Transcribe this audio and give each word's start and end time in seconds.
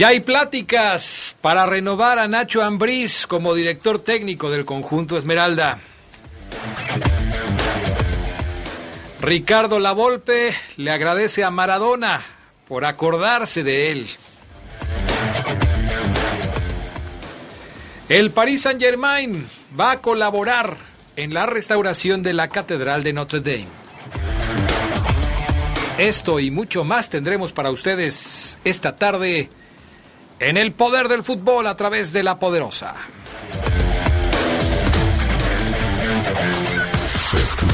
Ya 0.00 0.08
hay 0.08 0.20
pláticas 0.20 1.36
para 1.42 1.66
renovar 1.66 2.18
a 2.18 2.26
Nacho 2.26 2.62
Ambriz 2.62 3.26
como 3.26 3.54
director 3.54 4.00
técnico 4.00 4.50
del 4.50 4.64
conjunto 4.64 5.18
Esmeralda. 5.18 5.76
Ricardo 9.20 9.78
Lavolpe 9.78 10.54
le 10.78 10.90
agradece 10.90 11.44
a 11.44 11.50
Maradona 11.50 12.24
por 12.66 12.86
acordarse 12.86 13.62
de 13.62 13.92
él. 13.92 14.06
El 18.08 18.30
Paris 18.30 18.62
Saint-Germain 18.62 19.46
va 19.78 19.90
a 19.90 20.00
colaborar 20.00 20.78
en 21.16 21.34
la 21.34 21.44
restauración 21.44 22.22
de 22.22 22.32
la 22.32 22.48
Catedral 22.48 23.02
de 23.02 23.12
Notre 23.12 23.40
Dame. 23.40 23.66
Esto 25.98 26.40
y 26.40 26.50
mucho 26.50 26.84
más 26.84 27.10
tendremos 27.10 27.52
para 27.52 27.70
ustedes 27.70 28.56
esta 28.64 28.96
tarde 28.96 29.50
en 30.40 30.56
el 30.56 30.72
poder 30.72 31.08
del 31.08 31.22
fútbol 31.22 31.66
a 31.66 31.76
través 31.76 32.12
de 32.12 32.22
la 32.22 32.38
poderosa. 32.38 32.96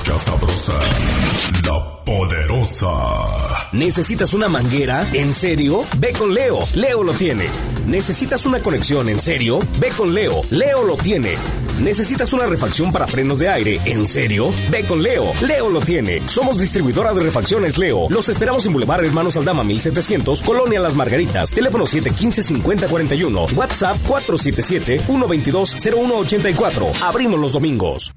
Sabrosa. 0.06 0.72
La 1.64 2.04
poderosa. 2.04 2.92
¿Necesitas 3.72 4.34
una 4.34 4.48
manguera? 4.48 5.10
¿En 5.12 5.34
serio? 5.34 5.84
Ve 5.98 6.12
con 6.12 6.32
Leo. 6.32 6.60
Leo 6.74 7.02
lo 7.02 7.12
tiene. 7.12 7.46
¿Necesitas 7.88 8.46
una 8.46 8.60
conexión? 8.60 9.08
¿En 9.08 9.18
serio? 9.20 9.58
Ve 9.80 9.88
con 9.96 10.14
Leo. 10.14 10.42
Leo 10.50 10.84
lo 10.84 10.96
tiene. 10.96 11.34
¿Necesitas 11.80 12.32
una 12.32 12.46
refacción 12.46 12.92
para 12.92 13.08
frenos 13.08 13.40
de 13.40 13.48
aire? 13.48 13.80
¿En 13.84 14.06
serio? 14.06 14.52
Ve 14.70 14.84
con 14.84 15.02
Leo. 15.02 15.32
Leo 15.42 15.70
lo 15.70 15.80
tiene. 15.80 16.22
Somos 16.28 16.60
distribuidora 16.60 17.12
de 17.12 17.24
refacciones 17.24 17.76
Leo. 17.76 18.08
Los 18.08 18.28
esperamos 18.28 18.64
en 18.66 18.74
Boulevard 18.74 19.04
Hermanos 19.04 19.36
Aldama 19.36 19.64
1700, 19.64 20.40
Colonia 20.42 20.78
Las 20.78 20.94
Margaritas. 20.94 21.50
Teléfono 21.50 21.84
715-5041. 21.84 23.56
WhatsApp 23.56 23.96
477-122-0184. 24.06 26.92
Abrimos 27.02 27.40
los 27.40 27.52
domingos. 27.52 28.12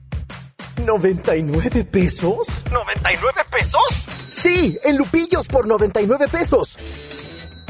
¿99 0.86 1.86
pesos? 1.86 2.48
¿99 2.72 3.46
pesos? 3.52 4.06
Sí, 4.32 4.78
en 4.84 4.98
Lupillos 4.98 5.48
por 5.48 5.68
99 5.68 6.28
pesos. 6.28 6.78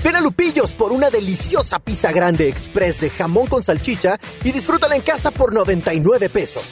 Ven 0.03 0.15
a 0.15 0.21
Lupillos 0.21 0.71
por 0.71 0.91
una 0.91 1.09
deliciosa 1.09 1.79
pizza 1.79 2.11
grande 2.11 2.47
express 2.47 3.01
de 3.01 3.09
jamón 3.09 3.47
con 3.47 3.63
salchicha 3.63 4.19
y 4.43 4.51
disfrútala 4.51 4.95
en 4.95 5.01
casa 5.01 5.31
por 5.31 5.53
99 5.53 6.29
pesos. 6.29 6.63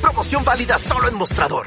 Promoción 0.00 0.44
válida 0.44 0.78
solo 0.78 1.08
en 1.08 1.14
mostrador. 1.14 1.66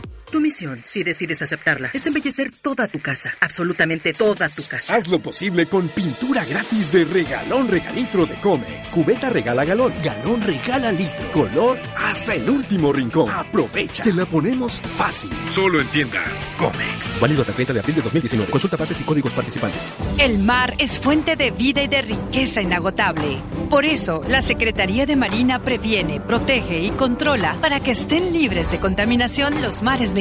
Tu 0.31 0.39
misión, 0.39 0.81
si 0.85 1.03
decides 1.03 1.41
aceptarla, 1.41 1.91
es 1.93 2.07
embellecer 2.07 2.51
toda 2.61 2.87
tu 2.87 2.99
casa, 2.99 3.33
absolutamente 3.41 4.13
toda 4.13 4.47
tu 4.47 4.63
casa. 4.63 4.95
Haz 4.95 5.09
lo 5.09 5.19
posible 5.19 5.65
con 5.65 5.89
pintura 5.89 6.45
gratis 6.45 6.93
de 6.93 7.03
regalón 7.03 7.67
regalitro 7.67 8.25
de 8.25 8.35
Comex. 8.35 8.91
Cubeta 8.91 9.29
regala 9.29 9.65
galón, 9.65 9.91
galón 10.01 10.41
regala 10.41 10.93
litro. 10.93 11.31
Color 11.33 11.77
hasta 11.97 12.33
el 12.33 12.49
último 12.49 12.93
rincón. 12.93 13.29
Aprovecha. 13.29 14.03
Te 14.03 14.13
la 14.13 14.25
ponemos 14.25 14.79
fácil. 14.95 15.31
Solo 15.49 15.81
en 15.81 15.87
tiendas 15.87 16.55
Comex. 16.57 17.19
Válido 17.19 17.41
hasta 17.41 17.51
el 17.51 17.55
30 17.55 17.73
de 17.73 17.79
abril 17.81 17.95
de 17.97 18.01
2019. 18.01 18.51
Consulta 18.51 18.77
bases 18.77 19.01
y 19.01 19.03
códigos 19.03 19.33
participantes. 19.33 19.81
El 20.17 20.39
mar 20.39 20.75
es 20.77 20.97
fuente 20.97 21.35
de 21.35 21.51
vida 21.51 21.83
y 21.83 21.89
de 21.89 22.03
riqueza 22.03 22.61
inagotable. 22.61 23.37
Por 23.69 23.83
eso, 23.83 24.21
la 24.29 24.41
Secretaría 24.41 25.05
de 25.05 25.17
Marina 25.17 25.59
previene, 25.59 26.21
protege 26.21 26.79
y 26.79 26.91
controla 26.91 27.57
para 27.59 27.81
que 27.81 27.91
estén 27.91 28.31
libres 28.31 28.71
de 28.71 28.79
contaminación 28.79 29.61
los 29.61 29.81
mares 29.81 30.13
mexicanos. 30.13 30.20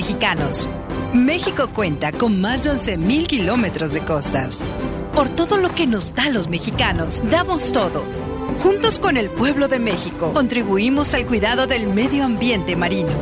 México 1.12 1.68
cuenta 1.74 2.12
con 2.12 2.40
más 2.40 2.64
de 2.64 2.70
11.000 2.70 3.26
kilómetros 3.26 3.92
de 3.92 4.00
costas. 4.00 4.60
Por 5.12 5.28
todo 5.28 5.56
lo 5.56 5.74
que 5.74 5.86
nos 5.86 6.14
da 6.14 6.28
los 6.28 6.48
mexicanos, 6.48 7.20
damos 7.30 7.72
todo. 7.72 8.04
Juntos 8.58 8.98
con 8.98 9.16
el 9.16 9.30
pueblo 9.30 9.68
de 9.68 9.78
México, 9.78 10.32
contribuimos 10.32 11.14
al 11.14 11.26
cuidado 11.26 11.66
del 11.66 11.86
medio 11.86 12.24
ambiente 12.24 12.76
marino. 12.76 13.12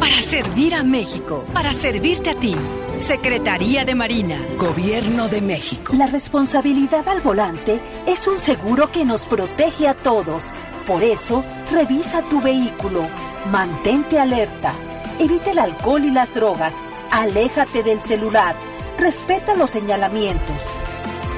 Para 0.00 0.20
servir 0.22 0.74
a 0.74 0.82
México, 0.82 1.44
para 1.52 1.74
servirte 1.74 2.30
a 2.30 2.34
ti. 2.34 2.54
Secretaría 2.98 3.84
de 3.84 3.94
Marina. 3.94 4.40
Gobierno 4.58 5.28
de 5.28 5.40
México. 5.40 5.92
La 5.96 6.06
responsabilidad 6.06 7.08
al 7.08 7.20
volante 7.20 7.80
es 8.06 8.26
un 8.26 8.40
seguro 8.40 8.90
que 8.90 9.04
nos 9.04 9.26
protege 9.26 9.86
a 9.86 9.94
todos. 9.94 10.44
Por 10.86 11.04
eso, 11.04 11.44
revisa 11.70 12.22
tu 12.22 12.40
vehículo. 12.40 13.08
Mantente 13.52 14.18
alerta. 14.18 14.74
Evita 15.18 15.50
el 15.50 15.58
alcohol 15.58 16.04
y 16.04 16.10
las 16.10 16.32
drogas. 16.32 16.72
Aléjate 17.10 17.82
del 17.82 18.00
celular. 18.00 18.54
Respeta 18.98 19.54
los 19.54 19.70
señalamientos. 19.70 20.56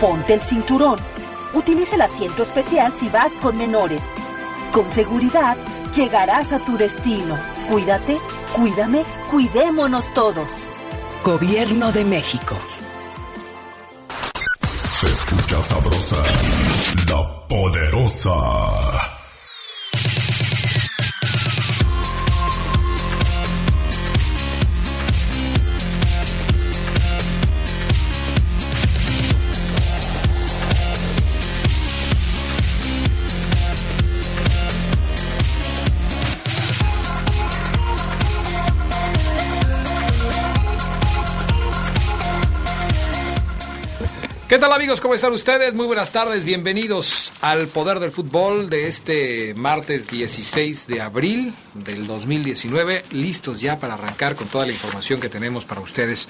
Ponte 0.01 0.35
el 0.35 0.43
cinturón. 0.43 0.99
Utiliza 1.55 1.97
el 1.97 2.03
asiento 2.03 2.43
especial 2.43 2.93
si 2.93 3.09
vas 3.09 3.33
con 3.41 3.57
menores. 3.57 4.03
Con 4.73 4.91
seguridad, 4.93 5.57
llegarás 5.95 6.53
a 6.53 6.59
tu 6.59 6.77
destino. 6.77 7.39
Cuídate, 7.71 8.19
cuídame, 8.55 9.05
cuidémonos 9.31 10.13
todos. 10.13 10.51
Gobierno 11.25 11.91
de 11.91 12.05
México. 12.05 12.57
Se 14.63 15.07
escucha 15.07 15.63
sabrosa. 15.63 16.17
La 17.09 17.49
poderosa. 17.49 19.20
¿Qué 44.51 44.59
tal 44.59 44.73
amigos? 44.73 45.01
¿Cómo 45.01 45.15
están 45.15 45.33
ustedes? 45.33 45.75
Muy 45.75 45.87
buenas 45.87 46.11
tardes, 46.11 46.43
bienvenidos 46.43 47.33
al 47.41 47.69
Poder 47.69 48.01
del 48.01 48.11
Fútbol 48.11 48.69
de 48.69 48.89
este 48.89 49.55
martes 49.55 50.09
16 50.09 50.89
de 50.89 51.01
abril 51.01 51.55
del 51.75 52.05
2019, 52.09 53.05
listos 53.13 53.61
ya 53.61 53.79
para 53.79 53.95
arrancar 53.95 54.35
con 54.35 54.49
toda 54.49 54.67
la 54.67 54.73
información 54.73 55.21
que 55.21 55.29
tenemos 55.29 55.67
para 55.67 55.81
ustedes. 55.81 56.29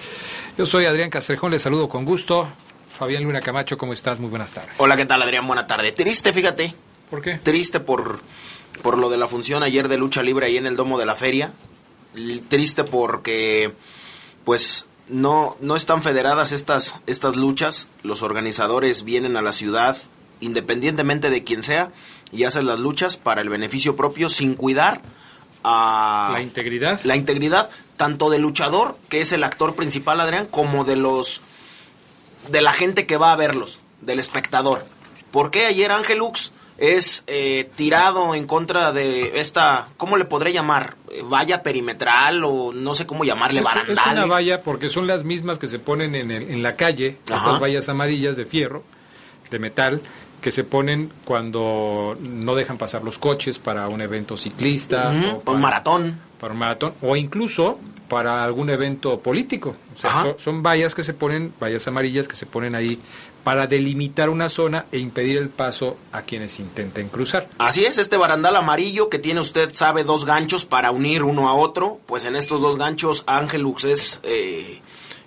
Yo 0.59 0.67
soy 0.67 0.85
Adrián 0.85 1.09
Castrejón, 1.09 1.53
les 1.53 1.63
saludo 1.63 1.89
con 1.89 2.05
gusto. 2.05 2.47
Fabián 2.91 3.23
Luna 3.23 3.41
Camacho, 3.41 3.79
¿cómo 3.79 3.95
estás? 3.95 4.21
Muy 4.21 4.29
buenas 4.29 4.53
tardes. 4.53 4.75
Hola, 4.77 4.99
¿qué 4.99 5.07
tal 5.07 5.23
Adrián? 5.23 5.47
Buena 5.47 5.67
tarde. 5.67 5.93
Triste, 5.93 6.35
fíjate. 6.35 6.75
¿Por 7.09 7.23
qué? 7.23 7.39
Triste 7.39 7.81
por, 7.81 8.21
por 8.83 8.99
lo 8.99 9.09
de 9.09 9.17
la 9.17 9.29
función 9.29 9.63
ayer 9.63 9.89
de 9.89 9.97
lucha 9.97 10.23
libre 10.23 10.45
ahí 10.45 10.59
en 10.59 10.67
el 10.67 10.77
domo 10.77 10.99
de 10.99 11.07
la 11.07 11.17
feria. 11.17 11.53
Triste 12.51 12.85
porque, 12.85 13.73
pues, 14.45 14.85
no, 15.11 15.57
no 15.61 15.77
están 15.77 16.03
federadas 16.03 16.53
estas, 16.53 16.97
estas 17.07 17.37
luchas. 17.37 17.87
Los 18.03 18.23
organizadores 18.23 19.05
vienen 19.05 19.37
a 19.37 19.43
la 19.43 19.53
ciudad, 19.53 19.97
independientemente 20.41 21.31
de 21.31 21.45
quién 21.45 21.63
sea, 21.63 21.93
y 22.33 22.45
hacen 22.45 22.67
las 22.67 22.79
luchas 22.79 23.17
para 23.17 23.41
el 23.41 23.49
beneficio 23.49 23.97
propio 23.97 24.29
sin 24.29 24.55
cuidar 24.55 25.03
a 25.65 26.31
la 26.33 26.43
integridad. 26.43 27.01
La 27.05 27.17
integridad 27.17 27.71
tanto 27.97 28.31
del 28.31 28.43
luchador, 28.43 28.97
que 29.09 29.21
es 29.21 29.33
el 29.33 29.45
actor 29.45 29.75
principal, 29.75 30.21
Adrián, 30.21 30.47
como 30.47 30.85
de 30.85 30.97
los 30.97 31.43
de 32.49 32.63
la 32.63 32.73
gente 32.73 33.07
que 33.07 33.19
va 33.19 33.33
a 33.33 33.37
verlos, 33.37 33.79
del 34.01 34.19
espectador. 34.19 34.87
¿Por 35.31 35.51
qué 35.51 35.67
ayer 35.67 35.93
Ángelux 35.93 36.53
es 36.81 37.23
eh, 37.29 37.71
tirado 37.77 38.35
en 38.35 38.47
contra 38.47 38.91
de 38.93 39.39
esta, 39.39 39.89
¿cómo 39.97 40.17
le 40.17 40.25
podré 40.25 40.53
llamar? 40.53 40.97
Eh, 41.13 41.23
Valla 41.23 41.63
perimetral 41.63 42.43
o 42.45 42.73
no 42.73 42.95
sé 42.95 43.07
cómo 43.07 43.23
llamarle, 43.25 43.61
Es- 43.61 43.67
Es 43.67 43.73
barandales. 43.75 44.13
una 44.25 44.27
valla 44.27 44.63
porque 44.63 44.89
son 44.89 45.07
las 45.07 45.23
mismas 45.23 45.59
que 45.59 45.67
se 45.67 45.79
ponen 45.79 46.15
en, 46.15 46.31
el- 46.31 46.51
en 46.51 46.63
la 46.63 46.77
calle, 46.77 47.19
Ajá. 47.29 47.37
estas 47.37 47.61
vallas 47.61 47.89
amarillas 47.89 48.37
de 48.37 48.47
fierro, 48.47 48.83
de 49.51 49.59
metal, 49.59 50.01
que 50.41 50.51
se 50.51 50.65
ponen 50.65 51.13
cuando 51.27 52.17
no 52.21 52.55
dejan 52.55 52.79
pasar 52.79 53.05
los 53.05 53.19
coches 53.19 53.59
para 53.59 53.87
un 53.89 54.01
evento 54.01 54.39
ciclista, 54.39 55.11
o 55.11 55.13
un 55.37 55.41
para, 55.43 55.59
maratón. 55.59 56.19
para 56.41 56.55
un 56.55 56.59
maratón, 56.59 56.95
o 57.03 57.15
incluso 57.15 57.79
para 58.09 58.43
algún 58.43 58.71
evento 58.71 59.21
político. 59.21 59.77
O 59.95 59.99
sea, 59.99 60.35
son 60.39 60.63
vallas 60.63 60.95
que 60.95 61.03
se 61.05 61.13
ponen, 61.15 61.53
vallas 61.61 61.87
amarillas 61.87 62.27
que 62.27 62.35
se 62.37 62.47
ponen 62.47 62.75
ahí 62.75 62.99
para 63.45 63.67
delimitar 63.67 64.29
una 64.29 64.49
zona 64.49 64.87
e 64.93 64.99
impedir 64.99 65.39
el 65.39 65.49
paso 65.49 65.97
a 66.13 66.23
quienes 66.23 66.61
intenten 66.61 67.09
cruzar. 67.09 67.49
Así 67.59 67.85
es, 67.85 67.99
este 67.99 68.17
barandal 68.17 68.57
amarillo 68.57 69.09
que 69.09 69.19
tiene 69.19 69.41
usted, 69.41 69.73
sabe, 69.73 70.05
dos 70.05 70.25
ganchos 70.25 70.65
para 70.65 70.91
unir 70.91 71.23
uno 71.23 71.49
a 71.49 71.55
otro, 71.55 72.01
pues 72.07 72.25
en 72.25 72.37
estos 72.37 72.61
dos 72.61 72.77
ganchos 72.77 73.25
Ángelux 73.27 73.85
es 73.85 74.21
eh, 74.23 74.81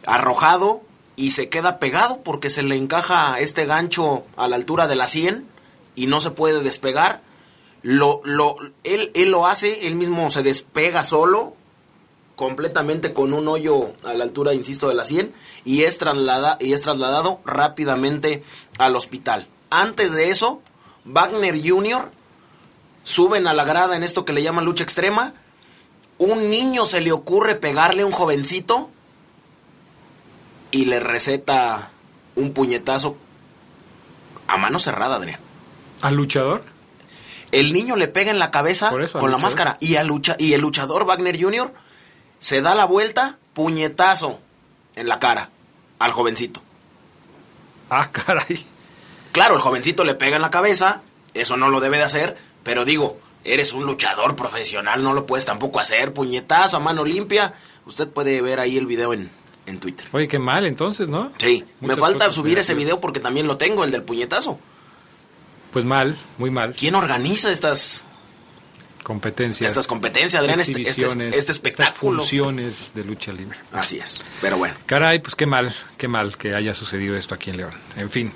arrojado 0.06 0.82
y 1.16 1.32
se 1.32 1.50
queda 1.50 1.80
pegado 1.80 2.22
porque 2.24 2.50
se 2.50 2.64
le 2.64 2.76
encaja 2.76 3.40
este 3.40 3.66
gancho 3.66 4.24
a 4.36 4.48
la 4.48 4.56
altura 4.56 4.88
de 4.88 4.96
la 4.96 5.08
100 5.08 5.48
y 5.96 6.08
no 6.08 6.22
se 6.22 6.32
puede 6.32 6.62
despegar. 6.62 7.22
Lo, 7.82 8.22
lo, 8.24 8.56
él, 8.84 9.12
él 9.14 9.30
lo 9.30 9.46
hace, 9.46 9.88
él 9.88 9.96
mismo 9.96 10.32
se 10.32 10.42
despega 10.42 11.04
solo, 11.04 11.56
completamente 12.36 13.14
con 13.14 13.34
un 13.34 13.48
hoyo 13.48 13.94
a 14.04 14.14
la 14.14 14.24
altura, 14.24 14.54
insisto, 14.54 14.88
de 14.90 14.96
la 14.96 15.06
100 15.06 15.34
y 15.66 15.84
es, 15.84 15.98
traslada, 15.98 16.58
y 16.60 16.74
es 16.74 16.82
trasladado 16.82 17.40
rápidamente 17.46 18.44
al 18.78 18.96
hospital. 18.96 19.48
Antes 19.70 20.14
de 20.14 20.30
eso, 20.30 20.62
Wagner 21.06 21.60
Jr. 21.62 22.10
suben 23.04 23.48
a 23.48 23.54
la 23.54 23.66
grada 23.66 23.96
en 23.96 24.04
esto 24.04 24.26
que 24.26 24.34
le 24.34 24.44
llaman 24.44 24.66
lucha 24.66 24.84
extrema. 24.84 25.34
Un 26.18 26.50
niño 26.50 26.86
se 26.86 27.02
le 27.02 27.12
ocurre 27.12 27.56
pegarle 27.56 28.04
a 28.04 28.06
un 28.06 28.12
jovencito 28.12 28.90
y 30.72 30.86
le 30.86 31.00
receta 31.00 31.90
un 32.36 32.54
puñetazo 32.54 33.16
a 34.48 34.58
mano 34.58 34.80
cerrada, 34.80 35.16
Adrián. 35.16 35.40
¿Al 36.02 36.16
luchador? 36.16 36.64
El 37.52 37.72
niño 37.74 37.96
le 37.96 38.08
pega 38.08 38.32
en 38.32 38.40
la 38.40 38.50
cabeza 38.50 38.92
eso, 39.00 39.20
con 39.20 39.32
la 39.32 39.38
máscara 39.38 39.78
y, 39.80 39.96
al 39.96 40.08
lucha, 40.08 40.36
y 40.40 40.54
el 40.54 40.62
luchador 40.62 41.06
Wagner 41.06 41.40
Jr. 41.40 41.72
se 42.44 42.62
da 42.62 42.76
la 42.76 42.84
vuelta, 42.84 43.38
puñetazo 43.54 44.38
en 44.98 45.08
la 45.08 45.18
cara 45.18 45.50
al 45.98 46.12
jovencito. 46.12 46.62
Ah, 47.90 48.10
caray. 48.12 48.66
Claro, 49.32 49.56
el 49.56 49.62
jovencito 49.62 50.04
le 50.04 50.14
pega 50.14 50.36
en 50.36 50.42
la 50.42 50.52
cabeza, 50.52 51.04
eso 51.34 51.56
no 51.56 51.70
lo 51.70 51.80
debe 51.80 52.00
de 52.00 52.04
hacer, 52.04 52.38
pero 52.64 52.84
digo, 52.84 53.18
eres 53.46 53.72
un 53.72 53.86
luchador 53.86 54.36
profesional, 54.36 55.02
no 55.02 55.14
lo 55.14 55.26
puedes 55.26 55.46
tampoco 55.46 55.80
hacer, 55.80 56.12
puñetazo 56.12 56.76
a 56.76 56.80
mano 56.82 57.06
limpia. 57.06 57.54
Usted 57.86 58.10
puede 58.10 58.42
ver 58.42 58.60
ahí 58.60 58.78
el 58.78 58.88
video 58.88 59.14
en, 59.14 59.32
en 59.66 59.80
Twitter. 59.80 60.06
Oye, 60.12 60.28
qué 60.28 60.38
mal 60.38 60.66
entonces, 60.66 61.08
¿no? 61.08 61.32
Sí, 61.38 61.64
Muchas 61.80 61.96
me 61.96 62.02
falta 62.02 62.30
subir 62.30 62.60
ese 62.60 62.74
video 62.74 63.00
porque 63.00 63.22
también 63.22 63.48
lo 63.48 63.56
tengo, 63.56 63.86
el 63.86 63.92
del 63.92 64.04
puñetazo. 64.04 64.60
Pues 65.72 65.86
mal, 65.86 66.18
muy 66.38 66.50
mal. 66.50 66.74
¿Quién 66.74 66.96
organiza 66.96 67.54
estas, 67.54 68.04
Competencias. 69.04 69.70
estas 69.70 69.88
competencias, 69.88 70.42
Adrián? 70.42 70.60
Este, 70.60 70.82
este, 70.82 71.06
este 71.38 71.52
espectáculo. 71.52 72.22
estas 72.22 72.30
funciones 72.30 72.92
de 72.96 73.04
lucha 73.04 73.34
libre. 73.34 73.58
Así 73.72 74.00
es, 74.00 74.22
pero 74.42 74.58
bueno. 74.58 74.76
Caray, 74.86 75.20
pues 75.20 75.36
qué 75.36 75.46
mal, 75.46 75.74
qué 75.98 76.08
mal 76.08 76.38
que 76.38 76.56
haya 76.56 76.74
sucedido 76.74 77.18
esto 77.18 77.36
aquí 77.36 77.50
en 77.50 77.58
León. 77.58 77.74
En 77.98 78.10
fin, 78.10 78.32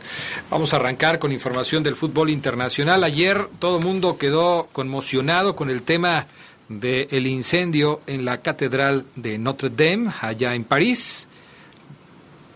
vamos 0.49 0.73
a 0.73 0.77
arrancar 0.77 1.19
con 1.19 1.31
información 1.31 1.83
del 1.83 1.95
fútbol 1.95 2.29
internacional. 2.29 3.03
Ayer 3.03 3.47
todo 3.59 3.79
el 3.79 3.85
mundo 3.85 4.17
quedó 4.17 4.67
conmocionado 4.73 5.55
con 5.55 5.69
el 5.69 5.81
tema 5.81 6.27
del 6.69 7.27
incendio 7.27 8.01
en 8.07 8.25
la 8.25 8.41
Catedral 8.41 9.05
de 9.15 9.37
Notre 9.37 9.69
Dame, 9.69 10.11
allá 10.21 10.53
en 10.53 10.65
París. 10.65 11.27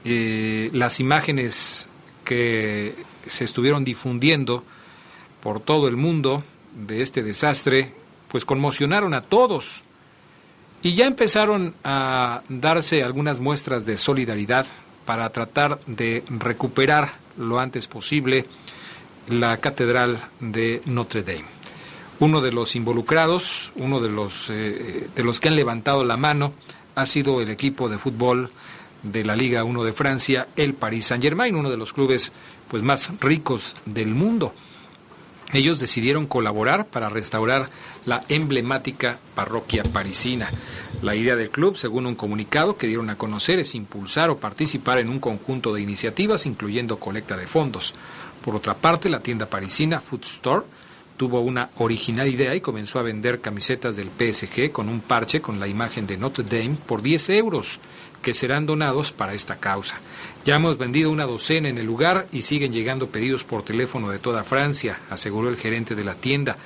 Eh, 0.04 0.70
las 0.74 1.00
imágenes 1.00 1.88
que 2.26 2.96
se 3.28 3.46
estuvieron 3.46 3.86
difundiendo 3.86 4.64
por 5.42 5.60
todo 5.60 5.88
el 5.88 5.96
mundo 5.96 6.44
de 6.76 7.02
este 7.02 7.24
desastre, 7.24 7.94
pues 8.32 8.46
conmocionaron 8.46 9.14
a 9.14 9.22
todos. 9.22 9.84
Y 10.82 10.94
ya 10.96 11.06
empezaron 11.06 11.76
a 11.84 12.42
darse 12.50 13.04
algunas 13.04 13.40
muestras 13.40 13.86
de 13.86 13.98
solidaridad 13.98 14.66
para 15.06 15.30
tratar 15.30 15.80
de 15.86 16.24
recuperar 16.30 17.14
lo 17.38 17.60
antes 17.60 17.88
posible 17.88 18.46
la 19.28 19.58
Catedral 19.58 20.20
de 20.40 20.82
Notre 20.86 21.24
Dame. 21.24 21.46
Uno 22.20 22.42
de 22.42 22.52
los 22.52 22.76
involucrados, 22.76 23.72
uno 23.76 24.00
de 24.00 24.10
los, 24.10 24.50
eh, 24.50 25.08
de 25.14 25.24
los 25.24 25.40
que 25.40 25.50
han 25.50 25.56
levantado 25.56 26.04
la 26.04 26.18
mano, 26.18 26.54
ha 26.96 27.06
sido 27.06 27.42
el 27.42 27.50
equipo 27.50 27.90
de 27.90 27.98
fútbol 27.98 28.50
de 29.04 29.24
la 29.24 29.36
Liga 29.36 29.64
1 29.64 29.84
de 29.84 29.94
Francia, 29.94 30.48
el 30.56 30.74
Paris 30.74 31.08
Saint-Germain, 31.08 31.56
uno 31.56 31.70
de 31.70 31.78
los 31.78 31.94
clubes 31.94 32.32
pues, 32.70 32.84
más 32.84 33.12
ricos 33.20 33.76
del 33.86 34.10
mundo. 34.10 34.54
Ellos 35.54 35.80
decidieron 35.80 36.28
colaborar 36.28 36.86
para 36.86 37.10
restaurar 37.10 37.70
la 38.06 38.24
emblemática 38.30 39.20
parroquia 39.36 39.84
parisina. 39.84 40.50
La 41.02 41.16
idea 41.16 41.36
del 41.36 41.50
club, 41.50 41.78
según 41.78 42.06
un 42.06 42.16
comunicado 42.16 42.78
que 42.78 42.88
dieron 42.88 43.10
a 43.10 43.18
conocer, 43.18 43.60
es 43.60 43.76
impulsar 43.76 44.30
o 44.30 44.38
participar 44.38 45.00
en 45.00 45.10
un 45.10 45.20
conjunto 45.20 45.74
de 45.74 45.82
iniciativas, 45.82 46.46
incluyendo 46.46 47.00
colecta 47.00 47.38
de 47.38 47.48
fondos. 47.48 47.94
Por 48.44 48.56
otra 48.56 48.76
parte, 48.76 49.10
la 49.10 49.20
tienda 49.20 49.48
parisina 49.48 50.00
Food 50.00 50.24
Store 50.24 50.66
tuvo 51.18 51.42
una 51.42 51.70
original 51.78 52.28
idea 52.28 52.56
y 52.56 52.62
comenzó 52.62 52.98
a 52.98 53.04
vender 53.04 53.42
camisetas 53.42 53.96
del 53.96 54.10
PSG 54.10 54.72
con 54.72 54.90
un 54.90 55.02
parche 55.02 55.40
con 55.40 55.60
la 55.60 55.68
imagen 55.68 56.08
de 56.08 56.18
Notre 56.18 56.44
Dame 56.44 56.78
por 56.88 57.04
10 57.04 57.30
euros, 57.30 57.80
que 58.24 58.34
serán 58.34 58.66
donados 58.66 59.12
para 59.12 59.36
esta 59.36 59.58
causa. 59.58 60.00
Ya 60.46 60.56
hemos 60.56 60.80
vendido 60.80 61.12
una 61.12 61.26
docena 61.26 61.70
en 61.70 61.78
el 61.78 61.86
lugar 61.86 62.28
y 62.32 62.42
siguen 62.42 62.74
llegando 62.74 63.08
pedidos 63.08 63.44
por 63.44 63.64
teléfono 63.64 64.10
de 64.10 64.18
toda 64.20 64.44
Francia, 64.44 65.00
aseguró 65.10 65.50
el 65.50 65.58
gerente 65.58 65.94
de 65.94 66.04
la 66.04 66.16
tienda. 66.16 66.58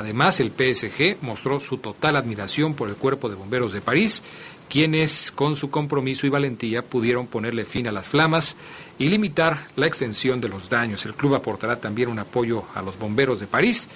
Además, 0.00 0.40
el 0.40 0.50
PSG 0.50 1.18
mostró 1.20 1.60
su 1.60 1.76
total 1.76 2.16
admiración 2.16 2.72
por 2.72 2.88
el 2.88 2.96
Cuerpo 2.96 3.28
de 3.28 3.34
Bomberos 3.34 3.74
de 3.74 3.82
París, 3.82 4.22
quienes, 4.70 5.30
con 5.30 5.56
su 5.56 5.68
compromiso 5.70 6.26
y 6.26 6.30
valentía, 6.30 6.80
pudieron 6.80 7.26
ponerle 7.26 7.66
fin 7.66 7.86
a 7.86 7.92
las 7.92 8.08
flamas 8.08 8.56
y 8.98 9.08
limitar 9.08 9.66
la 9.76 9.86
extensión 9.86 10.40
de 10.40 10.48
los 10.48 10.70
daños. 10.70 11.04
El 11.04 11.12
club 11.12 11.34
aportará 11.34 11.80
también 11.80 12.08
un 12.08 12.18
apoyo 12.18 12.64
a 12.74 12.80
los 12.80 12.98
bomberos 12.98 13.40
de 13.40 13.46
París, 13.46 13.90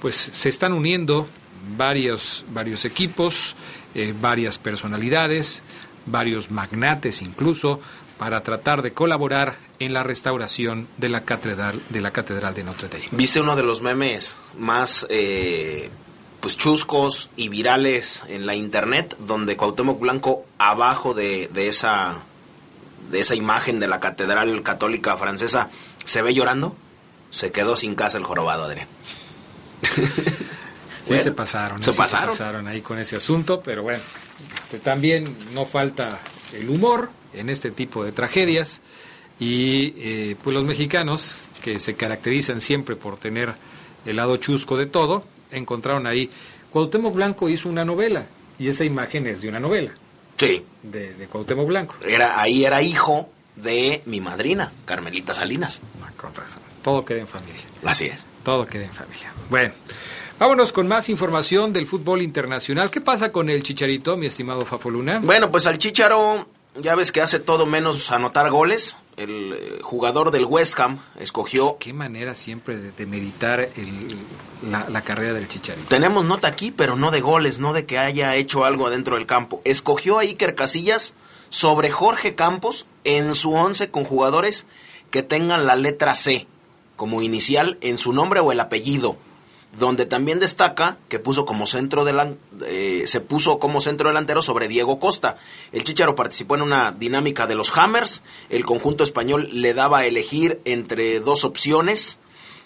pues 0.00 0.14
se 0.14 0.48
están 0.48 0.72
uniendo 0.72 1.26
varios, 1.76 2.44
varios 2.52 2.84
equipos, 2.84 3.56
eh, 3.96 4.14
varias 4.20 4.58
personalidades, 4.58 5.64
varios 6.06 6.52
magnates 6.52 7.20
incluso, 7.20 7.80
para 8.18 8.42
tratar 8.42 8.82
de 8.82 8.92
colaborar 8.92 9.56
en 9.78 9.92
la 9.94 10.02
restauración 10.02 10.88
de 10.96 11.08
la 11.08 11.22
catedral 11.22 11.80
de 11.88 12.00
la 12.00 12.10
catedral 12.10 12.54
de 12.54 12.64
Notre 12.64 12.88
Dame. 12.88 13.08
¿Viste 13.12 13.40
uno 13.40 13.54
de 13.56 13.62
los 13.62 13.80
memes 13.80 14.36
más 14.58 15.06
eh, 15.08 15.88
pues 16.40 16.56
chuscos 16.56 17.30
y 17.36 17.48
virales 17.48 18.22
en 18.28 18.44
la 18.46 18.54
internet 18.54 19.16
donde 19.20 19.56
Cuauhtémoc 19.56 20.00
Blanco 20.00 20.44
abajo 20.58 21.14
de, 21.14 21.48
de 21.52 21.68
esa 21.68 22.16
de 23.10 23.20
esa 23.20 23.34
imagen 23.34 23.78
de 23.80 23.88
la 23.88 24.00
catedral 24.00 24.62
católica 24.62 25.16
francesa 25.16 25.70
se 26.04 26.20
ve 26.22 26.34
llorando? 26.34 26.76
Se 27.30 27.52
quedó 27.52 27.76
sin 27.76 27.94
casa 27.94 28.18
el 28.18 28.24
jorobado, 28.24 28.64
Adrián. 28.64 28.88
Sí, 31.02 31.10
Bueno, 31.14 31.22
se 31.22 31.32
pasaron, 31.32 31.82
se 31.82 31.92
sí 31.92 31.96
pasaron. 31.98 32.66
ahí 32.68 32.80
con 32.82 32.98
ese 32.98 33.16
asunto, 33.16 33.62
pero 33.62 33.82
bueno, 33.82 34.02
este, 34.56 34.78
también 34.78 35.34
no 35.54 35.64
falta 35.64 36.18
el 36.52 36.68
humor 36.68 37.10
en 37.34 37.48
este 37.50 37.70
tipo 37.70 38.04
de 38.04 38.12
tragedias 38.12 38.80
y 39.40 39.94
eh, 39.98 40.36
pues 40.42 40.54
los 40.54 40.64
mexicanos 40.64 41.42
que 41.62 41.78
se 41.80 41.94
caracterizan 41.94 42.60
siempre 42.60 42.96
por 42.96 43.18
tener 43.18 43.54
el 44.06 44.16
lado 44.16 44.36
chusco 44.36 44.76
de 44.76 44.86
todo, 44.86 45.24
encontraron 45.50 46.06
ahí. 46.06 46.30
Cuauhtémoc 46.70 47.14
Blanco 47.14 47.48
hizo 47.48 47.68
una 47.68 47.84
novela 47.84 48.26
y 48.58 48.68
esa 48.68 48.84
imagen 48.84 49.26
es 49.26 49.40
de 49.42 49.48
una 49.48 49.60
novela 49.60 49.92
Sí, 50.36 50.62
de, 50.82 51.14
de 51.14 51.26
Cuauhtémoc 51.26 51.66
Blanco. 51.66 51.94
era, 52.06 52.40
ahí 52.40 52.64
era 52.64 52.80
hijo 52.82 53.28
de 53.56 54.02
mi 54.06 54.20
madrina, 54.20 54.70
Carmelita 54.84 55.34
Salinas. 55.34 55.82
Ah, 56.02 56.10
con 56.16 56.32
razón. 56.34 56.60
Todo 56.82 57.04
queda 57.04 57.18
en 57.20 57.26
familia. 57.26 57.60
Así 57.84 58.06
es. 58.06 58.26
Todo 58.44 58.64
queda 58.66 58.84
en 58.84 58.92
familia. 58.92 59.32
Bueno, 59.50 59.74
vámonos 60.38 60.72
con 60.72 60.86
más 60.86 61.08
información 61.08 61.72
del 61.72 61.86
fútbol 61.86 62.22
internacional. 62.22 62.88
¿Qué 62.88 63.00
pasa 63.00 63.32
con 63.32 63.50
el 63.50 63.64
Chicharito, 63.64 64.16
mi 64.16 64.26
estimado 64.26 64.64
Fafoluna? 64.64 65.18
Bueno, 65.18 65.50
pues 65.50 65.66
al 65.66 65.76
Chicharo, 65.78 66.46
ya 66.76 66.94
ves 66.94 67.12
que 67.12 67.20
hace 67.20 67.38
todo 67.40 67.66
menos 67.66 68.10
anotar 68.10 68.50
goles. 68.50 68.96
El 69.16 69.52
eh, 69.54 69.78
jugador 69.82 70.30
del 70.30 70.44
West 70.44 70.78
Ham 70.78 71.00
escogió. 71.18 71.76
Qué 71.80 71.92
manera 71.92 72.34
siempre 72.34 72.76
de 72.76 72.92
demeritar 72.92 73.60
el- 73.76 74.16
la, 74.70 74.88
la 74.88 75.02
carrera 75.02 75.32
del 75.32 75.48
Chicharito. 75.48 75.88
Tenemos 75.88 76.24
nota 76.24 76.46
aquí, 76.48 76.70
pero 76.70 76.94
no 76.96 77.10
de 77.10 77.20
goles, 77.20 77.58
no 77.58 77.72
de 77.72 77.84
que 77.84 77.98
haya 77.98 78.36
hecho 78.36 78.64
algo 78.64 78.86
adentro 78.86 79.16
del 79.16 79.26
campo. 79.26 79.60
Escogió 79.64 80.18
a 80.18 80.22
Iker 80.22 80.54
Casillas, 80.54 81.14
sobre 81.50 81.90
Jorge 81.90 82.34
Campos 82.34 82.86
en 83.04 83.34
su 83.34 83.54
once 83.54 83.90
con 83.90 84.04
jugadores 84.04 84.66
que 85.10 85.22
tengan 85.22 85.66
la 85.66 85.76
letra 85.76 86.14
C 86.14 86.46
como 86.94 87.22
inicial 87.22 87.78
en 87.80 87.96
su 87.96 88.12
nombre 88.12 88.40
o 88.40 88.52
el 88.52 88.60
apellido 88.60 89.16
donde 89.78 90.06
también 90.06 90.40
destaca 90.40 90.98
que 91.08 91.18
puso 91.18 91.44
como 91.44 91.66
centro 91.66 92.04
eh, 92.66 93.04
se 93.06 93.20
puso 93.20 93.58
como 93.58 93.80
centro 93.80 94.08
delantero 94.08 94.42
sobre 94.42 94.68
Diego 94.68 94.98
Costa. 94.98 95.38
El 95.72 95.84
Chicharo 95.84 96.14
participó 96.14 96.56
en 96.56 96.62
una 96.62 96.92
dinámica 96.92 97.46
de 97.46 97.54
los 97.54 97.76
Hammers. 97.76 98.22
El 98.50 98.64
conjunto 98.64 99.04
español 99.04 99.48
le 99.52 99.74
daba 99.74 99.98
a 99.98 100.06
elegir 100.06 100.60
entre 100.64 101.20
dos 101.20 101.44
opciones. 101.44 102.18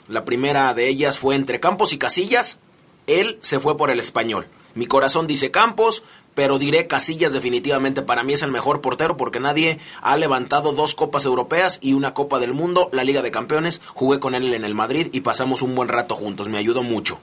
La 0.08 0.24
primera 0.24 0.74
de 0.74 0.88
ellas 0.88 1.18
fue 1.18 1.34
entre 1.34 1.60
Campos 1.60 1.92
y 1.92 1.98
Casillas. 1.98 2.60
Él 3.06 3.38
se 3.42 3.60
fue 3.60 3.76
por 3.76 3.90
el 3.90 4.00
español. 4.00 4.48
Mi 4.74 4.86
corazón 4.86 5.26
dice 5.26 5.50
Campos, 5.50 6.02
pero 6.34 6.58
diré 6.58 6.86
Casillas 6.86 7.32
definitivamente 7.32 8.02
para 8.02 8.22
mí 8.22 8.32
es 8.32 8.42
el 8.42 8.50
mejor 8.50 8.80
portero 8.80 9.16
porque 9.16 9.40
nadie 9.40 9.78
ha 10.00 10.16
levantado 10.16 10.72
dos 10.72 10.94
copas 10.94 11.24
europeas 11.24 11.78
y 11.82 11.92
una 11.92 12.14
copa 12.14 12.38
del 12.38 12.54
mundo, 12.54 12.88
la 12.92 13.04
Liga 13.04 13.22
de 13.22 13.30
Campeones, 13.30 13.80
jugué 13.94 14.20
con 14.20 14.34
él 14.34 14.52
en 14.54 14.64
el 14.64 14.74
Madrid 14.74 15.08
y 15.12 15.20
pasamos 15.20 15.62
un 15.62 15.74
buen 15.74 15.88
rato 15.88 16.14
juntos, 16.14 16.48
me 16.48 16.58
ayudó 16.58 16.82
mucho. 16.82 17.18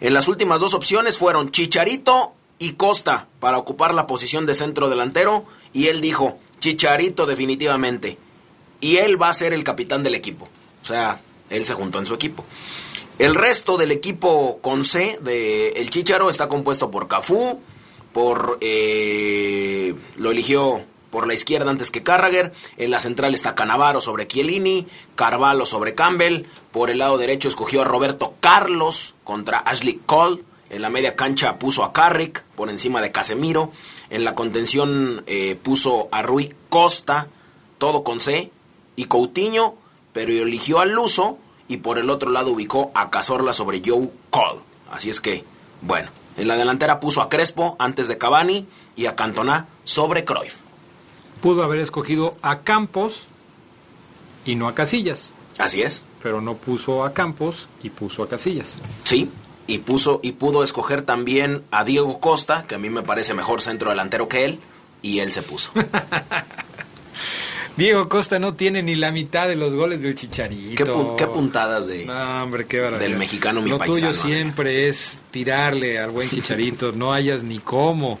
En 0.00 0.14
las 0.14 0.28
últimas 0.28 0.60
dos 0.60 0.74
opciones 0.74 1.18
fueron 1.18 1.50
Chicharito 1.50 2.32
y 2.58 2.72
Costa 2.72 3.26
para 3.40 3.58
ocupar 3.58 3.94
la 3.94 4.06
posición 4.06 4.46
de 4.46 4.54
centro 4.54 4.88
delantero 4.88 5.44
y 5.72 5.88
él 5.88 6.00
dijo, 6.00 6.38
Chicharito 6.60 7.26
definitivamente. 7.26 8.18
Y 8.80 8.96
él 8.96 9.20
va 9.20 9.28
a 9.28 9.34
ser 9.34 9.52
el 9.52 9.62
capitán 9.62 10.02
del 10.02 10.16
equipo. 10.16 10.48
O 10.82 10.86
sea, 10.86 11.20
él 11.50 11.64
se 11.64 11.74
juntó 11.74 12.00
en 12.00 12.06
su 12.06 12.14
equipo. 12.14 12.44
El 13.18 13.34
resto 13.34 13.76
del 13.76 13.92
equipo 13.92 14.58
con 14.62 14.84
C 14.84 15.18
de 15.22 15.68
El 15.70 15.90
Chicharo 15.90 16.30
está 16.30 16.48
compuesto 16.48 16.90
por 16.90 17.06
Cafú, 17.08 17.60
por 18.12 18.58
eh, 18.60 19.94
lo 20.16 20.30
eligió 20.30 20.84
por 21.10 21.26
la 21.26 21.34
izquierda 21.34 21.70
antes 21.70 21.90
que 21.90 22.02
Carragher, 22.02 22.52
en 22.78 22.90
la 22.90 22.98
central 22.98 23.34
está 23.34 23.54
Canavaro 23.54 24.00
sobre 24.00 24.26
Chiellini, 24.26 24.86
Carvalho 25.14 25.66
sobre 25.66 25.94
Campbell, 25.94 26.46
por 26.72 26.90
el 26.90 26.98
lado 26.98 27.18
derecho 27.18 27.48
escogió 27.48 27.82
a 27.82 27.84
Roberto 27.84 28.34
Carlos 28.40 29.14
contra 29.22 29.58
Ashley 29.58 30.00
Cole, 30.06 30.42
en 30.70 30.80
la 30.80 30.88
media 30.88 31.14
cancha 31.14 31.58
puso 31.58 31.84
a 31.84 31.92
Carrick 31.92 32.42
por 32.56 32.70
encima 32.70 33.02
de 33.02 33.12
Casemiro, 33.12 33.72
en 34.08 34.24
la 34.24 34.34
contención 34.34 35.22
eh, 35.26 35.54
puso 35.62 36.08
a 36.12 36.22
Rui 36.22 36.54
Costa, 36.70 37.28
todo 37.76 38.02
con 38.04 38.20
C, 38.20 38.50
y 38.96 39.04
Coutinho, 39.04 39.76
pero 40.14 40.32
eligió 40.32 40.80
a 40.80 40.86
Luso 40.86 41.38
y 41.68 41.78
por 41.78 41.98
el 41.98 42.08
otro 42.08 42.30
lado 42.30 42.52
ubicó 42.52 42.90
a 42.94 43.10
Cazorla 43.10 43.52
sobre 43.52 43.82
Joe 43.84 44.08
Cole. 44.30 44.60
Así 44.90 45.10
es 45.10 45.20
que, 45.20 45.44
bueno, 45.82 46.10
en 46.36 46.48
la 46.48 46.56
delantera 46.56 47.00
puso 47.00 47.20
a 47.20 47.28
Crespo 47.28 47.76
antes 47.78 48.08
de 48.08 48.18
Cavani 48.18 48.66
y 48.96 49.06
a 49.06 49.16
Cantona 49.16 49.66
sobre 49.84 50.24
Cruyff. 50.24 50.56
Pudo 51.40 51.64
haber 51.64 51.80
escogido 51.80 52.36
a 52.42 52.60
Campos 52.60 53.26
y 54.44 54.54
no 54.54 54.68
a 54.68 54.74
Casillas. 54.74 55.34
Así 55.58 55.82
es. 55.82 56.04
Pero 56.22 56.40
no 56.40 56.54
puso 56.54 57.04
a 57.04 57.12
Campos 57.12 57.68
y 57.82 57.90
puso 57.90 58.22
a 58.22 58.28
Casillas. 58.28 58.80
Sí, 59.04 59.30
y 59.66 59.78
puso 59.78 60.20
y 60.22 60.32
pudo 60.32 60.62
escoger 60.62 61.02
también 61.02 61.64
a 61.70 61.84
Diego 61.84 62.20
Costa, 62.20 62.64
que 62.66 62.74
a 62.74 62.78
mí 62.78 62.90
me 62.90 63.02
parece 63.02 63.34
mejor 63.34 63.60
centro 63.60 63.90
delantero 63.90 64.28
que 64.28 64.44
él, 64.44 64.60
y 65.02 65.20
él 65.20 65.32
se 65.32 65.42
puso. 65.42 65.72
Diego 67.76 68.08
Costa 68.08 68.38
no 68.38 68.54
tiene 68.54 68.82
ni 68.82 68.94
la 68.94 69.10
mitad 69.10 69.48
de 69.48 69.56
los 69.56 69.74
goles 69.74 70.02
del 70.02 70.14
Chicharito. 70.14 71.16
¿Qué, 71.16 71.26
puntadas 71.26 71.86
de, 71.86 72.08
hombre, 72.08 72.64
qué 72.64 72.78
del 72.78 73.16
mexicano 73.16 73.62
mi 73.62 73.70
Lo 73.70 73.78
tuyo 73.78 74.10
eh. 74.10 74.14
siempre 74.14 74.88
es 74.88 75.22
tirarle 75.30 75.98
al 75.98 76.10
buen 76.10 76.28
Chicharito, 76.28 76.92
no 76.92 77.12
hayas 77.12 77.44
ni 77.44 77.58
cómo 77.58 78.20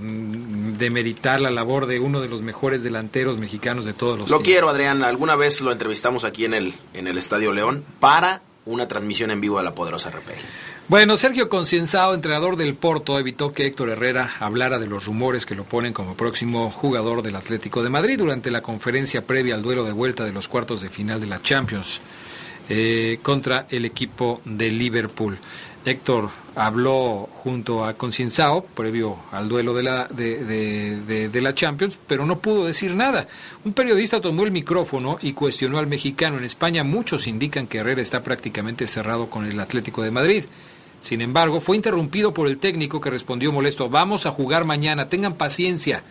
mm, 0.00 0.74
demeritar 0.74 1.40
la 1.40 1.50
labor 1.50 1.86
de 1.86 2.00
uno 2.00 2.20
de 2.20 2.28
los 2.28 2.42
mejores 2.42 2.82
delanteros 2.82 3.38
mexicanos 3.38 3.84
de 3.84 3.94
todos 3.94 4.18
los 4.18 4.30
Lo 4.30 4.42
quiero, 4.42 4.68
Adrián. 4.68 5.02
Alguna 5.02 5.36
vez 5.36 5.60
lo 5.60 5.72
entrevistamos 5.72 6.24
aquí 6.24 6.44
en 6.44 6.54
el, 6.54 6.74
en 6.92 7.06
el 7.06 7.16
Estadio 7.16 7.52
León 7.52 7.84
para 7.98 8.42
una 8.64 8.88
transmisión 8.88 9.30
en 9.30 9.40
vivo 9.40 9.58
de 9.58 9.64
la 9.64 9.74
Poderosa 9.74 10.10
RP. 10.10 10.32
Bueno, 10.88 11.16
Sergio 11.16 11.48
Concienzao, 11.48 12.12
entrenador 12.12 12.56
del 12.56 12.74
Porto, 12.74 13.18
evitó 13.18 13.52
que 13.52 13.66
Héctor 13.66 13.90
Herrera 13.90 14.34
hablara 14.40 14.78
de 14.78 14.88
los 14.88 15.06
rumores 15.06 15.46
que 15.46 15.54
lo 15.54 15.64
ponen 15.64 15.92
como 15.92 16.16
próximo 16.16 16.70
jugador 16.70 17.22
del 17.22 17.36
Atlético 17.36 17.82
de 17.82 17.88
Madrid 17.88 18.18
durante 18.18 18.50
la 18.50 18.62
conferencia 18.62 19.24
previa 19.24 19.54
al 19.54 19.62
duelo 19.62 19.84
de 19.84 19.92
vuelta 19.92 20.24
de 20.24 20.32
los 20.32 20.48
cuartos 20.48 20.82
de 20.82 20.88
final 20.88 21.20
de 21.20 21.28
la 21.28 21.40
Champions 21.40 22.00
eh, 22.68 23.20
contra 23.22 23.66
el 23.70 23.84
equipo 23.84 24.42
de 24.44 24.70
Liverpool. 24.70 25.38
Héctor 25.84 26.30
habló 26.56 27.28
junto 27.32 27.84
a 27.84 27.94
Concienzao 27.94 28.64
previo 28.64 29.18
al 29.30 29.48
duelo 29.48 29.74
de 29.74 29.82
la, 29.84 30.06
de, 30.08 31.28
de, 31.28 31.40
la 31.40 31.54
Champions, 31.54 31.98
pero 32.06 32.26
no 32.26 32.40
pudo 32.40 32.66
decir 32.66 32.94
nada. 32.94 33.28
Un 33.64 33.72
periodista 33.72 34.20
tomó 34.20 34.44
el 34.44 34.50
micrófono 34.50 35.18
y 35.22 35.32
cuestionó 35.32 35.78
al 35.78 35.86
mexicano. 35.86 36.38
En 36.38 36.44
España 36.44 36.84
muchos 36.84 37.26
indican 37.28 37.66
que 37.66 37.78
Herrera 37.78 38.02
está 38.02 38.22
prácticamente 38.22 38.86
cerrado 38.86 39.30
con 39.30 39.46
el 39.46 39.58
Atlético 39.58 40.02
de 40.02 40.10
Madrid. 40.10 40.44
Sin 41.02 41.20
embargo, 41.20 41.60
fue 41.60 41.76
interrumpido 41.76 42.32
por 42.32 42.46
el 42.46 42.58
técnico 42.58 43.00
que 43.00 43.10
respondió 43.10 43.50
molesto, 43.52 43.90
vamos 43.90 44.24
a 44.24 44.30
jugar 44.30 44.64
mañana, 44.64 45.08
tengan 45.08 45.34
paciencia. 45.34 46.04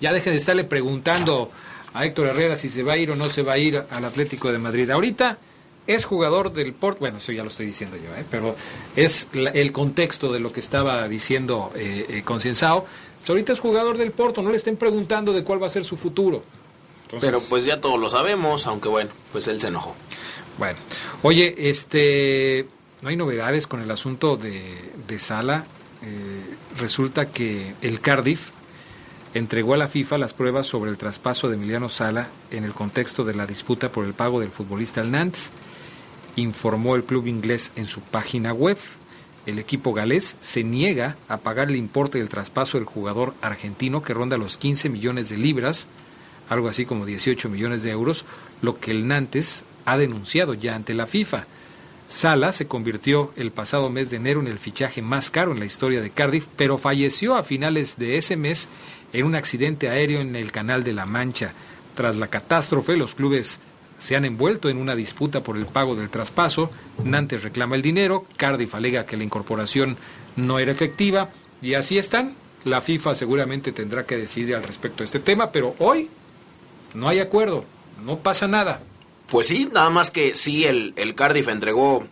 Ya 0.00 0.12
dejen 0.12 0.32
de 0.32 0.38
estarle 0.38 0.64
preguntando 0.64 1.50
a 1.92 2.06
Héctor 2.06 2.28
Herrera 2.28 2.56
si 2.56 2.70
se 2.70 2.82
va 2.82 2.94
a 2.94 2.96
ir 2.96 3.10
o 3.10 3.16
no 3.16 3.28
se 3.28 3.42
va 3.42 3.52
a 3.52 3.58
ir 3.58 3.84
al 3.90 4.04
Atlético 4.06 4.50
de 4.50 4.58
Madrid. 4.58 4.90
Ahorita 4.90 5.38
es 5.86 6.06
jugador 6.06 6.52
del 6.52 6.72
Porto, 6.72 7.00
bueno, 7.00 7.18
eso 7.18 7.30
ya 7.32 7.42
lo 7.42 7.50
estoy 7.50 7.66
diciendo 7.66 7.96
yo, 7.96 8.14
¿eh? 8.16 8.24
pero 8.30 8.56
es 8.96 9.28
el 9.34 9.72
contexto 9.72 10.32
de 10.32 10.40
lo 10.40 10.52
que 10.52 10.60
estaba 10.60 11.06
diciendo 11.08 11.70
eh, 11.74 12.06
eh 12.08 12.22
pues 12.24 13.30
ahorita 13.30 13.52
es 13.52 13.60
jugador 13.60 13.98
del 13.98 14.12
Porto, 14.12 14.42
no 14.42 14.50
le 14.50 14.56
estén 14.56 14.76
preguntando 14.76 15.32
de 15.32 15.44
cuál 15.44 15.62
va 15.62 15.66
a 15.66 15.70
ser 15.70 15.84
su 15.84 15.96
futuro. 15.96 16.42
pero 17.20 17.40
pues 17.40 17.64
ya 17.64 17.80
todos 17.80 17.98
lo 17.98 18.08
sabemos, 18.08 18.66
aunque 18.66 18.88
bueno, 18.88 19.10
pues 19.32 19.46
él 19.48 19.60
se 19.60 19.68
enojó. 19.68 19.94
Bueno, 20.56 20.78
oye, 21.22 21.54
este, 21.58 22.66
no 23.02 23.08
hay 23.08 23.16
novedades 23.16 23.66
con 23.66 23.80
el 23.80 23.90
asunto 23.90 24.36
de, 24.36 24.62
de 25.06 25.18
Sala. 25.18 25.64
Eh, 26.02 26.56
resulta 26.78 27.30
que 27.30 27.74
el 27.82 28.00
Cardiff 28.00 28.50
entregó 29.34 29.74
a 29.74 29.78
la 29.78 29.88
FIFA 29.88 30.18
las 30.18 30.34
pruebas 30.34 30.66
sobre 30.66 30.90
el 30.90 30.98
traspaso 30.98 31.48
de 31.48 31.56
Emiliano 31.56 31.88
Sala 31.88 32.28
en 32.50 32.64
el 32.64 32.72
contexto 32.72 33.24
de 33.24 33.34
la 33.34 33.46
disputa 33.46 33.90
por 33.90 34.04
el 34.04 34.14
pago 34.14 34.40
del 34.40 34.50
futbolista 34.50 35.00
al 35.00 35.10
Nantes 35.10 35.52
informó 36.40 36.96
el 36.96 37.04
club 37.04 37.26
inglés 37.26 37.72
en 37.76 37.86
su 37.86 38.00
página 38.00 38.52
web. 38.52 38.78
El 39.46 39.58
equipo 39.58 39.92
galés 39.94 40.36
se 40.40 40.62
niega 40.62 41.16
a 41.28 41.38
pagar 41.38 41.70
el 41.70 41.76
importe 41.76 42.18
del 42.18 42.28
traspaso 42.28 42.78
del 42.78 42.86
jugador 42.86 43.34
argentino 43.40 44.02
que 44.02 44.14
ronda 44.14 44.36
los 44.36 44.58
15 44.58 44.88
millones 44.88 45.28
de 45.28 45.38
libras, 45.38 45.88
algo 46.48 46.68
así 46.68 46.84
como 46.84 47.06
18 47.06 47.48
millones 47.48 47.82
de 47.82 47.90
euros, 47.90 48.24
lo 48.62 48.78
que 48.78 48.90
el 48.90 49.08
Nantes 49.08 49.64
ha 49.84 49.96
denunciado 49.96 50.54
ya 50.54 50.74
ante 50.74 50.94
la 50.94 51.06
FIFA. 51.06 51.44
Sala 52.08 52.54
se 52.54 52.66
convirtió 52.66 53.32
el 53.36 53.50
pasado 53.52 53.90
mes 53.90 54.08
de 54.08 54.16
enero 54.16 54.40
en 54.40 54.46
el 54.46 54.58
fichaje 54.58 55.02
más 55.02 55.30
caro 55.30 55.52
en 55.52 55.58
la 55.58 55.66
historia 55.66 56.00
de 56.00 56.08
Cardiff, 56.08 56.46
pero 56.56 56.78
falleció 56.78 57.36
a 57.36 57.42
finales 57.42 57.98
de 57.98 58.16
ese 58.16 58.34
mes 58.34 58.70
en 59.12 59.26
un 59.26 59.34
accidente 59.34 59.90
aéreo 59.90 60.22
en 60.22 60.34
el 60.34 60.50
Canal 60.50 60.84
de 60.84 60.94
la 60.94 61.04
Mancha. 61.04 61.52
Tras 61.94 62.16
la 62.16 62.28
catástrofe, 62.28 62.96
los 62.96 63.14
clubes 63.14 63.60
se 63.98 64.16
han 64.16 64.24
envuelto 64.24 64.70
en 64.70 64.78
una 64.78 64.94
disputa 64.94 65.42
por 65.42 65.58
el 65.58 65.66
pago 65.66 65.96
del 65.96 66.08
traspaso. 66.08 66.70
Nantes 67.04 67.42
reclama 67.42 67.76
el 67.76 67.82
dinero, 67.82 68.24
Cardiff 68.38 68.74
alega 68.74 69.04
que 69.04 69.18
la 69.18 69.24
incorporación 69.24 69.98
no 70.36 70.58
era 70.58 70.72
efectiva 70.72 71.28
y 71.60 71.74
así 71.74 71.98
están. 71.98 72.34
La 72.64 72.80
FIFA 72.80 73.16
seguramente 73.16 73.70
tendrá 73.72 74.06
que 74.06 74.16
decidir 74.16 74.56
al 74.56 74.62
respecto 74.62 74.98
de 74.98 75.04
este 75.04 75.20
tema, 75.20 75.52
pero 75.52 75.74
hoy 75.78 76.08
no 76.94 77.06
hay 77.06 77.20
acuerdo, 77.20 77.64
no 78.02 78.18
pasa 78.18 78.48
nada. 78.48 78.80
Pues 79.30 79.48
sí, 79.48 79.68
nada 79.72 79.90
más 79.90 80.10
que 80.10 80.34
sí, 80.34 80.64
el, 80.64 80.94
el 80.96 81.14
Cardiff 81.14 81.48
entregó 81.48 82.06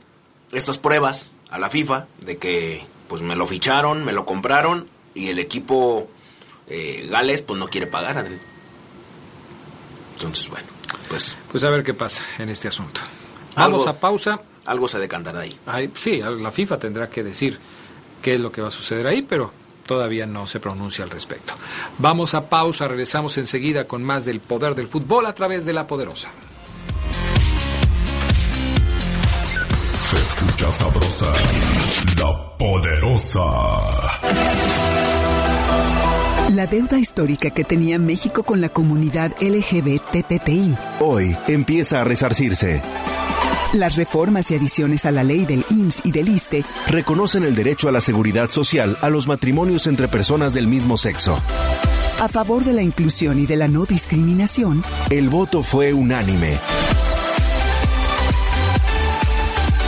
estas 0.53 0.79
pruebas 0.79 1.31
a 1.51 1.59
la 1.59 1.71
FIFA 1.71 2.07
de 2.21 2.37
que 2.39 2.85
pues 3.09 3.23
me 3.23 3.37
lo 3.37 3.47
ficharon, 3.47 4.05
me 4.05 4.13
lo 4.13 4.27
compraron 4.27 4.89
y 5.15 5.29
el 5.29 5.39
equipo 5.39 6.09
eh, 6.69 7.07
Gales 7.11 7.43
pues 7.43 7.59
no 7.59 7.69
quiere 7.69 7.87
pagar, 7.87 8.19
Adri. 8.19 8.39
Entonces, 10.15 10.49
bueno. 10.49 10.69
Pues, 11.09 11.39
pues 11.51 11.63
a 11.65 11.71
ver 11.71 11.83
qué 11.83 11.95
pasa 11.95 12.23
en 12.39 12.49
este 12.49 12.69
asunto. 12.69 13.01
Vamos 13.55 13.87
a 13.87 13.99
pausa. 13.99 14.41
Algo 14.67 14.89
se 14.89 14.99
decantará 14.99 15.41
ahí. 15.41 15.91
Sí, 15.95 16.21
la 16.21 16.51
FIFA 16.51 16.79
tendrá 16.79 17.09
que 17.09 17.23
decir 17.23 17.59
qué 18.21 18.35
es 18.35 18.41
lo 18.41 18.51
que 18.51 18.61
va 18.61 18.69
a 18.69 18.73
suceder 18.73 19.07
ahí, 19.07 19.23
pero 19.23 19.53
todavía 19.87 20.27
no 20.27 20.47
se 20.47 20.59
pronuncia 20.59 21.05
al 21.05 21.11
respecto. 21.11 21.55
Vamos 21.99 22.35
a 22.35 22.49
pausa, 22.49 22.89
regresamos 22.89 23.39
enseguida 23.39 23.87
con 23.87 24.03
más 24.03 24.25
del 24.25 24.41
poder 24.41 24.75
del 24.75 24.89
fútbol 24.89 25.27
a 25.27 25.35
través 25.35 25.65
de 25.65 25.73
la 25.73 25.87
poderosa. 25.87 26.31
Escucha 30.47 30.73
sabrosa, 30.73 31.33
la 32.19 32.57
poderosa. 32.59 33.41
La 36.55 36.67
deuda 36.67 36.99
histórica 36.99 37.51
que 37.51 37.65
tenía 37.65 37.99
México 37.99 38.43
con 38.43 38.61
la 38.61 38.69
comunidad 38.69 39.33
LGBTPI 39.41 40.77
hoy 41.01 41.37
empieza 41.49 42.01
a 42.01 42.05
resarcirse. 42.05 42.81
Las 43.73 43.97
reformas 43.97 44.51
y 44.51 44.55
adiciones 44.55 45.05
a 45.07 45.11
la 45.11 45.25
ley 45.25 45.45
del 45.45 45.65
IMSS 45.71 46.03
y 46.05 46.13
del 46.13 46.29
ISTE 46.29 46.65
reconocen 46.87 47.45
el 47.45 47.55
derecho 47.55 47.89
a 47.89 47.93
la 47.93 48.01
seguridad 48.01 48.51
social 48.51 48.97
a 49.03 49.11
los 49.11 49.27
matrimonios 49.27 49.87
entre 49.87 50.09
personas 50.09 50.55
del 50.55 50.67
mismo 50.67 50.97
sexo. 50.97 51.41
A 52.21 52.29
favor 52.29 52.65
de 52.65 52.73
la 52.73 52.83
inclusión 52.83 53.39
y 53.39 53.47
de 53.47 53.57
la 53.57 53.69
no 53.69 53.85
discriminación, 53.85 54.83
el 55.11 55.29
voto 55.29 55.63
fue 55.63 55.93
unánime. 55.93 56.57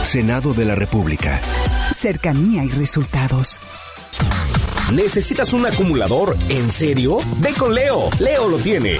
Senado 0.03 0.53
de 0.53 0.65
la 0.65 0.75
República. 0.75 1.39
Cercanía 1.93 2.63
y 2.63 2.69
resultados. 2.69 3.59
¿Necesitas 4.93 5.51
un 5.53 5.65
acumulador? 5.67 6.35
¿En 6.49 6.69
serio? 6.71 7.19
Ve 7.37 7.53
con 7.53 7.73
Leo. 7.75 8.09
Leo 8.19 8.49
lo 8.49 8.57
tiene. 8.57 8.97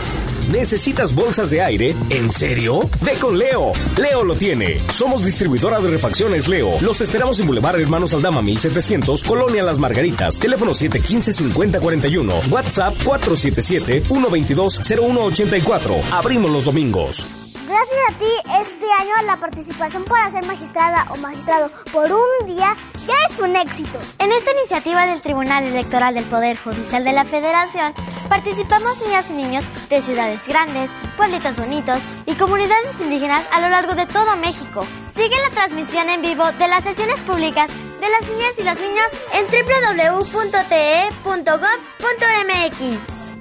¿Necesitas 0.51 1.15
bolsas 1.15 1.49
de 1.49 1.61
aire? 1.61 1.95
¿En 2.09 2.29
serio? 2.31 2.81
Ve 3.01 3.13
con 3.19 3.37
Leo. 3.37 3.71
Leo 3.97 4.23
lo 4.23 4.35
tiene. 4.35 4.79
Somos 4.91 5.25
distribuidora 5.25 5.79
de 5.79 5.89
refacciones 5.89 6.47
Leo. 6.47 6.79
Los 6.81 7.01
esperamos 7.01 7.39
en 7.39 7.47
Boulevard 7.47 7.79
Hermanos 7.79 8.13
Aldama 8.13 8.43
1700, 8.43 9.23
Colonia 9.23 9.63
Las 9.63 9.79
Margaritas. 9.79 10.37
Teléfono 10.37 10.73
715-5041. 10.73 12.51
WhatsApp 12.51 12.95
477-122-0184. 13.03 16.03
Abrimos 16.11 16.51
los 16.51 16.65
domingos. 16.65 17.38
Gracias 17.69 17.99
a 18.09 18.13
ti, 18.17 18.31
este 18.59 18.91
año 18.99 19.13
la 19.27 19.37
participación 19.37 20.03
para 20.05 20.31
ser 20.31 20.43
magistrada 20.47 21.05
o 21.11 21.17
magistrado 21.17 21.67
por 21.93 22.11
un 22.11 22.47
día 22.47 22.75
ya 23.05 23.13
es 23.29 23.39
un 23.39 23.55
éxito. 23.55 23.99
En 24.17 24.31
esta 24.31 24.53
iniciativa 24.53 25.05
del 25.05 25.21
Tribunal 25.21 25.65
Electoral 25.65 26.15
del 26.15 26.23
Poder 26.23 26.57
Judicial 26.57 27.03
de 27.03 27.13
la 27.13 27.25
Federación, 27.25 27.93
participamos 28.27 28.99
niñas 29.05 29.29
y 29.29 29.33
niños 29.33 29.63
de 29.87 30.01
ciudades 30.01 30.47
grandes, 30.47 30.89
pueblitos 31.15 31.55
bonitos 31.57 31.99
y 32.25 32.33
comunidades 32.33 32.99
indígenas 33.01 33.45
a 33.51 33.61
lo 33.61 33.69
largo 33.69 33.93
de 33.93 34.07
todo 34.07 34.35
México. 34.37 34.83
Sigue 35.15 35.39
la 35.39 35.51
transmisión 35.51 36.09
en 36.09 36.23
vivo 36.23 36.51
de 36.53 36.67
las 36.69 36.83
sesiones 36.83 37.19
públicas 37.21 37.69
de 38.01 38.09
las 38.09 38.21
niñas 38.31 38.53
y 38.57 38.63
los 38.63 38.79
niños 38.79 39.05
en 39.33 39.45
www.te.gov.mx. 39.45 40.59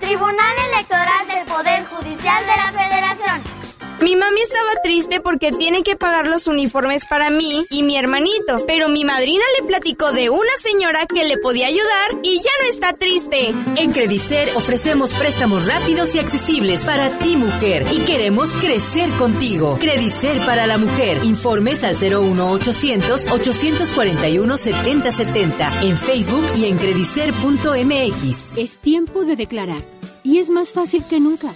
Tribunal 0.01 0.57
Electoral 0.75 1.29
del 1.29 1.47
Poder 1.47 1.87
Judicial 1.87 2.43
de 2.45 2.57
la 2.57 2.73
Federación. 2.73 3.58
Mi 4.01 4.15
mami 4.15 4.41
estaba 4.41 4.81
triste 4.83 5.21
porque 5.21 5.51
tiene 5.51 5.83
que 5.83 5.97
pagar 5.97 6.29
los 6.29 6.47
uniformes 6.47 7.05
para 7.05 7.31
mí 7.31 7.67
y 7.69 7.83
mi 7.83 7.97
hermanito, 7.97 8.59
pero 8.67 8.89
mi 8.89 9.05
madrina 9.05 9.43
le 9.59 9.67
platicó 9.67 10.13
de 10.13 10.31
una 10.31 10.53
señora 10.63 11.07
que 11.07 11.25
le 11.25 11.37
podía 11.39 11.67
ayudar 11.67 12.21
y 12.23 12.37
ya 12.37 12.51
no 12.63 12.69
está 12.69 12.93
triste. 12.93 13.55
En 13.77 13.91
Credicer 13.91 14.51
ofrecemos 14.55 15.15
préstamos 15.15 15.67
rápidos 15.67 16.15
y 16.15 16.21
accesibles 16.21 16.85
para 16.85 17.11
ti 17.19 17.35
mujer 17.35 17.87
y 17.93 17.99
queremos 18.01 18.53
crecer 18.55 19.11
contigo. 19.13 19.79
Credicer 19.81 20.39
para 20.47 20.69
la 20.69 20.79
mujer. 20.79 21.19
Informes 21.25 21.83
al 21.83 21.97
01800 21.97 23.33
841 23.33 24.57
7070 24.57 25.83
en 25.83 25.97
Facebook 25.97 26.45
y 26.57 26.67
en 26.67 26.79
credicer.mx. 26.79 28.57
Es 28.57 28.79
tiempo 28.81 29.25
de 29.25 29.35
declarar 29.35 29.83
y 30.23 30.39
es 30.39 30.51
más 30.51 30.73
fácil 30.73 31.05
que 31.05 31.19
nunca. 31.19 31.53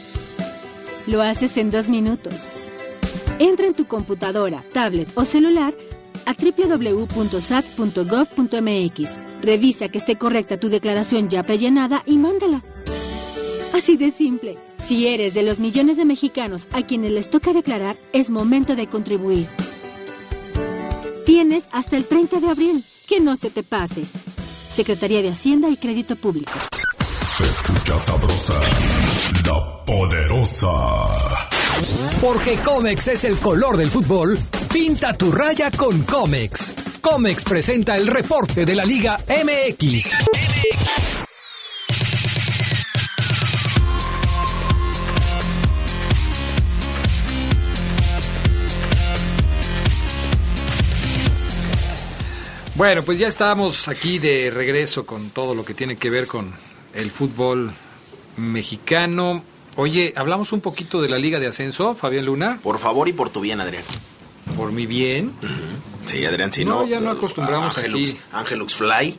Lo 1.07 1.23
haces 1.23 1.57
en 1.57 1.71
dos 1.71 1.89
minutos. 1.89 2.35
Entra 3.39 3.67
en 3.67 3.75
tu 3.75 3.87
computadora, 3.87 4.63
tablet 4.73 5.09
o 5.15 5.25
celular 5.25 5.75
a 6.27 6.35
www.sat.gov.mx. 6.35 7.03
Revisa 9.43 9.89
que 9.89 9.99
esté 9.99 10.17
correcta 10.17 10.57
tu 10.59 10.69
declaración 10.69 11.29
ya 11.29 11.43
prellenada 11.43 12.03
y 12.07 12.17
mándala. 12.17 12.63
Así 13.75 13.97
de 13.97 14.13
simple. 14.13 14.59
Si 14.87 15.07
eres 15.09 15.35
de 15.35 15.43
los 15.43 15.59
millones 15.59 15.97
de 15.97 16.05
mexicanos 16.05 16.67
a 16.73 16.83
quienes 16.83 17.13
les 17.13 17.31
toca 17.31 17.53
declarar, 17.53 17.97
es 18.13 18.31
momento 18.31 18.77
de 18.77 18.87
contribuir. 18.87 19.47
Tienes 21.25 21.65
hasta 21.73 21.97
el 21.97 22.05
30 22.05 22.41
de 22.41 22.49
abril. 22.49 22.85
Que 23.07 23.21
no 23.21 23.37
se 23.37 23.51
te 23.51 23.63
pase. 23.63 24.05
Secretaría 24.75 25.23
de 25.23 25.31
Hacienda 25.31 25.69
y 25.69 25.77
Crédito 25.77 26.17
Público. 26.17 26.53
Se 27.01 27.45
escucha 27.45 27.99
sabrosa, 27.99 28.61
la 29.45 29.85
poderosa. 29.85 30.69
Porque 32.21 32.57
Comex 32.59 33.09
es 33.09 33.25
el 33.25 33.37
color 33.39 33.77
del 33.77 33.91
fútbol, 33.91 34.39
pinta 34.73 35.13
tu 35.13 35.33
raya 35.33 35.71
con 35.71 36.03
Comex. 36.03 36.75
Comex 37.01 37.45
presenta 37.45 37.97
el 37.97 38.07
reporte 38.07 38.65
de 38.65 38.75
la 38.75 38.85
Liga 38.85 39.19
MX. 39.29 40.19
Bueno, 52.75 53.03
pues 53.03 53.19
ya 53.19 53.29
estamos 53.29 53.87
aquí 53.87 54.19
de 54.19 54.51
regreso 54.51 55.05
con 55.05 55.31
todo 55.31 55.55
lo 55.55 55.65
que 55.65 55.75
tiene 55.75 55.97
que 55.97 56.11
ver 56.11 56.27
con 56.27 56.53
el 56.95 57.11
fútbol 57.11 57.71
mexicano. 58.37 59.43
Oye, 59.77 60.13
hablamos 60.17 60.53
un 60.53 60.61
poquito 60.61 61.01
de 61.01 61.09
la 61.09 61.19
Liga 61.19 61.41
de 61.41 61.47
Ascenso, 61.47 61.95
Fabián 61.95 62.27
Luna. 62.27 62.59
Por 62.63 62.79
favor 62.79 63.09
y 63.09 63.13
por 63.13 63.31
tu 63.31 63.41
bien, 63.41 63.61
Adrián. 63.61 63.85
Por 64.57 64.73
mi 64.73 64.87
bien. 64.87 65.33
Sí, 66.07 66.25
Adrián, 66.25 66.53
si 66.53 66.65
no. 66.65 66.81
No, 66.81 66.87
ya 66.87 67.01
no 67.01 67.11
acostumbramos 67.11 67.77
Angelux, 67.79 68.11
aquí. 68.11 68.21
Angelux 68.33 68.75
Fly 68.75 69.19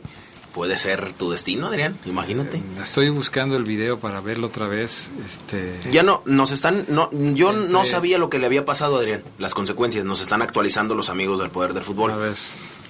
puede 0.54 0.78
ser 0.78 1.12
tu 1.12 1.30
destino, 1.30 1.66
Adrián, 1.66 1.98
imagínate. 2.06 2.62
Estoy 2.80 3.10
buscando 3.10 3.56
el 3.56 3.64
video 3.64 3.98
para 3.98 4.20
verlo 4.20 4.46
otra 4.46 4.68
vez. 4.68 5.10
Este. 5.24 5.80
Ya 5.90 6.04
no, 6.04 6.22
nos 6.26 6.52
están, 6.52 6.86
no, 6.88 7.10
yo 7.34 7.52
no 7.52 7.84
sabía 7.84 8.18
lo 8.18 8.30
que 8.30 8.38
le 8.38 8.46
había 8.46 8.64
pasado 8.64 8.96
a 8.96 9.00
Adrián, 9.00 9.24
las 9.38 9.52
consecuencias, 9.52 10.04
nos 10.04 10.20
están 10.20 10.42
actualizando 10.42 10.94
los 10.94 11.08
amigos 11.08 11.40
del 11.40 11.50
Poder 11.50 11.74
del 11.74 11.82
Fútbol. 11.82 12.12
A 12.12 12.16
ver. 12.16 12.36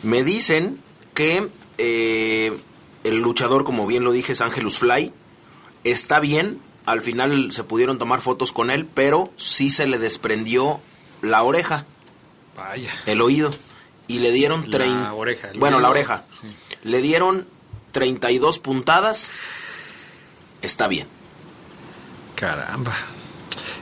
Me 0.03 0.23
dicen 0.23 0.79
que 1.15 1.49
eh, 1.79 2.53
el 3.03 3.21
luchador, 3.21 3.65
como 3.65 3.87
bien 3.87 4.05
lo 4.05 4.13
dije, 4.13 4.33
es 4.33 4.43
Angelus 4.43 4.79
Fly, 4.79 5.11
está 5.85 6.21
bien, 6.21 6.61
al 6.87 7.01
final 7.03 7.53
se 7.53 7.65
pudieron 7.65 7.99
tomar 7.99 8.21
fotos 8.21 8.53
con 8.53 8.71
él, 8.71 8.87
pero 8.93 9.33
sí 9.37 9.71
se 9.71 9.87
le 9.87 9.99
desprendió 9.99 10.81
la 11.23 11.43
oreja, 11.43 11.85
Vaya. 12.57 12.91
el 13.07 13.21
oído, 13.21 13.55
y 14.09 14.19
le 14.19 14.33
dieron... 14.33 14.71
La 14.71 15.15
oreja, 15.15 15.51
Bueno, 15.57 15.77
oído, 15.77 15.81
la 15.81 15.91
oreja. 15.91 16.25
sí. 16.41 16.49
Le 16.83 17.01
dieron 17.01 17.47
32 17.93 18.59
puntadas, 18.59 19.31
está 20.61 20.89
bien. 20.89 21.07
Caramba. 22.35 22.95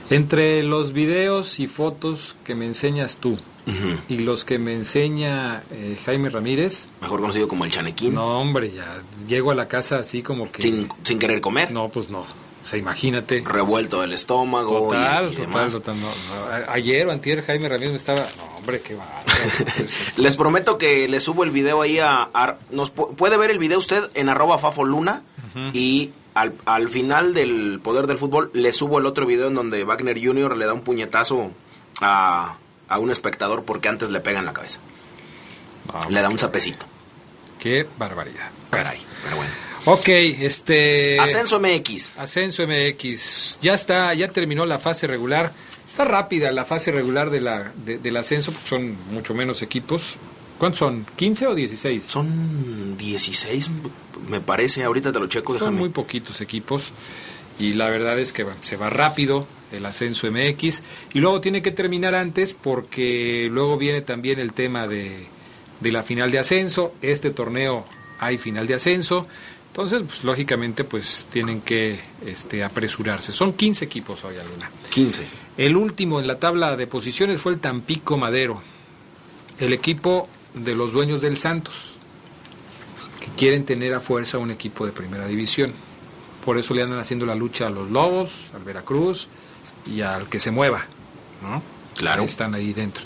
Entre 0.09 0.63
los 0.63 0.93
videos 0.93 1.59
y 1.59 1.67
fotos 1.67 2.35
que 2.45 2.55
me 2.55 2.65
enseñas 2.65 3.17
tú 3.17 3.37
y 4.09 4.17
los 4.19 4.45
que 4.45 4.59
me 4.59 4.73
enseña 4.73 5.63
eh, 5.71 5.97
Jaime 6.05 6.29
Ramírez. 6.29 6.89
Mejor 7.01 7.21
conocido 7.21 7.47
como 7.47 7.65
el 7.65 7.71
chanequín. 7.71 8.13
No, 8.15 8.39
hombre, 8.39 8.71
ya 8.71 9.01
llego 9.27 9.51
a 9.51 9.55
la 9.55 9.67
casa 9.67 9.97
así 9.97 10.21
como 10.21 10.51
que. 10.51 10.61
Sin, 10.61 10.89
sin 11.03 11.19
querer 11.19 11.41
comer. 11.41 11.71
No, 11.71 11.89
pues 11.89 12.09
no. 12.09 12.21
O 12.21 12.65
sea, 12.67 12.79
imagínate. 12.79 13.41
Revuelto 13.45 14.03
el 14.03 14.13
estómago 14.13 14.85
Total, 14.89 15.25
y, 15.25 15.35
total, 15.35 15.41
demás. 15.51 15.73
total, 15.73 15.95
no, 16.01 16.07
no. 16.07 16.51
A- 16.69 16.73
Ayer 16.73 17.05
o 17.07 17.11
antier 17.11 17.43
Jaime 17.43 17.67
Ramírez 17.67 17.91
me 17.91 17.97
estaba... 17.97 18.21
No, 18.21 18.57
hombre, 18.59 18.79
qué. 18.81 18.97
Pues, 19.75 19.99
Les 20.17 20.37
prometo 20.37 20.77
que 20.77 21.07
le 21.09 21.19
subo 21.19 21.43
el 21.43 21.51
video 21.51 21.81
ahí 21.81 21.99
a... 21.99 22.29
a- 22.33 22.57
nos 22.71 22.95
pu- 22.95 23.13
puede 23.15 23.35
ver 23.37 23.51
el 23.51 23.59
video 23.59 23.79
usted 23.79 24.09
en 24.13 24.29
arroba 24.29 24.57
fafoluna 24.59 25.23
y 25.73 26.11
al, 26.33 26.53
al 26.65 26.89
final 26.89 27.33
del 27.33 27.79
Poder 27.83 28.07
del 28.07 28.17
Fútbol 28.17 28.49
le 28.53 28.71
subo 28.73 28.97
el 28.97 29.05
otro 29.05 29.25
video 29.25 29.47
en 29.49 29.55
donde 29.55 29.83
Wagner 29.83 30.17
Jr. 30.23 30.55
le 30.57 30.65
da 30.65 30.73
un 30.73 30.81
puñetazo 30.81 31.51
a, 32.01 32.57
a 32.87 32.99
un 32.99 33.11
espectador 33.11 33.63
porque 33.63 33.89
antes 33.89 34.09
le 34.11 34.19
pega 34.19 34.39
en 34.39 34.45
la 34.45 34.53
cabeza. 34.53 34.79
Le 36.09 36.21
da 36.21 36.29
un 36.29 36.39
zapecito. 36.39 36.85
Qué 37.59 37.87
barbaridad. 37.97 38.49
Caray, 38.69 38.99
pero 39.23 39.35
bueno. 39.37 39.51
Ok, 39.85 40.07
este... 40.07 41.19
Ascenso 41.19 41.59
MX. 41.59 42.17
Ascenso 42.17 42.63
MX. 42.67 43.57
Ya 43.61 43.73
está, 43.73 44.13
ya 44.13 44.29
terminó 44.29 44.65
la 44.65 44.79
fase 44.79 45.07
regular. 45.07 45.51
Está 45.89 46.05
rápida 46.05 46.51
la 46.51 46.65
fase 46.65 46.91
regular 46.91 47.29
de 47.29 47.41
la, 47.41 47.71
de- 47.85 47.97
del 47.99 48.17
ascenso, 48.17 48.51
porque 48.51 48.67
son 48.69 48.97
mucho 49.11 49.33
menos 49.33 49.61
equipos. 49.61 50.15
¿Cuántos 50.57 50.79
son? 50.79 51.05
¿15 51.17 51.47
o 51.47 51.55
16? 51.55 52.03
Son 52.03 52.97
16, 52.97 53.69
me 54.29 54.39
parece. 54.39 54.83
Ahorita 54.83 55.11
te 55.11 55.19
lo 55.19 55.27
checo, 55.27 55.53
Son 55.53 55.59
déjame. 55.59 55.77
muy 55.79 55.89
poquitos 55.89 56.39
equipos. 56.41 56.91
Y 57.59 57.73
la 57.73 57.89
verdad 57.89 58.17
es 58.19 58.31
que 58.33 58.45
se 58.61 58.77
va 58.77 58.89
rápido 58.89 59.45
el 59.73 59.85
ascenso 59.85 60.29
MX. 60.31 60.83
Y 61.13 61.19
luego 61.19 61.41
tiene 61.41 61.61
que 61.61 61.71
terminar 61.71 62.15
antes 62.15 62.53
porque 62.53 63.49
luego 63.51 63.77
viene 63.77 64.01
también 64.01 64.39
el 64.39 64.53
tema 64.53 64.87
de, 64.87 65.27
de 65.79 65.91
la 65.91 66.03
final 66.03 66.31
de 66.31 66.39
ascenso. 66.39 66.93
Este 67.01 67.31
torneo 67.31 67.85
hay 68.19 68.37
final 68.37 68.67
de 68.67 68.75
ascenso. 68.75 69.27
Entonces, 69.73 70.03
pues, 70.03 70.23
lógicamente, 70.23 70.83
pues 70.83 71.27
tienen 71.31 71.61
que 71.61 71.99
este, 72.25 72.63
apresurarse. 72.63 73.31
Son 73.31 73.53
15 73.53 73.85
equipos 73.85 74.23
hoy, 74.23 74.35
Luna. 74.35 74.69
15. 74.89 75.23
El 75.57 75.75
último 75.75 76.19
en 76.19 76.27
la 76.27 76.39
tabla 76.39 76.75
de 76.77 76.87
posiciones 76.87 77.41
fue 77.41 77.53
el 77.53 77.59
Tampico 77.59 78.17
Madero, 78.17 78.61
el 79.59 79.73
equipo 79.73 80.29
de 80.53 80.75
los 80.75 80.93
dueños 80.93 81.21
del 81.21 81.37
Santos, 81.37 81.97
que 83.19 83.27
quieren 83.35 83.65
tener 83.65 83.95
a 83.95 83.99
fuerza 83.99 84.37
un 84.37 84.51
equipo 84.51 84.85
de 84.85 84.91
primera 84.91 85.25
división. 85.25 85.73
Por 86.45 86.59
eso 86.59 86.75
le 86.75 86.83
andan 86.83 86.99
haciendo 86.99 87.25
la 87.25 87.33
lucha 87.33 87.65
a 87.65 87.71
los 87.71 87.89
Lobos, 87.89 88.51
al 88.53 88.63
Veracruz 88.63 89.27
y 89.85 90.01
al 90.01 90.27
que 90.27 90.39
se 90.39 90.51
mueva. 90.51 90.85
¿no? 91.41 91.61
Claro. 91.95 92.23
Están 92.23 92.55
ahí 92.55 92.73
dentro. 92.73 93.03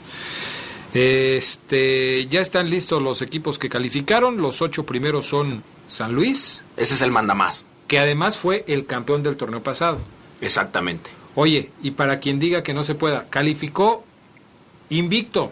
Este, 0.93 2.27
ya 2.27 2.41
están 2.41 2.69
listos 2.69 3.01
los 3.01 3.21
equipos 3.21 3.59
que 3.59 3.69
calificaron. 3.69 4.37
Los 4.37 4.61
ocho 4.61 4.85
primeros 4.85 5.25
son 5.25 5.63
San 5.87 6.13
Luis. 6.13 6.63
Ese 6.77 6.95
es 6.95 7.01
el 7.01 7.11
mandamás. 7.11 7.65
Que 7.87 7.99
además 7.99 8.37
fue 8.37 8.63
el 8.67 8.85
campeón 8.85 9.23
del 9.23 9.37
torneo 9.37 9.61
pasado. 9.61 9.99
Exactamente. 10.41 11.09
Oye, 11.35 11.71
y 11.83 11.91
para 11.91 12.19
quien 12.19 12.39
diga 12.39 12.63
que 12.63 12.73
no 12.73 12.83
se 12.83 12.95
pueda, 12.95 13.27
calificó 13.29 14.03
invicto. 14.89 15.51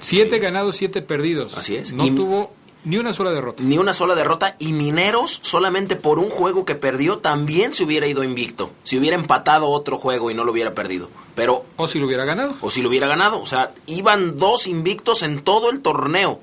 Siete 0.00 0.38
ganados, 0.40 0.76
siete 0.76 1.00
perdidos. 1.00 1.56
Así 1.56 1.76
es. 1.76 1.92
No 1.92 2.06
tuvo 2.06 2.52
ni 2.84 2.98
una 2.98 3.12
sola 3.12 3.30
derrota. 3.30 3.62
Ni 3.62 3.78
una 3.78 3.94
sola 3.94 4.14
derrota. 4.14 4.56
Y 4.58 4.72
Mineros, 4.72 5.40
solamente 5.42 5.94
por 5.96 6.18
un 6.18 6.30
juego 6.30 6.64
que 6.64 6.74
perdió, 6.74 7.18
también 7.18 7.72
se 7.72 7.84
hubiera 7.84 8.06
ido 8.06 8.24
invicto. 8.24 8.70
Si 8.82 8.98
hubiera 8.98 9.16
empatado 9.16 9.68
otro 9.68 9.98
juego 9.98 10.30
y 10.30 10.34
no 10.34 10.44
lo 10.44 10.52
hubiera 10.52 10.74
perdido. 10.74 11.08
Pero. 11.34 11.64
O 11.76 11.86
si 11.86 11.98
lo 11.98 12.06
hubiera 12.06 12.24
ganado. 12.24 12.54
O 12.60 12.70
si 12.70 12.82
lo 12.82 12.88
hubiera 12.88 13.06
ganado. 13.06 13.40
O 13.40 13.46
sea, 13.46 13.72
iban 13.86 14.38
dos 14.38 14.66
invictos 14.66 15.22
en 15.22 15.42
todo 15.42 15.70
el 15.70 15.80
torneo. 15.80 16.40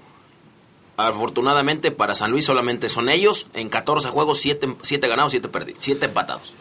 Afortunadamente 0.95 1.91
para 1.91 2.15
San 2.15 2.31
Luis 2.31 2.45
solamente 2.45 2.89
son 2.89 3.09
ellos. 3.09 3.47
En 3.53 3.69
14 3.69 4.09
juegos, 4.09 4.39
7 4.39 4.75
siete, 4.81 5.07
ganados, 5.07 5.31
7 5.31 5.49
perdidos. 5.49 5.79
7 5.83 6.05
empatados. 6.05 6.53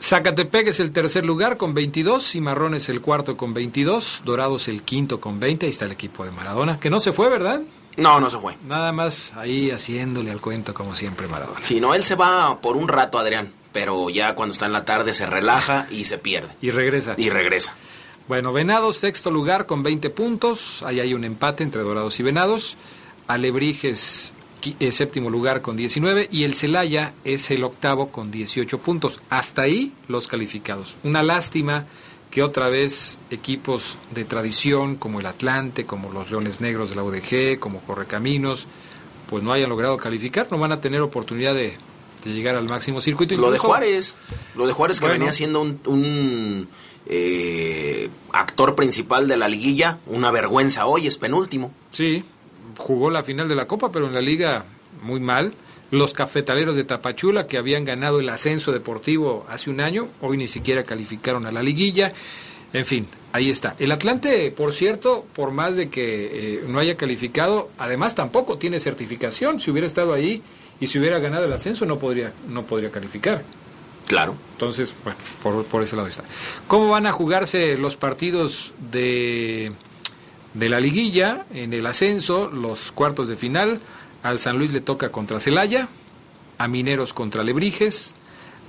Zacatepec 0.00 0.68
es 0.68 0.80
el 0.80 0.92
tercer 0.92 1.26
lugar 1.26 1.58
con 1.58 1.74
22, 1.74 2.26
Cimarrón 2.26 2.74
es 2.74 2.88
el 2.88 3.02
cuarto 3.02 3.36
con 3.36 3.52
22, 3.52 4.22
Dorados 4.24 4.66
el 4.68 4.82
quinto 4.82 5.20
con 5.20 5.38
20, 5.38 5.66
ahí 5.66 5.70
está 5.70 5.84
el 5.84 5.92
equipo 5.92 6.24
de 6.24 6.30
Maradona, 6.30 6.80
que 6.80 6.88
no 6.88 7.00
se 7.00 7.12
fue, 7.12 7.28
¿verdad? 7.28 7.60
No, 7.96 8.20
no 8.20 8.30
se 8.30 8.38
fue. 8.38 8.56
Nada 8.66 8.92
más 8.92 9.32
ahí 9.36 9.70
haciéndole 9.70 10.30
al 10.30 10.40
cuento 10.40 10.72
como 10.74 10.94
siempre 10.94 11.28
Maradona. 11.28 11.60
Si 11.62 11.80
no, 11.80 11.94
él 11.94 12.04
se 12.04 12.14
va 12.14 12.60
por 12.60 12.76
un 12.76 12.88
rato, 12.88 13.18
Adrián, 13.18 13.52
pero 13.72 14.10
ya 14.10 14.34
cuando 14.34 14.52
está 14.52 14.66
en 14.66 14.72
la 14.72 14.84
tarde 14.84 15.14
se 15.14 15.26
relaja 15.26 15.86
y 15.90 16.04
se 16.04 16.18
pierde. 16.18 16.54
Y 16.60 16.70
regresa. 16.70 17.14
Y 17.16 17.30
regresa. 17.30 17.74
Bueno, 18.28 18.52
Venados 18.52 18.96
sexto 18.98 19.30
lugar 19.30 19.66
con 19.66 19.82
20 19.82 20.08
puntos, 20.10 20.82
ahí 20.84 21.00
hay 21.00 21.14
un 21.14 21.24
empate 21.24 21.64
entre 21.64 21.82
Dorados 21.82 22.20
y 22.20 22.22
Venados, 22.22 22.76
Alebrijes 23.26 24.34
eh, 24.78 24.92
séptimo 24.92 25.30
lugar 25.30 25.62
con 25.62 25.76
19 25.76 26.28
y 26.30 26.44
el 26.44 26.54
Celaya 26.54 27.14
es 27.24 27.50
el 27.50 27.64
octavo 27.64 28.10
con 28.10 28.30
18 28.30 28.78
puntos. 28.78 29.20
Hasta 29.30 29.62
ahí 29.62 29.92
los 30.06 30.28
calificados. 30.28 30.96
Una 31.02 31.22
lástima 31.22 31.86
que 32.30 32.42
otra 32.42 32.68
vez 32.68 33.18
equipos 33.30 33.96
de 34.14 34.24
tradición 34.24 34.96
como 34.96 35.20
el 35.20 35.26
Atlante, 35.26 35.84
como 35.84 36.12
los 36.12 36.30
Leones 36.30 36.60
Negros 36.60 36.90
de 36.90 36.96
la 36.96 37.02
UDG, 37.02 37.58
como 37.58 37.80
Correcaminos, 37.80 38.66
pues 39.28 39.42
no 39.42 39.52
hayan 39.52 39.68
logrado 39.68 39.96
calificar, 39.96 40.48
no 40.50 40.58
van 40.58 40.72
a 40.72 40.80
tener 40.80 41.00
oportunidad 41.00 41.54
de, 41.54 41.74
llegar 42.24 42.54
al 42.54 42.68
máximo 42.68 43.00
circuito. 43.00 43.34
Lo 43.36 43.50
de 43.50 43.58
Juárez, 43.58 44.14
lo 44.54 44.66
de 44.66 44.72
Juárez 44.72 45.00
que 45.00 45.08
venía 45.08 45.32
siendo 45.32 45.62
un, 45.62 46.68
eh, 47.06 48.10
actor 48.32 48.74
principal 48.74 49.26
de 49.26 49.36
la 49.36 49.48
liguilla, 49.48 49.98
una 50.06 50.30
vergüenza 50.30 50.86
hoy, 50.86 51.06
es 51.06 51.16
penúltimo. 51.16 51.72
Sí, 51.92 52.22
jugó 52.76 53.10
la 53.10 53.22
final 53.22 53.48
de 53.48 53.54
la 53.54 53.66
Copa, 53.66 53.90
pero 53.90 54.06
en 54.06 54.14
la 54.14 54.20
liga 54.20 54.64
muy 55.02 55.18
mal. 55.18 55.54
Los 55.90 56.12
cafetaleros 56.12 56.76
de 56.76 56.84
Tapachula, 56.84 57.46
que 57.46 57.58
habían 57.58 57.84
ganado 57.84 58.20
el 58.20 58.28
ascenso 58.28 58.72
deportivo 58.72 59.44
hace 59.48 59.70
un 59.70 59.80
año, 59.80 60.08
hoy 60.20 60.36
ni 60.36 60.46
siquiera 60.46 60.84
calificaron 60.84 61.46
a 61.46 61.52
la 61.52 61.62
liguilla. 61.62 62.12
En 62.72 62.86
fin, 62.86 63.06
ahí 63.32 63.50
está. 63.50 63.74
El 63.78 63.90
Atlante, 63.90 64.52
por 64.52 64.72
cierto, 64.72 65.26
por 65.34 65.50
más 65.50 65.74
de 65.74 65.90
que 65.90 66.58
eh, 66.58 66.64
no 66.68 66.78
haya 66.78 66.96
calificado, 66.96 67.70
además 67.78 68.14
tampoco 68.14 68.58
tiene 68.58 68.78
certificación. 68.78 69.60
Si 69.60 69.70
hubiera 69.70 69.86
estado 69.86 70.14
ahí 70.14 70.42
y 70.80 70.86
si 70.86 70.98
hubiera 70.98 71.18
ganado 71.18 71.46
el 71.46 71.52
ascenso, 71.52 71.84
no 71.86 71.98
podría, 71.98 72.32
no 72.48 72.62
podría 72.64 72.90
calificar. 72.90 73.42
Claro. 74.06 74.36
Entonces, 74.52 74.94
bueno, 75.02 75.18
por, 75.42 75.64
por 75.64 75.82
ese 75.82 75.96
lado 75.96 76.08
está. 76.08 76.22
¿Cómo 76.68 76.88
van 76.88 77.06
a 77.06 77.12
jugarse 77.12 77.76
los 77.76 77.96
partidos 77.96 78.72
de 78.92 79.72
de 80.54 80.68
la 80.68 80.80
liguilla, 80.80 81.44
en 81.54 81.72
el 81.72 81.86
ascenso, 81.86 82.48
los 82.48 82.92
cuartos 82.92 83.28
de 83.28 83.36
final, 83.36 83.80
al 84.22 84.40
San 84.40 84.58
Luis 84.58 84.72
le 84.72 84.80
toca 84.80 85.10
contra 85.10 85.40
Celaya, 85.40 85.88
a 86.58 86.68
Mineros 86.68 87.12
contra 87.12 87.42
Lebrijes, 87.42 88.14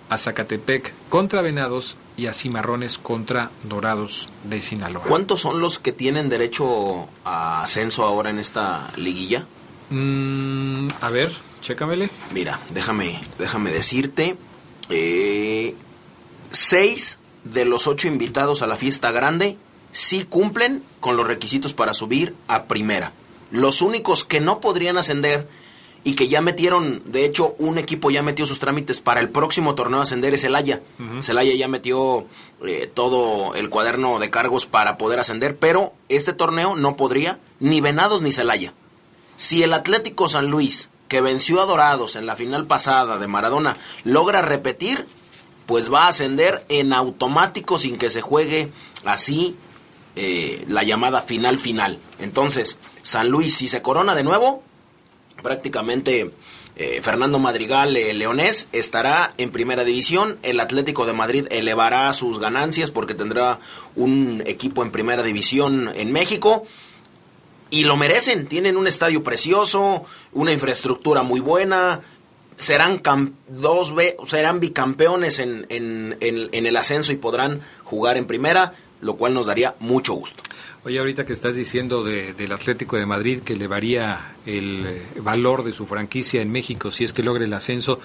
a 0.10 0.18
Zacatepec 0.18 0.94
contra 1.10 1.42
Venados 1.42 1.96
y 2.18 2.28
a 2.28 2.34
Cimarrones 2.34 2.98
contra 2.98 3.50
Dorados 3.64 4.30
de 4.44 4.62
Sinaloa. 4.62 5.04
¿Cuántos 5.04 5.42
son 5.42 5.62
los 5.62 5.80
que 5.80 5.92
tienen 5.94 6.30
derecho 6.30 7.08
a 7.24 7.64
ascenso 7.64 8.04
ahora 8.04 8.30
en 8.30 8.40
esta 8.40 8.90
liguilla? 8.98 9.46
Mm, 9.90 10.90
a 11.00 11.10
ver, 11.10 11.32
chécamele. 11.62 12.10
Mira, 12.34 12.60
déjame, 12.74 13.22
déjame 13.40 13.72
decirte. 13.72 14.36
Eh, 14.90 15.76
seis 16.52 17.18
de 17.46 17.66
los 17.66 17.88
ocho 17.88 18.08
invitados 18.08 18.62
a 18.62 18.68
la 18.68 18.76
fiesta 18.76 19.12
grande 19.12 19.58
sí 19.92 20.26
cumplen 20.26 20.84
con 21.00 21.18
los 21.18 21.28
requisitos 21.28 21.74
para 21.74 21.94
subir 21.94 22.36
a 22.48 22.64
primera. 22.64 23.14
Los 23.52 23.82
únicos 23.82 24.24
que 24.24 24.40
no 24.40 24.60
podrían 24.60 24.98
ascender 24.98 25.48
y 26.04 26.16
que 26.16 26.28
ya 26.28 26.42
metieron, 26.42 27.04
de 27.06 27.26
hecho, 27.26 27.56
un 27.60 27.78
equipo 27.78 28.10
ya 28.10 28.24
metió 28.24 28.46
sus 28.46 28.60
trámites 28.60 29.02
para 29.02 29.20
el 29.20 29.30
próximo 29.30 29.76
torneo 29.76 30.00
a 30.00 30.04
ascender 30.04 30.34
es 30.34 30.42
Celaya. 30.42 30.82
Celaya 31.22 31.54
ya 31.54 31.68
metió 31.68 32.26
eh, 32.66 32.90
todo 32.92 33.54
el 33.54 33.70
cuaderno 33.70 34.18
de 34.18 34.32
cargos 34.32 34.66
para 34.66 34.98
poder 34.98 35.20
ascender, 35.20 35.58
pero 35.58 35.94
este 36.10 36.34
torneo 36.34 36.76
no 36.76 36.96
podría 36.96 37.40
ni 37.60 37.82
Venados 37.82 38.22
ni 38.22 38.32
Celaya. 38.32 38.74
Si 39.36 39.62
el 39.62 39.74
Atlético 39.74 40.28
San 40.28 40.50
Luis, 40.50 40.90
que 41.08 41.22
venció 41.22 41.62
a 41.62 41.66
Dorados 41.66 42.16
en 42.16 42.26
la 42.26 42.36
final 42.36 42.66
pasada 42.66 43.18
de 43.20 43.28
Maradona, 43.28 43.76
logra 44.04 44.42
repetir, 44.42 45.06
pues 45.68 45.94
va 45.94 46.06
a 46.06 46.10
ascender 46.10 46.66
en 46.70 46.94
automático 46.94 47.78
sin 47.78 47.98
que 47.98 48.10
se 48.10 48.22
juegue 48.22 48.72
así 49.06 49.56
eh, 50.16 50.66
la 50.68 50.84
llamada 50.84 51.22
final 51.22 51.60
final. 51.60 52.00
Entonces, 52.20 52.80
San 53.04 53.30
Luis, 53.30 53.56
si 53.56 53.68
se 53.68 53.82
corona 53.82 54.16
de 54.16 54.24
nuevo, 54.24 54.64
prácticamente 55.42 56.32
eh, 56.76 57.02
Fernando 57.02 57.38
Madrigal 57.38 57.96
eh, 57.98 58.14
Leonés 58.14 58.68
estará 58.72 59.34
en 59.38 59.52
primera 59.52 59.84
división. 59.84 60.38
El 60.44 60.60
Atlético 60.60 61.06
de 61.06 61.14
Madrid 61.14 61.48
elevará 61.50 62.12
sus 62.14 62.40
ganancias 62.40 62.92
porque 62.92 63.14
tendrá 63.14 63.60
un 63.96 64.42
equipo 64.46 64.84
en 64.84 64.92
primera 64.92 65.24
división 65.24 65.92
en 65.96 66.12
México. 66.12 66.66
Y 67.70 67.84
lo 67.84 67.96
merecen, 67.96 68.48
tienen 68.48 68.78
un 68.78 68.88
estadio 68.88 69.24
precioso, 69.24 70.06
una 70.34 70.52
infraestructura 70.52 71.24
muy 71.24 71.40
buena, 71.40 72.02
serán 72.58 73.02
dos 73.48 73.94
serán 74.28 74.60
bicampeones 74.60 75.40
en, 75.40 75.66
en, 75.70 76.18
en 76.20 76.66
el 76.66 76.78
ascenso 76.78 77.14
y 77.14 77.16
podrán 77.16 77.62
jugar 77.86 78.18
en 78.18 78.28
primera 78.28 78.74
lo 79.02 79.16
cual 79.16 79.34
nos 79.34 79.48
daría 79.48 79.76
mucho 79.80 80.14
gusto. 80.14 80.42
Oye, 80.84 80.98
ahorita 80.98 81.28
que 81.28 81.34
estás 81.34 81.56
diciendo 81.56 82.04
del 82.04 82.52
Atlético 82.52 82.98
de 82.98 83.06
Madrid 83.06 83.42
que 83.42 83.54
elevaría 83.54 84.34
el 84.48 84.86
eh, 84.88 85.02
valor 85.22 85.64
de 85.64 85.74
su 85.74 85.86
franquicia 85.86 86.42
en 86.42 86.52
México 86.52 86.90
si 86.90 87.04
es 87.04 87.14
que 87.14 87.22
logra 87.22 87.46
el 87.46 87.54
ascenso, 87.54 88.00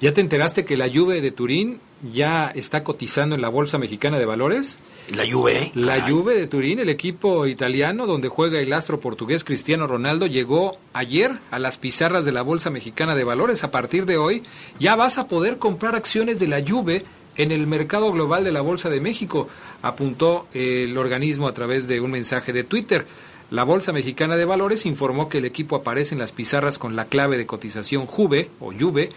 ¿ya 0.00 0.14
te 0.14 0.22
enteraste 0.22 0.64
que 0.64 0.78
la 0.78 0.88
Juve 0.88 1.20
de 1.20 1.30
Turín 1.30 1.78
ya 2.12 2.50
está 2.54 2.84
cotizando 2.84 3.34
en 3.34 3.42
la 3.42 3.50
Bolsa 3.50 3.76
Mexicana 3.76 4.18
de 4.18 4.24
Valores? 4.24 4.78
La 5.14 5.30
Juve. 5.30 5.72
La 5.74 6.08
Juve 6.08 6.34
de 6.34 6.46
Turín, 6.46 6.78
el 6.78 6.88
equipo 6.88 7.46
italiano 7.46 8.06
donde 8.06 8.28
juega 8.28 8.60
el 8.60 8.72
astro 8.72 8.98
portugués 8.98 9.44
Cristiano 9.44 9.86
Ronaldo, 9.86 10.26
llegó 10.26 10.78
ayer 10.94 11.32
a 11.50 11.58
las 11.58 11.76
pizarras 11.76 12.24
de 12.24 12.32
la 12.32 12.40
Bolsa 12.40 12.70
Mexicana 12.70 13.14
de 13.14 13.24
Valores. 13.24 13.62
A 13.62 13.70
partir 13.70 14.06
de 14.06 14.16
hoy 14.16 14.42
ya 14.80 14.96
vas 14.96 15.18
a 15.18 15.28
poder 15.28 15.58
comprar 15.58 15.94
acciones 15.96 16.38
de 16.38 16.48
la 16.48 16.64
Juve 16.66 17.04
en 17.36 17.50
el 17.50 17.66
mercado 17.66 18.12
global 18.12 18.44
de 18.44 18.52
la 18.52 18.60
Bolsa 18.60 18.90
de 18.90 19.00
México, 19.00 19.48
apuntó 19.82 20.46
el 20.54 20.96
organismo 20.96 21.48
a 21.48 21.54
través 21.54 21.88
de 21.88 22.00
un 22.00 22.12
mensaje 22.12 22.52
de 22.52 22.64
Twitter. 22.64 23.06
La 23.50 23.64
Bolsa 23.64 23.92
Mexicana 23.92 24.36
de 24.36 24.44
Valores 24.44 24.86
informó 24.86 25.28
que 25.28 25.38
el 25.38 25.44
equipo 25.44 25.76
aparece 25.76 26.14
en 26.14 26.20
las 26.20 26.32
pizarras 26.32 26.78
con 26.78 26.96
la 26.96 27.04
clave 27.04 27.36
de 27.36 27.46
cotización 27.46 28.06
JUVE 28.06 28.48
o 28.60 28.72
JUVE, 28.72 29.10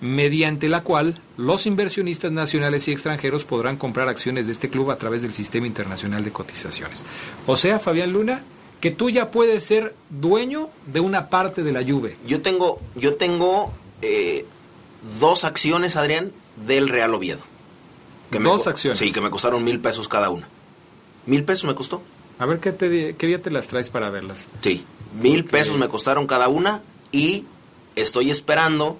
mediante 0.00 0.68
la 0.68 0.82
cual 0.82 1.20
los 1.36 1.66
inversionistas 1.66 2.30
nacionales 2.30 2.86
y 2.86 2.92
extranjeros 2.92 3.44
podrán 3.44 3.76
comprar 3.76 4.08
acciones 4.08 4.46
de 4.46 4.52
este 4.52 4.68
club 4.68 4.90
a 4.90 4.98
través 4.98 5.22
del 5.22 5.32
Sistema 5.32 5.66
Internacional 5.66 6.22
de 6.22 6.32
Cotizaciones. 6.32 7.04
O 7.46 7.56
sea, 7.56 7.78
Fabián 7.78 8.12
Luna, 8.12 8.42
que 8.80 8.90
tú 8.90 9.10
ya 9.10 9.30
puedes 9.30 9.64
ser 9.64 9.94
dueño 10.10 10.70
de 10.86 11.00
una 11.00 11.28
parte 11.28 11.62
de 11.62 11.72
la 11.72 11.82
Juve. 11.82 12.16
Yo 12.26 12.42
tengo, 12.42 12.80
yo 12.94 13.14
tengo 13.14 13.72
eh, 14.02 14.44
dos 15.18 15.44
acciones, 15.44 15.96
Adrián, 15.96 16.32
del 16.66 16.88
Real 16.88 17.14
Oviedo. 17.14 17.40
Dos 18.30 18.66
acciones. 18.66 18.98
Sí, 18.98 19.12
que 19.12 19.20
me 19.20 19.30
costaron 19.30 19.64
mil 19.64 19.80
pesos 19.80 20.08
cada 20.08 20.30
una. 20.30 20.48
¿Mil 21.26 21.44
pesos 21.44 21.64
me 21.64 21.74
costó? 21.74 22.02
A 22.38 22.46
ver, 22.46 22.60
¿qué, 22.60 22.72
te, 22.72 23.16
qué 23.16 23.26
día 23.26 23.42
te 23.42 23.50
las 23.50 23.68
traes 23.68 23.90
para 23.90 24.10
verlas? 24.10 24.46
Sí, 24.60 24.84
mil 25.20 25.44
pesos 25.44 25.76
me 25.76 25.88
costaron 25.88 26.26
cada 26.26 26.48
una 26.48 26.82
y 27.10 27.44
estoy 27.96 28.30
esperando 28.30 28.98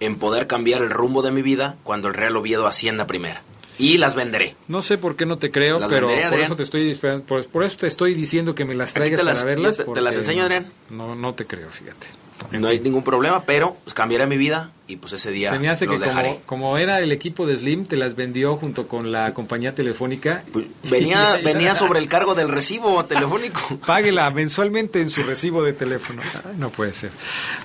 en 0.00 0.16
poder 0.16 0.46
cambiar 0.46 0.82
el 0.82 0.90
rumbo 0.90 1.22
de 1.22 1.30
mi 1.30 1.42
vida 1.42 1.76
cuando 1.82 2.08
el 2.08 2.14
Real 2.14 2.36
Oviedo 2.36 2.66
ascienda 2.66 3.06
primera. 3.06 3.42
Y 3.78 3.98
las 3.98 4.14
venderé. 4.14 4.56
No 4.68 4.80
sé 4.80 4.96
por 4.96 5.16
qué 5.16 5.26
no 5.26 5.36
te 5.36 5.50
creo, 5.50 5.78
pero 5.88 6.08
por, 6.08 6.40
eso 6.40 6.56
te 6.56 6.62
estoy, 6.62 6.94
por, 6.94 7.62
eso 7.62 7.76
te 7.76 7.86
estoy 7.86 8.14
diciendo 8.14 8.54
que 8.54 8.64
me 8.64 8.74
las 8.74 8.94
traigas 8.94 9.20
para 9.20 9.44
verlas. 9.44 9.76
Te, 9.76 10.00
las 10.00 10.16
enseño, 10.16 10.44
Adrián. 10.44 10.66
No, 10.88 11.14
no 11.14 11.34
te 11.34 11.46
creo, 11.46 11.68
fíjate. 11.70 12.06
No 12.52 12.68
hay 12.68 12.80
ningún 12.80 13.02
problema, 13.02 13.44
pero 13.44 13.76
cambiaré 13.94 14.26
mi 14.26 14.36
vida 14.36 14.70
y 14.88 14.96
pues 14.96 15.12
ese 15.14 15.30
día 15.32 15.50
Se 15.50 15.58
me 15.58 15.68
hace 15.68 15.86
los 15.86 16.00
que 16.00 16.06
dejaré. 16.06 16.40
como, 16.46 16.66
como 16.66 16.78
era 16.78 17.00
el 17.00 17.10
equipo 17.10 17.46
de 17.46 17.56
Slim, 17.56 17.86
te 17.86 17.96
las 17.96 18.14
vendió 18.14 18.56
junto 18.56 18.86
con 18.86 19.10
la 19.10 19.34
compañía 19.34 19.74
telefónica. 19.74 20.44
Venía, 20.84 21.40
venía 21.44 21.74
sobre 21.74 21.98
el 21.98 22.08
cargo 22.08 22.34
del 22.34 22.48
recibo 22.48 23.04
telefónico. 23.04 23.60
Páguela 23.86 24.30
mensualmente 24.30 25.00
en 25.00 25.10
su 25.10 25.22
recibo 25.22 25.62
de 25.62 25.72
teléfono. 25.72 26.22
Ay, 26.22 26.54
no 26.58 26.70
puede 26.70 26.92
ser. 26.92 27.10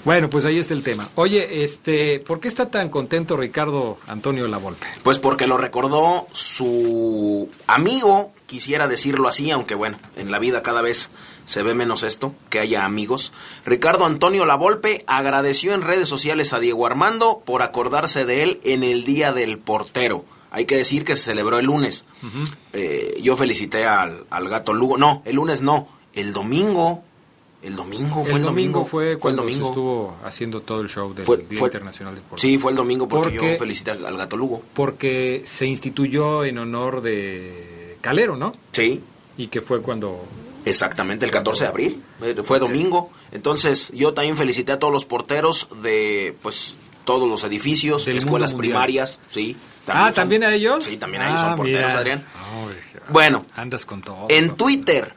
Bueno, 0.03 0.29
pues 0.29 0.45
ahí 0.45 0.57
está 0.57 0.73
el 0.73 0.83
tema. 0.83 1.09
Oye, 1.15 1.63
este, 1.63 2.19
¿por 2.19 2.39
qué 2.39 2.47
está 2.47 2.69
tan 2.69 2.89
contento 2.89 3.37
Ricardo 3.37 3.99
Antonio 4.07 4.47
Lavolpe? 4.47 4.87
Pues 5.03 5.19
porque 5.19 5.45
lo 5.45 5.57
recordó 5.57 6.27
su 6.31 7.49
amigo, 7.67 8.31
quisiera 8.51 8.87
decirlo 8.87 9.27
así, 9.27 9.49
aunque 9.49 9.73
bueno, 9.73 9.97
en 10.15 10.29
la 10.29 10.37
vida 10.37 10.61
cada 10.61 10.81
vez 10.83 11.09
se 11.45 11.63
ve 11.63 11.73
menos 11.73 12.03
esto, 12.03 12.35
que 12.49 12.59
haya 12.59 12.85
amigos. 12.85 13.31
Ricardo 13.65 14.05
Antonio 14.05 14.45
Lavolpe 14.45 15.03
agradeció 15.07 15.73
en 15.73 15.81
redes 15.81 16.07
sociales 16.07 16.53
a 16.53 16.59
Diego 16.59 16.85
Armando 16.85 17.41
por 17.45 17.61
acordarse 17.63 18.25
de 18.25 18.43
él 18.43 18.59
en 18.63 18.83
el 18.83 19.05
Día 19.05 19.33
del 19.33 19.57
Portero. 19.57 20.23
Hay 20.51 20.65
que 20.65 20.75
decir 20.75 21.05
que 21.05 21.15
se 21.15 21.23
celebró 21.23 21.57
el 21.59 21.65
lunes. 21.65 22.05
Eh, 22.73 23.19
yo 23.23 23.35
felicité 23.37 23.85
al, 23.85 24.25
al 24.29 24.49
gato 24.49 24.73
Lugo. 24.73 24.97
No, 24.97 25.21
el 25.25 25.37
lunes 25.37 25.61
no. 25.61 25.87
El 26.13 26.33
domingo. 26.33 27.03
El 27.63 27.75
domingo 27.75 28.23
fue 28.23 28.31
el, 28.31 28.37
el 28.37 28.43
domingo, 28.43 28.85
fue 28.85 29.11
el 29.11 29.17
cuando 29.19 29.43
domingo. 29.43 29.65
se 29.65 29.69
estuvo 29.69 30.17
haciendo 30.25 30.61
todo 30.61 30.81
el 30.81 30.89
show 30.89 31.13
del 31.13 31.25
Fue- 31.27 31.37
Día 31.37 31.59
fue- 31.59 31.67
Internacional 31.67 32.15
del 32.15 32.23
Portero. 32.23 32.41
Sí, 32.41 32.57
fue 32.57 32.71
el 32.71 32.77
domingo 32.77 33.07
porque, 33.07 33.35
Porque- 33.37 33.53
yo 33.53 33.59
felicité 33.59 33.91
al, 33.91 34.03
al 34.05 34.17
gato 34.17 34.35
Lugo. 34.35 34.63
Porque 34.73 35.43
se 35.45 35.67
instituyó 35.67 36.43
en 36.43 36.57
honor 36.57 37.01
de 37.03 37.70
Calero, 38.01 38.35
¿no? 38.35 38.53
Sí. 38.71 39.01
Y 39.37 39.47
que 39.47 39.61
fue 39.61 39.81
cuando... 39.81 40.25
Exactamente, 40.65 41.25
el 41.25 41.31
14 41.31 41.63
de 41.63 41.69
abril. 41.69 42.03
eh, 42.21 42.35
Fue 42.43 42.59
domingo. 42.59 43.09
Entonces, 43.31 43.89
yo 43.93 44.13
también 44.13 44.37
felicité 44.37 44.73
a 44.73 44.79
todos 44.79 44.93
los 44.93 45.05
porteros 45.05 45.67
de, 45.81 46.35
pues, 46.43 46.75
todos 47.03 47.27
los 47.27 47.43
edificios, 47.43 48.05
Del 48.05 48.17
escuelas 48.17 48.53
primarias. 48.53 49.19
Sí. 49.29 49.57
ah, 49.87 50.05
son- 50.07 50.13
¿también 50.13 50.43
a 50.43 50.53
ellos? 50.53 50.85
Sí, 50.85 50.97
también 50.97 51.23
a 51.23 51.29
ellos 51.29 51.39
Ah, 51.41 51.47
son 51.47 51.55
porteros, 51.55 51.81
mira. 51.87 51.97
Adrián. 51.97 52.25
Ay, 52.35 52.75
Bueno, 53.09 53.45
Andas 53.55 53.85
con 53.87 54.01
todo. 54.03 54.27
en 54.29 54.51
Twitter, 54.55 55.15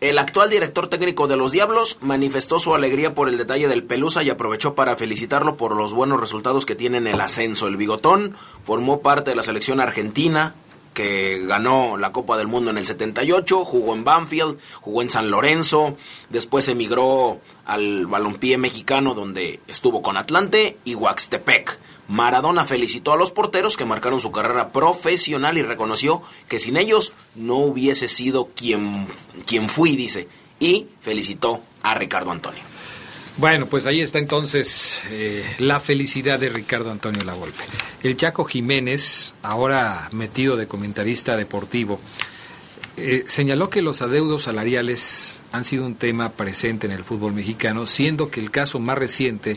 el 0.00 0.18
actual 0.18 0.50
director 0.50 0.88
técnico 0.88 1.28
de 1.28 1.36
los 1.36 1.52
Diablos 1.52 1.98
manifestó 2.00 2.58
su 2.58 2.74
alegría 2.74 3.14
por 3.14 3.28
el 3.28 3.38
detalle 3.38 3.68
del 3.68 3.84
Pelusa 3.84 4.24
y 4.24 4.30
aprovechó 4.30 4.74
para 4.74 4.96
felicitarlo 4.96 5.56
por 5.56 5.76
los 5.76 5.92
buenos 5.94 6.20
resultados 6.20 6.66
que 6.66 6.74
tiene 6.74 6.98
en 6.98 7.06
el 7.06 7.20
ascenso. 7.20 7.68
El 7.68 7.76
Bigotón 7.76 8.34
formó 8.64 9.00
parte 9.00 9.30
de 9.30 9.36
la 9.36 9.44
selección 9.44 9.78
argentina 9.78 10.56
que 10.92 11.44
ganó 11.46 11.96
la 11.96 12.12
Copa 12.12 12.36
del 12.36 12.48
Mundo 12.48 12.70
en 12.70 12.78
el 12.78 12.86
78, 12.86 13.64
jugó 13.64 13.94
en 13.94 14.04
Banfield, 14.04 14.58
jugó 14.80 15.02
en 15.02 15.08
San 15.08 15.30
Lorenzo, 15.30 15.96
después 16.28 16.68
emigró 16.68 17.40
al 17.64 18.06
balompié 18.06 18.58
mexicano 18.58 19.14
donde 19.14 19.60
estuvo 19.68 20.02
con 20.02 20.16
Atlante 20.16 20.78
y 20.84 20.94
Huaxtepec. 20.94 21.78
Maradona 22.08 22.64
felicitó 22.64 23.12
a 23.12 23.16
los 23.16 23.30
porteros 23.30 23.76
que 23.76 23.84
marcaron 23.84 24.20
su 24.20 24.32
carrera 24.32 24.72
profesional 24.72 25.56
y 25.56 25.62
reconoció 25.62 26.22
que 26.48 26.58
sin 26.58 26.76
ellos 26.76 27.12
no 27.34 27.56
hubiese 27.56 28.08
sido 28.08 28.48
quien, 28.54 29.06
quien 29.46 29.68
fui, 29.68 29.96
dice, 29.96 30.28
y 30.60 30.88
felicitó 31.00 31.60
a 31.82 31.94
Ricardo 31.94 32.30
Antonio. 32.30 32.71
Bueno, 33.38 33.66
pues 33.66 33.86
ahí 33.86 34.02
está 34.02 34.18
entonces 34.18 35.00
eh, 35.10 35.44
la 35.58 35.80
felicidad 35.80 36.38
de 36.38 36.50
Ricardo 36.50 36.90
Antonio 36.90 37.24
Lavolpe. 37.24 37.62
El 38.02 38.16
Chaco 38.16 38.44
Jiménez, 38.44 39.34
ahora 39.42 40.08
metido 40.12 40.56
de 40.56 40.66
comentarista 40.66 41.34
deportivo, 41.36 41.98
eh, 42.98 43.24
señaló 43.26 43.70
que 43.70 43.80
los 43.80 44.02
adeudos 44.02 44.42
salariales 44.42 45.42
han 45.50 45.64
sido 45.64 45.86
un 45.86 45.94
tema 45.94 46.28
presente 46.32 46.86
en 46.86 46.92
el 46.92 47.04
fútbol 47.04 47.32
mexicano, 47.32 47.86
siendo 47.86 48.30
que 48.30 48.40
el 48.40 48.50
caso 48.50 48.78
más 48.78 48.98
reciente 48.98 49.56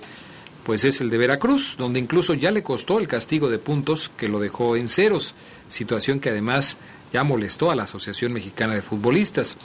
pues 0.64 0.84
es 0.84 1.00
el 1.02 1.12
de 1.12 1.18
Veracruz, 1.18 1.76
donde 1.78 2.00
incluso 2.00 2.34
ya 2.34 2.50
le 2.52 2.64
costó 2.64 2.98
el 2.98 3.08
castigo 3.08 3.50
de 3.50 3.60
puntos 3.60 4.10
que 4.18 4.30
lo 4.30 4.40
dejó 4.40 4.78
en 4.78 4.88
ceros, 4.88 5.36
situación 5.70 6.20
que 6.20 6.30
además 6.30 6.78
ya 7.14 7.24
molestó 7.24 7.70
a 7.70 7.76
la 7.76 7.84
Asociación 7.84 8.34
Mexicana 8.34 8.74
de 8.74 8.82
Futbolistas, 8.82 9.58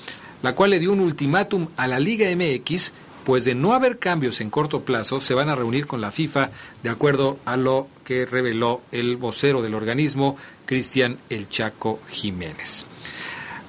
la 0.42 0.54
cual 0.54 0.70
le 0.70 0.78
dio 0.78 0.92
un 0.92 1.00
ultimátum 1.00 1.68
a 1.76 1.86
la 1.86 1.98
Liga 1.98 2.28
MX, 2.36 2.92
pues 3.24 3.44
de 3.44 3.54
no 3.54 3.74
haber 3.74 3.98
cambios 3.98 4.40
en 4.40 4.50
corto 4.50 4.80
plazo 4.82 5.20
se 5.20 5.34
van 5.34 5.48
a 5.48 5.54
reunir 5.54 5.86
con 5.86 6.00
la 6.00 6.10
FIFA 6.10 6.50
de 6.82 6.90
acuerdo 6.90 7.38
a 7.44 7.56
lo 7.56 7.88
que 8.04 8.26
reveló 8.26 8.80
el 8.92 9.16
vocero 9.16 9.62
del 9.62 9.74
organismo, 9.74 10.36
Cristian 10.66 11.18
El 11.28 11.48
Chaco 11.48 12.00
Jiménez. 12.08 12.86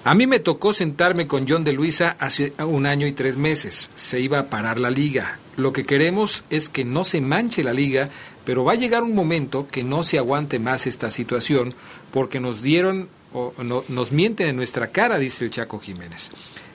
A 0.03 0.15
mí 0.15 0.25
me 0.25 0.39
tocó 0.39 0.73
sentarme 0.73 1.27
con 1.27 1.47
John 1.47 1.63
de 1.63 1.73
Luisa 1.73 2.15
hace 2.19 2.53
un 2.57 2.87
año 2.87 3.05
y 3.05 3.11
tres 3.11 3.37
meses. 3.37 3.91
Se 3.93 4.19
iba 4.19 4.39
a 4.39 4.49
parar 4.49 4.79
la 4.79 4.89
liga. 4.89 5.37
Lo 5.57 5.73
que 5.73 5.85
queremos 5.85 6.43
es 6.49 6.69
que 6.69 6.83
no 6.83 7.03
se 7.03 7.21
manche 7.21 7.63
la 7.63 7.73
liga, 7.73 8.09
pero 8.43 8.63
va 8.63 8.71
a 8.71 8.77
llegar 8.77 9.03
un 9.03 9.13
momento 9.13 9.67
que 9.69 9.83
no 9.83 10.03
se 10.03 10.17
aguante 10.17 10.57
más 10.57 10.87
esta 10.87 11.11
situación 11.11 11.75
porque 12.11 12.39
nos 12.39 12.63
dieron 12.63 13.09
o 13.33 13.53
no- 13.63 13.83
nos 13.89 14.11
mienten 14.11 14.47
en 14.47 14.55
nuestra 14.55 14.87
cara, 14.87 15.19
dice 15.19 15.45
el 15.45 15.51
Chaco 15.51 15.79
Jiménez. 15.79 16.31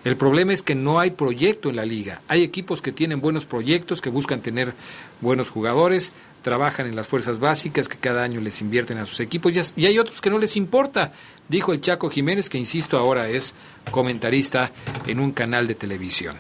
El 0.07 0.17
problema 0.17 0.53
es 0.53 0.63
que 0.63 0.77
no 0.77 1.01
hay 1.01 1.11
proyecto 1.11 1.69
en 1.69 1.75
la 1.75 1.85
liga. 1.85 2.21
Hay 2.29 2.45
equipos 2.45 2.81
que 2.81 2.93
tienen 2.93 3.21
buenos 3.21 3.45
proyectos, 3.45 4.01
que 4.01 4.09
buscan 4.09 4.41
tener 4.41 4.73
buenos 5.21 5.51
jugadores, 5.51 6.13
trabajan 6.43 6.87
en 6.87 6.95
las 6.95 7.09
fuerzas 7.09 7.41
básicas, 7.41 7.89
que 7.89 7.99
cada 7.99 8.23
año 8.23 8.41
les 8.41 8.61
invierten 8.61 8.99
a 8.99 9.07
sus 9.07 9.19
equipos, 9.19 9.75
y 9.75 9.85
hay 9.85 9.99
otros 9.99 10.21
que 10.21 10.31
no 10.31 10.39
les 10.39 10.57
importa, 10.57 11.13
dijo 11.49 11.73
el 11.73 11.81
Chaco 11.81 12.09
Jiménez, 12.09 12.49
que 12.49 12.57
insisto 12.57 12.97
ahora 12.97 13.29
es 13.29 13.57
comentarista 13.91 14.71
en 15.09 15.19
un 15.19 15.33
canal 15.33 15.67
de 15.67 15.75
televisión. 15.75 16.37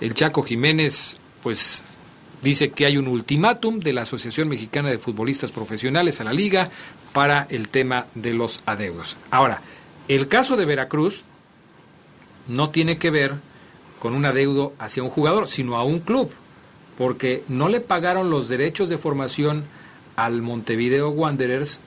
El 0.00 0.14
Chaco 0.14 0.42
Jiménez, 0.42 1.16
pues 1.40 1.82
dice 2.42 2.70
que 2.70 2.84
hay 2.84 2.96
un 2.96 3.06
ultimátum 3.06 3.78
de 3.78 3.92
la 3.92 4.02
Asociación 4.02 4.48
Mexicana 4.48 4.90
de 4.90 4.98
Futbolistas 4.98 5.52
Profesionales 5.52 6.20
a 6.20 6.24
la 6.24 6.32
liga 6.32 6.68
para 7.12 7.46
el 7.48 7.68
tema 7.68 8.06
de 8.16 8.34
los 8.34 8.60
adeudos. 8.66 9.16
Ahora, 9.30 9.62
el 10.08 10.26
caso 10.26 10.56
de 10.56 10.64
Veracruz 10.64 11.24
no 12.48 12.70
tiene 12.70 12.98
que 12.98 13.10
ver 13.10 13.34
con 13.98 14.14
un 14.14 14.24
adeudo 14.24 14.72
hacia 14.78 15.02
un 15.02 15.10
jugador, 15.10 15.48
sino 15.48 15.76
a 15.76 15.84
un 15.84 16.00
club, 16.00 16.30
porque 16.98 17.42
no 17.48 17.68
le 17.68 17.80
pagaron 17.80 18.30
los 18.30 18.48
derechos 18.48 18.88
de 18.88 18.98
formación 18.98 19.64
al 20.16 20.42
Montevideo 20.42 21.08
Wanderers 21.10 21.80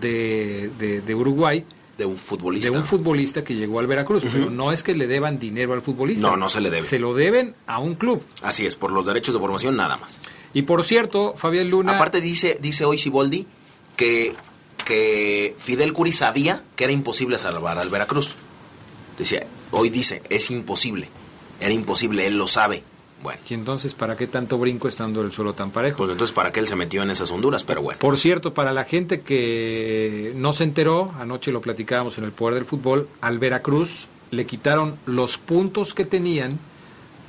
de, 0.00 0.70
de- 0.78 1.00
de 1.00 1.14
Uruguay. 1.14 1.64
De 1.96 2.06
un 2.06 2.16
futbolista. 2.16 2.70
De 2.70 2.76
un 2.76 2.84
futbolista 2.84 3.44
que 3.44 3.54
llegó 3.54 3.78
al 3.78 3.86
Veracruz, 3.86 4.24
pero 4.32 4.50
no 4.50 4.72
es 4.72 4.82
que 4.82 4.94
le 4.94 5.06
deban 5.06 5.38
dinero 5.38 5.74
al 5.74 5.82
futbolista. 5.82 6.26
No, 6.28 6.36
no 6.36 6.48
se 6.48 6.60
le 6.62 6.70
debe. 6.70 6.82
Se 6.86 6.98
lo 6.98 7.12
deben 7.14 7.54
a 7.66 7.78
un 7.78 7.94
club. 7.94 8.22
Así 8.42 8.64
es, 8.66 8.74
por 8.76 8.90
los 8.90 9.04
derechos 9.04 9.34
de 9.34 9.40
formación 9.40 9.76
nada 9.76 9.96
más. 9.98 10.18
Y 10.54 10.62
por 10.62 10.82
cierto, 10.82 11.34
Fabián 11.36 11.68
Luna... 11.70 11.96
Aparte 11.96 12.20
dice, 12.22 12.58
dice 12.60 12.84
hoy 12.86 12.96
Siboldi 12.98 13.46
que, 13.96 14.32
que 14.84 15.54
Fidel 15.58 15.92
Curi 15.92 16.12
sabía 16.12 16.62
que 16.74 16.84
era 16.84 16.92
imposible 16.92 17.36
salvar 17.38 17.78
al 17.78 17.90
Veracruz. 17.90 18.32
Decía, 19.18 19.46
hoy 19.70 19.90
dice, 19.90 20.22
es 20.28 20.50
imposible. 20.50 21.08
Era 21.60 21.72
imposible, 21.72 22.26
él 22.26 22.38
lo 22.38 22.46
sabe. 22.46 22.82
Bueno, 23.22 23.38
Y 23.50 23.52
entonces, 23.54 23.92
¿para 23.92 24.16
qué 24.16 24.26
tanto 24.26 24.56
brinco 24.56 24.88
estando 24.88 25.20
el 25.20 25.30
suelo 25.30 25.52
tan 25.52 25.70
parejo? 25.70 25.98
pues 25.98 26.10
entonces 26.10 26.34
para 26.34 26.52
qué 26.52 26.60
él 26.60 26.66
se 26.66 26.74
metió 26.76 27.02
en 27.02 27.10
esas 27.10 27.30
honduras, 27.30 27.64
pero 27.64 27.82
bueno. 27.82 27.98
Por 28.00 28.18
cierto, 28.18 28.54
para 28.54 28.72
la 28.72 28.84
gente 28.84 29.20
que 29.20 30.32
no 30.36 30.54
se 30.54 30.64
enteró, 30.64 31.12
anoche 31.20 31.52
lo 31.52 31.60
platicábamos 31.60 32.16
en 32.16 32.24
el 32.24 32.32
Poder 32.32 32.54
del 32.54 32.64
Fútbol, 32.64 33.08
al 33.20 33.38
Veracruz 33.38 34.06
le 34.30 34.46
quitaron 34.46 34.96
los 35.04 35.36
puntos 35.36 35.92
que 35.92 36.06
tenían 36.06 36.58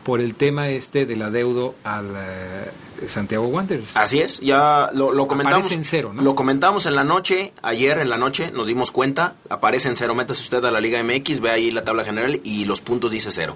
por 0.04 0.20
el 0.20 0.36
tema 0.36 0.70
este 0.70 1.06
del 1.06 1.22
adeudo 1.22 1.76
al 1.84 2.14
eh, 2.16 3.08
Santiago 3.08 3.48
Wanderers. 3.48 3.96
Así 3.96 4.20
es, 4.20 4.40
ya 4.40 4.90
lo, 4.94 5.12
lo 5.12 5.28
comentamos. 5.28 5.60
Aparece 5.60 5.76
en 5.76 5.84
cero, 5.84 6.12
¿no? 6.14 6.22
Lo 6.22 6.36
comentamos 6.36 6.86
en 6.86 6.96
la 6.96 7.04
noche, 7.04 7.54
ayer 7.62 8.00
en 8.00 8.10
la 8.10 8.18
noche, 8.18 8.52
nos 8.52 8.68
dimos 8.68 8.92
cuenta, 8.92 9.36
aparece 9.50 9.90
en 9.90 9.96
cero, 9.96 10.16
métase 10.16 10.42
usted 10.44 10.64
a 10.66 10.72
la 10.72 10.82
Liga 10.82 11.02
MX, 11.04 11.40
ve 11.40 11.52
ahí 11.52 11.72
la 11.72 11.84
tabla 11.84 12.04
general 12.04 12.40
y 12.44 12.66
los 12.66 12.82
puntos 12.82 13.12
dice 13.12 13.32
cero. 13.32 13.56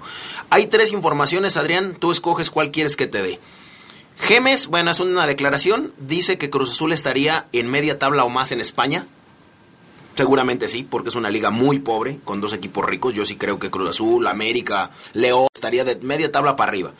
Hay 0.50 0.66
tres 0.66 0.92
informaciones, 0.92 1.56
Adrián, 1.56 1.96
tú 1.98 2.10
escoges 2.10 2.50
cuál 2.50 2.70
quieres 2.70 2.96
que 2.96 3.06
te 3.06 3.22
dé. 3.22 3.38
Gemes, 4.18 4.68
bueno, 4.68 4.90
es 4.90 5.00
una 5.00 5.26
declaración, 5.26 5.92
dice 5.98 6.38
que 6.38 6.48
Cruz 6.48 6.70
Azul 6.70 6.92
estaría 6.92 7.46
en 7.52 7.70
media 7.70 7.98
tabla 7.98 8.24
o 8.24 8.30
más 8.30 8.50
en 8.50 8.60
España. 8.60 9.06
Seguramente 10.16 10.66
sí, 10.68 10.82
porque 10.82 11.10
es 11.10 11.14
una 11.14 11.30
liga 11.30 11.50
muy 11.50 11.78
pobre, 11.78 12.18
con 12.24 12.40
dos 12.40 12.52
equipos 12.54 12.84
ricos. 12.84 13.12
Yo 13.14 13.24
sí 13.24 13.36
creo 13.36 13.58
que 13.58 13.70
Cruz 13.70 13.90
Azul, 13.90 14.26
América, 14.26 14.90
León 15.12 15.46
estaría 15.54 15.84
de 15.84 15.96
media 15.96 16.32
tabla 16.32 16.56
para 16.56 16.70
arriba. 16.70 16.94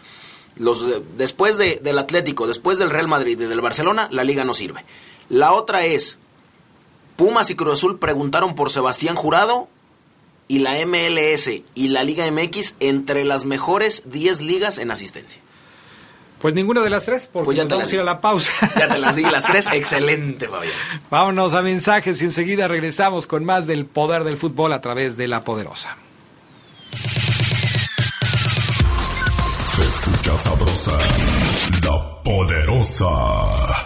Los, 0.57 0.87
de- 0.87 1.03
después 1.17 1.57
de- 1.57 1.81
del 1.83 1.99
Atlético, 1.99 2.47
después 2.47 2.79
del 2.79 2.91
Real 2.91 3.09
Madrid 3.09 3.41
y 3.41 3.47
del 3.47 3.61
Barcelona, 3.63 4.09
la 4.11 4.23
liga 4.25 4.45
no 4.45 4.53
sirve. 4.55 4.85
La 5.31 5.53
otra 5.53 5.85
es, 5.87 6.19
Pumas 7.17 7.49
y 7.51 7.57
Cruz 7.57 7.75
Azul 7.75 7.99
preguntaron 7.99 8.55
por 8.55 8.71
Sebastián 8.71 9.17
Jurado 9.17 9.69
y 10.49 10.59
la 10.59 10.75
MLS 10.85 11.49
y 11.75 11.89
la 11.89 12.05
Liga 12.05 12.31
MX 12.31 12.77
entre 12.81 13.25
las 13.25 13.45
mejores 13.47 14.03
10 14.07 14.43
ligas 14.43 14.77
en 14.79 14.91
asistencia. 14.91 15.41
Pues 16.41 16.55
ninguna 16.55 16.83
de 16.83 16.91
las 16.91 17.05
tres, 17.07 17.29
porque 17.33 17.47
Pues 17.47 17.57
ya 17.57 17.63
nos 17.65 17.69
te 17.71 17.75
vamos 17.75 17.85
las 17.87 17.93
a 17.93 17.95
ir 17.97 18.01
a 18.01 18.05
la 18.05 18.21
pausa. 18.21 18.53
Ya 18.79 18.89
te 18.89 18.99
las 18.99 19.17
di 19.17 19.23
las 19.23 19.45
tres, 19.45 19.67
excelente 19.73 20.49
Fabián. 20.49 20.75
Vámonos 21.11 21.55
a 21.55 21.63
mensajes 21.63 22.21
y 22.21 22.25
enseguida 22.25 22.69
regresamos 22.69 23.27
con 23.27 23.45
más 23.45 23.67
del 23.67 23.87
poder 23.87 24.25
del 24.25 24.37
fútbol 24.37 24.73
a 24.73 24.81
través 24.81 25.17
de 25.17 25.29
la 25.29 25.43
poderosa. 25.43 25.97
Se 29.67 29.83
escucha 29.83 30.37
sabrosa, 30.39 30.99
la 31.85 32.23
poderosa. 32.23 33.86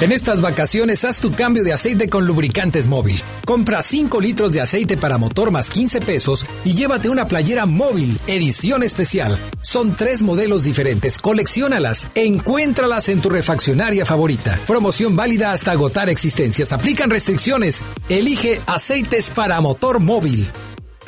En 0.00 0.12
estas 0.12 0.40
vacaciones 0.40 1.04
haz 1.04 1.20
tu 1.20 1.32
cambio 1.32 1.62
de 1.62 1.74
aceite 1.74 2.08
con 2.08 2.26
lubricantes 2.26 2.86
móvil. 2.86 3.20
Compra 3.44 3.82
5 3.82 4.18
litros 4.22 4.50
de 4.50 4.62
aceite 4.62 4.96
para 4.96 5.18
motor 5.18 5.50
más 5.50 5.68
15 5.68 6.00
pesos 6.00 6.46
y 6.64 6.72
llévate 6.72 7.10
una 7.10 7.28
playera 7.28 7.66
móvil, 7.66 8.18
edición 8.26 8.82
especial. 8.82 9.38
Son 9.60 9.94
tres 9.94 10.22
modelos 10.22 10.64
diferentes, 10.64 11.18
colecciónalas, 11.18 12.08
encuéntralas 12.14 13.10
en 13.10 13.20
tu 13.20 13.28
refaccionaria 13.28 14.06
favorita. 14.06 14.58
Promoción 14.66 15.16
válida 15.16 15.52
hasta 15.52 15.72
agotar 15.72 16.08
existencias. 16.08 16.72
Aplican 16.72 17.10
restricciones. 17.10 17.84
Elige 18.08 18.58
aceites 18.66 19.30
para 19.30 19.60
motor 19.60 20.00
móvil. 20.00 20.50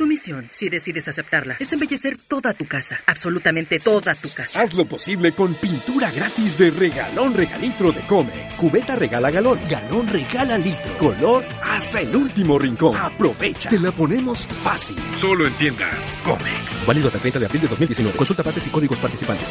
Tu 0.02 0.08
misión, 0.08 0.48
si 0.50 0.68
decides 0.68 1.06
aceptarla, 1.06 1.58
es 1.60 1.72
embellecer 1.72 2.16
toda 2.18 2.52
tu 2.54 2.66
casa, 2.66 2.98
absolutamente 3.06 3.78
toda 3.78 4.16
tu 4.16 4.28
casa. 4.30 4.60
Haz 4.60 4.74
lo 4.74 4.84
posible 4.84 5.30
con 5.30 5.54
pintura 5.54 6.10
gratis 6.10 6.58
de 6.58 6.72
regalón 6.72 7.34
regalitro 7.34 7.92
de 7.92 8.00
Comex. 8.00 8.56
Cubeta 8.56 8.96
regala 8.96 9.30
galón, 9.30 9.60
galón 9.70 10.08
regala 10.08 10.58
litro. 10.58 10.92
Color 10.98 11.44
hasta 11.62 12.00
el 12.00 12.16
último 12.16 12.58
rincón. 12.58 12.96
Aprovecha. 12.96 13.70
Te 13.70 13.78
la 13.78 13.92
ponemos 13.92 14.44
fácil. 14.64 14.96
Solo 15.16 15.46
en 15.46 15.52
tiendas 15.52 16.20
Comex. 16.24 16.84
Válido 16.84 17.06
hasta 17.06 17.18
el 17.18 17.22
30 17.22 17.38
de 17.38 17.46
abril 17.46 17.62
de 17.62 17.68
2019. 17.68 18.16
Consulta 18.18 18.42
bases 18.42 18.66
y 18.66 18.70
códigos 18.70 18.98
participantes. 18.98 19.48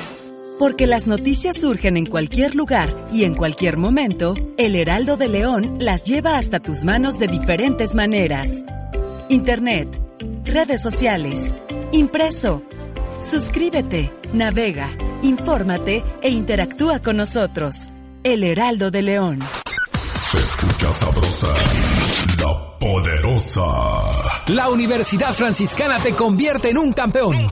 Porque 0.60 0.86
las 0.86 1.08
noticias 1.08 1.62
surgen 1.62 1.96
en 1.96 2.08
cualquier 2.08 2.56
lugar 2.56 3.08
y 3.14 3.24
en 3.24 3.36
cualquier 3.36 3.78
momento, 3.78 4.36
el 4.58 4.76
Heraldo 4.76 5.16
de 5.16 5.30
León 5.30 5.78
las 5.80 6.04
lleva 6.04 6.38
hasta 6.38 6.60
tus 6.60 6.84
manos 6.84 7.20
de 7.20 7.28
diferentes 7.28 7.96
maneras. 7.96 8.50
Internet, 9.30 9.88
redes 10.45 10.82
sociales, 10.82 11.56
impreso. 11.91 12.62
Suscríbete, 13.21 14.12
navega, 14.34 14.89
infórmate 15.21 16.04
e 16.21 16.30
interactúa 16.30 16.99
con 16.99 17.17
nosotros. 17.17 17.91
El 18.23 18.43
Heraldo 18.43 18.91
de 18.91 19.01
León. 19.01 19.39
Se 19.93 20.38
escucha 20.38 20.91
sabrosa, 20.93 21.54
la 22.39 22.77
poderosa. 22.80 23.62
La 24.47 24.69
Universidad 24.69 25.34
Franciscana 25.34 25.99
te 25.99 26.13
convierte 26.13 26.69
en 26.69 26.77
un 26.77 26.93
campeón. 26.93 27.51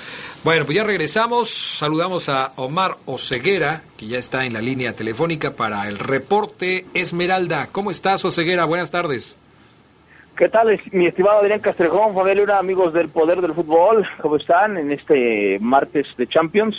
Bueno, 0.45 0.63
pues 0.63 0.77
ya 0.77 0.85
regresamos. 0.85 1.49
Saludamos 1.49 2.29
a 2.29 2.53
Omar 2.55 2.99
Oceguera, 3.05 3.83
que 3.97 4.07
ya 4.07 4.17
está 4.17 4.45
en 4.45 4.53
la 4.53 4.61
línea 4.61 4.93
telefónica 4.93 5.57
para 5.57 5.81
el 5.89 5.99
reporte 5.99 6.85
Esmeralda. 6.93 7.67
¿Cómo 7.73 7.91
estás, 7.91 8.23
Oceguera? 8.23 8.63
Buenas 8.63 8.91
tardes. 8.91 9.37
¿Qué 10.37 10.49
tal, 10.49 10.79
mi 10.91 11.07
estimado 11.07 11.39
Adrián 11.39 11.61
Castrejón, 11.61 12.13
Fabián 12.13 12.37
Luna, 12.37 12.59
amigos 12.59 12.93
del 12.93 13.09
Poder 13.09 13.41
del 13.41 13.55
Fútbol? 13.55 14.07
¿Cómo 14.21 14.35
están 14.35 14.77
en 14.77 14.91
este 14.91 15.57
martes 15.59 16.05
de 16.15 16.27
Champions? 16.27 16.75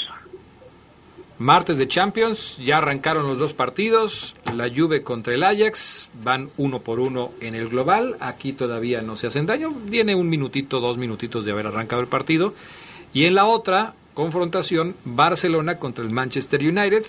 Martes 1.40 1.77
de 1.77 1.88
Champions, 1.88 2.57
ya 2.59 2.79
arrancaron 2.79 3.27
los 3.27 3.40
dos 3.40 3.55
partidos, 3.55 4.37
la 4.55 4.68
Juve 4.68 5.03
contra 5.03 5.35
el 5.35 5.42
Ajax, 5.42 6.09
van 6.23 6.51
uno 6.57 6.79
por 6.79 7.01
uno 7.01 7.33
en 7.40 7.57
el 7.57 7.68
global, 7.68 8.16
aquí 8.21 8.53
todavía 8.53 9.03
no 9.03 9.16
se 9.16 9.27
hacen 9.27 9.47
daño, 9.47 9.73
tiene 9.90 10.14
un 10.14 10.29
minutito, 10.29 10.79
dos 10.79 10.97
minutitos 10.97 11.44
de 11.44 11.51
haber 11.51 11.66
arrancado 11.66 12.01
el 12.01 12.07
partido, 12.07 12.55
y 13.12 13.25
en 13.25 13.35
la 13.35 13.44
otra 13.47 13.94
confrontación, 14.14 14.94
Barcelona 15.05 15.81
contra 15.81 16.05
el 16.05 16.11
Manchester 16.11 16.61
United, 16.61 17.05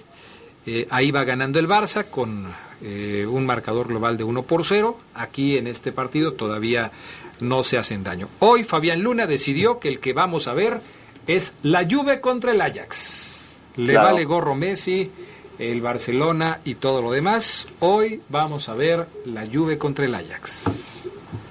eh, 0.65 0.87
ahí 0.89 1.11
va 1.11 1.23
ganando 1.23 1.59
el 1.59 1.67
Barça 1.67 2.05
con 2.09 2.47
eh, 2.81 3.25
un 3.29 3.45
marcador 3.45 3.87
global 3.87 4.17
de 4.17 4.23
1 4.23 4.43
por 4.43 4.65
0. 4.65 4.97
Aquí 5.13 5.57
en 5.57 5.67
este 5.67 5.91
partido 5.91 6.33
todavía 6.33 6.91
no 7.39 7.63
se 7.63 7.77
hacen 7.77 8.03
daño. 8.03 8.27
Hoy 8.39 8.63
Fabián 8.63 9.01
Luna 9.01 9.27
decidió 9.27 9.79
que 9.79 9.87
el 9.87 9.99
que 9.99 10.13
vamos 10.13 10.47
a 10.47 10.53
ver 10.53 10.79
es 11.27 11.53
la 11.63 11.87
Juve 11.89 12.21
contra 12.21 12.51
el 12.51 12.61
Ajax. 12.61 13.55
Le 13.77 13.93
Claro. 13.93 14.09
vale 14.09 14.25
gorro 14.25 14.55
Messi, 14.55 15.09
el 15.57 15.81
Barcelona 15.81 16.59
y 16.65 16.75
todo 16.75 17.01
lo 17.01 17.11
demás. 17.11 17.67
Hoy 17.79 18.21
vamos 18.29 18.69
a 18.69 18.73
ver 18.75 19.07
la 19.25 19.45
Juve 19.45 19.77
contra 19.77 20.05
el 20.05 20.15
Ajax. 20.15 21.03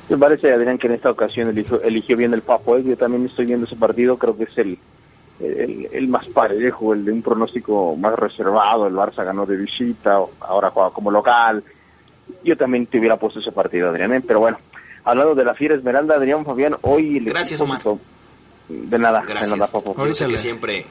Me 0.08 0.16
parece, 0.16 0.52
Adrián, 0.52 0.78
que 0.78 0.86
en 0.86 0.94
esta 0.94 1.10
ocasión 1.10 1.48
eligió, 1.48 1.82
eligió 1.82 2.16
bien 2.16 2.32
el 2.32 2.40
Papo. 2.42 2.76
¿eh? 2.76 2.82
Yo 2.84 2.96
también 2.96 3.26
estoy 3.26 3.44
viendo 3.46 3.66
ese 3.66 3.76
partido, 3.76 4.16
creo 4.16 4.36
que 4.36 4.44
es 4.44 4.56
el, 4.56 4.78
el, 5.40 5.88
el 5.92 6.08
más 6.08 6.26
parejo, 6.26 6.92
el 6.92 7.04
de 7.04 7.12
un 7.12 7.22
pronóstico 7.22 7.96
más 7.96 8.14
reservado. 8.18 8.86
El 8.86 8.94
Barça 8.94 9.24
ganó 9.24 9.46
de 9.46 9.56
visita, 9.56 10.18
ahora 10.40 10.70
juega 10.70 10.90
como 10.90 11.10
local. 11.10 11.62
Yo 12.44 12.56
también 12.56 12.86
te 12.86 12.98
hubiera 12.98 13.16
puesto 13.16 13.40
ese 13.40 13.52
partido, 13.52 13.88
Adrián. 13.90 14.12
¿eh? 14.12 14.20
Pero 14.20 14.40
bueno, 14.40 14.58
hablando 15.04 15.34
de 15.34 15.44
la 15.44 15.54
Fiera 15.54 15.74
Esmeralda, 15.74 16.16
Adrián 16.16 16.44
Fabián, 16.44 16.76
hoy... 16.82 17.18
el 17.18 17.24
Gracias, 17.24 17.60
Omar. 17.60 17.80
De 18.68 18.98
nada, 18.98 19.22
Gracias. 19.26 19.50
de 19.50 19.56
nada, 19.56 19.70
Papo. 19.70 19.94
Yo 20.06 20.14
sé 20.14 20.26
que 20.26 20.38
siempre 20.38 20.86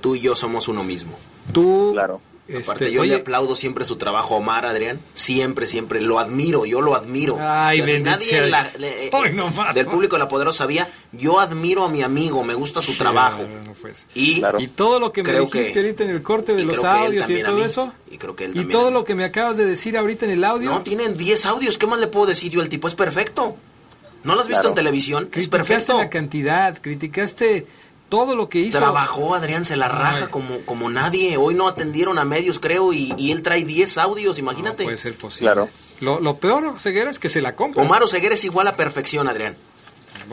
tú 0.00 0.14
y 0.14 0.20
yo 0.20 0.34
somos 0.36 0.68
uno 0.68 0.84
mismo. 0.84 1.16
Tú, 1.52 1.90
claro. 1.92 2.20
Aparte, 2.48 2.86
Este, 2.86 2.92
yo 2.92 3.02
oye- 3.02 3.10
le 3.10 3.20
aplaudo 3.20 3.54
siempre 3.56 3.84
su 3.84 3.96
trabajo 3.96 4.34
a 4.34 4.38
Omar, 4.38 4.64
Adrián. 4.64 4.98
Siempre, 5.12 5.66
siempre. 5.66 6.00
Lo 6.00 6.18
admiro, 6.18 6.64
yo 6.64 6.80
lo 6.80 6.94
admiro. 6.94 7.36
Ay, 7.38 7.82
O 7.82 7.86
sea, 7.86 7.96
si 7.96 8.02
nadie 8.02 8.26
sea 8.26 8.44
en 8.44 8.50
la- 8.50 8.62
Dios. 8.62 8.78
le- 8.78 9.06
eh, 9.06 9.10
Ay, 9.12 9.32
no 9.34 9.50
más, 9.50 9.74
del 9.74 9.84
público 9.86 10.16
de 10.16 10.20
La 10.20 10.28
Poderosa 10.28 10.58
sabía, 10.58 10.88
yo 11.12 11.40
admiro 11.40 11.84
a 11.84 11.90
mi 11.90 12.02
amigo, 12.02 12.42
me 12.44 12.54
gusta 12.54 12.80
su 12.80 12.96
trabajo. 12.96 13.42
Y, 14.14 14.42
Y 14.58 14.68
todo 14.68 14.98
lo 14.98 15.12
que 15.12 15.22
me 15.22 15.28
creo 15.28 15.44
dijiste 15.44 15.72
que- 15.74 15.78
ahorita 15.80 16.04
en 16.04 16.10
el 16.10 16.22
corte 16.22 16.54
de 16.54 16.64
los 16.64 16.82
audios 16.82 17.28
y 17.28 17.42
todo 17.42 17.56
mí. 17.56 17.62
eso. 17.64 17.92
Y 18.10 18.16
creo 18.18 18.34
que 18.34 18.46
él 18.46 18.56
Y 18.56 18.64
todo 18.64 18.90
lo 18.90 19.04
que 19.04 19.14
me 19.14 19.24
acabas 19.24 19.56
de 19.58 19.66
decir 19.66 19.96
ahorita 19.98 20.24
en 20.24 20.30
el 20.30 20.44
audio. 20.44 20.70
No, 20.70 20.82
tienen 20.82 21.14
10 21.14 21.44
audios. 21.44 21.76
¿Qué 21.76 21.86
más 21.86 21.98
le 22.00 22.06
puedo 22.06 22.24
decir 22.26 22.50
yo? 22.50 22.62
El 22.62 22.68
tipo 22.70 22.88
es 22.88 22.94
perfecto. 22.94 23.56
¿No 24.24 24.34
lo 24.34 24.40
has 24.40 24.48
visto 24.48 24.62
Claro. 24.62 24.68
en 24.70 24.74
televisión? 24.74 25.24
Es 25.24 25.30
Criticaste 25.48 25.58
perfecto. 25.68 25.98
la 25.98 26.10
cantidad, 26.10 26.78
criticaste 26.80 27.66
todo 28.08 28.34
lo 28.36 28.48
que 28.48 28.58
hizo. 28.60 28.78
Trabajó 28.78 29.34
Adrián, 29.34 29.64
se 29.64 29.76
la 29.76 29.88
raja 29.88 30.24
Ay. 30.24 30.30
como, 30.30 30.60
como 30.60 30.90
nadie. 30.90 31.36
Hoy 31.36 31.54
no 31.54 31.68
atendieron 31.68 32.18
a 32.18 32.24
medios, 32.24 32.58
creo, 32.58 32.92
y, 32.92 33.14
y 33.18 33.32
él 33.32 33.42
trae 33.42 33.64
10 33.64 33.98
audios, 33.98 34.38
imagínate. 34.38 34.84
puede 34.84 34.96
ser 34.96 35.14
posible. 35.14 35.66
Lo, 36.00 36.20
lo 36.20 36.36
peor, 36.36 36.78
Ceguera, 36.78 37.10
es 37.10 37.18
que 37.18 37.28
se 37.28 37.42
la 37.42 37.56
compra. 37.56 37.82
Omar 37.82 38.02
Oseguera 38.02 38.34
es 38.34 38.44
igual 38.44 38.68
a 38.68 38.76
perfección, 38.76 39.28
Adrián. 39.28 39.56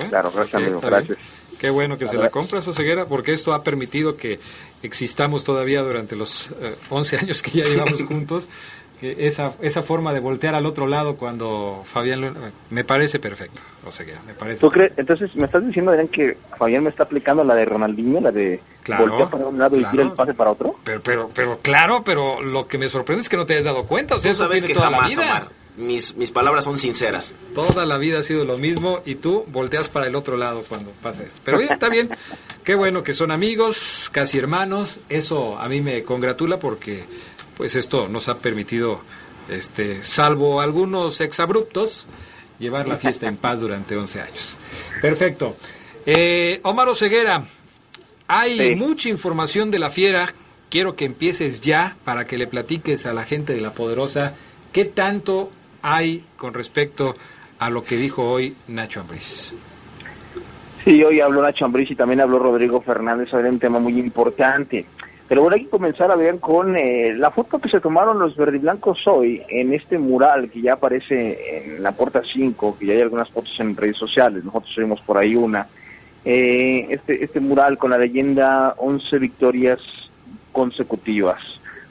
Claro, 0.09 0.31
gracias, 0.33 0.55
amigo, 0.61 0.81
gracias. 0.81 1.17
Qué 1.59 1.69
bueno 1.69 1.97
que 1.97 2.07
se 2.07 2.17
la 2.17 2.29
compra, 2.29 2.61
Ceguera, 2.61 3.05
porque 3.05 3.33
esto 3.33 3.53
ha 3.53 3.63
permitido 3.63 4.17
que 4.17 4.39
existamos 4.83 5.43
todavía 5.43 5.81
durante 5.81 6.15
los 6.15 6.49
eh, 6.61 6.75
11 6.89 7.17
años 7.17 7.41
que 7.41 7.51
ya 7.51 7.63
llevamos 7.63 8.03
juntos. 8.07 8.49
Que 8.99 9.27
esa, 9.27 9.51
esa 9.61 9.81
forma 9.81 10.13
de 10.13 10.21
voltear 10.21 10.55
al 10.55 10.65
otro 10.65 10.87
lado 10.87 11.17
cuando 11.17 11.83
Fabián 11.85 12.21
Luna- 12.21 12.51
me 12.69 12.83
parece 12.85 13.19
perfecto, 13.19 13.59
Oseguera, 13.85 14.21
me 14.25 14.33
parece. 14.33 14.61
¿Tú 14.61 14.69
crees? 14.69 14.93
Entonces, 14.95 15.35
¿me 15.35 15.45
estás 15.45 15.65
diciendo, 15.67 15.91
Adrián, 15.91 16.07
que 16.07 16.37
Fabián 16.57 16.83
me 16.83 16.89
está 16.89 17.03
aplicando 17.03 17.43
la 17.43 17.55
de 17.55 17.65
Ronaldinho, 17.65 18.21
la 18.21 18.31
de 18.31 18.61
Claro, 18.83 19.07
voltear 19.07 19.29
para 19.29 19.45
un 19.47 19.57
lado 19.59 19.75
y 19.75 19.79
claro. 19.79 19.91
tira 19.91 20.03
el 20.03 20.11
pase 20.13 20.33
para 20.33 20.51
otro? 20.51 20.75
Pero, 20.83 21.01
pero, 21.03 21.29
pero 21.33 21.59
claro, 21.61 22.03
pero 22.05 22.41
lo 22.41 22.67
que 22.67 22.77
me 22.77 22.87
sorprende 22.87 23.21
es 23.21 23.29
que 23.29 23.35
no 23.35 23.45
te 23.45 23.53
hayas 23.53 23.65
dado 23.65 23.83
cuenta. 23.83 24.15
O 24.15 24.19
sea, 24.19 24.29
Tú 24.31 24.33
eso 24.35 24.43
sabes 24.43 24.61
tiene 24.61 24.67
que 24.67 24.73
toda 24.79 24.91
jamás, 24.91 25.15
la 25.15 25.21
vida. 25.23 25.31
Omar. 25.31 25.49
Mis, 25.77 26.15
mis 26.15 26.31
palabras 26.31 26.63
son 26.63 26.77
sinceras. 26.77 27.35
Toda 27.53 27.85
la 27.85 27.97
vida 27.97 28.19
ha 28.19 28.23
sido 28.23 28.45
lo 28.45 28.57
mismo 28.57 29.01
y 29.05 29.15
tú 29.15 29.43
volteas 29.47 29.89
para 29.89 30.07
el 30.07 30.15
otro 30.15 30.37
lado 30.37 30.63
cuando 30.69 30.91
pasa 31.03 31.23
esto. 31.23 31.41
Pero 31.43 31.57
bien, 31.57 31.73
está 31.73 31.89
bien. 31.89 32.09
Qué 32.63 32.75
bueno 32.75 33.03
que 33.03 33.13
son 33.13 33.29
amigos, 33.29 34.09
casi 34.13 34.37
hermanos. 34.37 34.99
Eso 35.09 35.57
a 35.59 35.67
mí 35.67 35.81
me 35.81 36.03
congratula 36.03 36.59
porque 36.59 37.03
pues 37.57 37.75
esto 37.75 38.07
nos 38.07 38.29
ha 38.29 38.39
permitido, 38.39 39.01
este, 39.49 40.03
salvo 40.03 40.61
algunos 40.61 41.21
exabruptos, 41.21 42.05
llevar 42.59 42.87
la 42.87 42.97
fiesta 42.97 43.27
en 43.27 43.37
paz 43.37 43.59
durante 43.59 43.95
11 43.95 44.21
años. 44.21 44.57
Perfecto. 45.01 45.55
Eh, 46.05 46.59
Omar 46.63 46.89
Oseguera, 46.89 47.43
Hay 48.27 48.75
mucha 48.75 49.09
información 49.09 49.71
de 49.71 49.79
la 49.79 49.89
fiera. 49.89 50.33
Quiero 50.69 50.95
que 50.95 51.05
empieces 51.05 51.61
ya 51.61 51.95
para 52.03 52.25
que 52.25 52.37
le 52.37 52.47
platiques 52.47 53.05
a 53.05 53.13
la 53.13 53.23
gente 53.23 53.53
de 53.53 53.61
la 53.61 53.71
Poderosa 53.71 54.33
qué 54.71 54.83
tanto 54.83 55.51
hay 55.81 56.25
con 56.35 56.53
respecto 56.53 57.15
a 57.59 57.69
lo 57.69 57.85
que 57.85 57.97
dijo 57.97 58.29
hoy 58.29 58.55
Nacho 58.67 59.01
Ambriz. 59.01 59.53
Sí, 60.83 61.03
hoy 61.03 61.19
habló 61.19 61.41
Nacho 61.41 61.65
Ambriz 61.65 61.89
y 61.91 61.95
también 61.95 62.19
habló 62.19 62.39
Rodrigo 62.39 62.81
Fernández 62.81 63.29
sobre 63.29 63.49
un 63.49 63.59
tema 63.59 63.79
muy 63.79 63.97
importante. 63.99 64.85
Pero 65.27 65.41
bueno, 65.41 65.55
hay 65.55 65.63
que 65.63 65.69
comenzar 65.69 66.11
a 66.11 66.15
ver 66.15 66.39
con 66.39 66.77
eh, 66.77 67.13
la 67.15 67.31
foto 67.31 67.59
que 67.59 67.69
se 67.69 67.79
tomaron 67.79 68.19
los 68.19 68.35
verdiblancos 68.35 69.07
hoy 69.07 69.41
en 69.49 69.73
este 69.73 69.97
mural 69.97 70.51
que 70.51 70.61
ya 70.61 70.73
aparece 70.73 71.57
en 71.57 71.81
la 71.81 71.93
puerta 71.93 72.21
5, 72.31 72.77
que 72.77 72.85
ya 72.85 72.93
hay 72.93 73.01
algunas 73.01 73.29
fotos 73.29 73.55
en 73.59 73.75
redes 73.75 73.97
sociales, 73.97 74.43
nosotros 74.43 74.71
subimos 74.73 75.01
por 75.01 75.17
ahí 75.17 75.35
una. 75.35 75.67
Eh, 76.23 76.87
este, 76.89 77.23
este 77.23 77.39
mural 77.39 77.77
con 77.77 77.91
la 77.91 77.97
leyenda 77.97 78.75
11 78.77 79.17
victorias 79.17 79.79
consecutivas, 80.51 81.41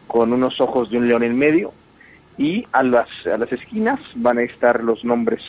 con 0.07 0.32
unos 0.32 0.61
ojos 0.61 0.91
de 0.91 0.99
un 0.99 1.09
león 1.09 1.24
en 1.24 1.37
medio, 1.37 1.72
y 2.39 2.66
a 2.72 2.82
las, 2.82 3.09
a 3.26 3.37
las 3.37 3.51
esquinas 3.53 4.01
van 4.14 4.39
a 4.39 4.43
estar 4.43 4.82
los 4.82 5.05
nombres 5.05 5.41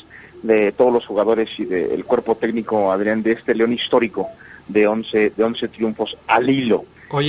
de 0.44 0.72
todos 0.72 0.94
los 0.94 1.06
jugadores 1.06 1.50
y 1.58 1.66
del 1.66 2.04
cuerpo 2.06 2.36
técnico, 2.36 2.92
Adrián, 2.92 3.24
de 3.24 3.34
este 3.34 3.56
león 3.56 3.74
histórico 3.74 4.28
de 4.68 4.88
11, 4.88 5.34
de 5.36 5.44
11 5.44 5.68
triunfos 5.70 6.18
al 6.28 6.50
hilo. 6.50 6.86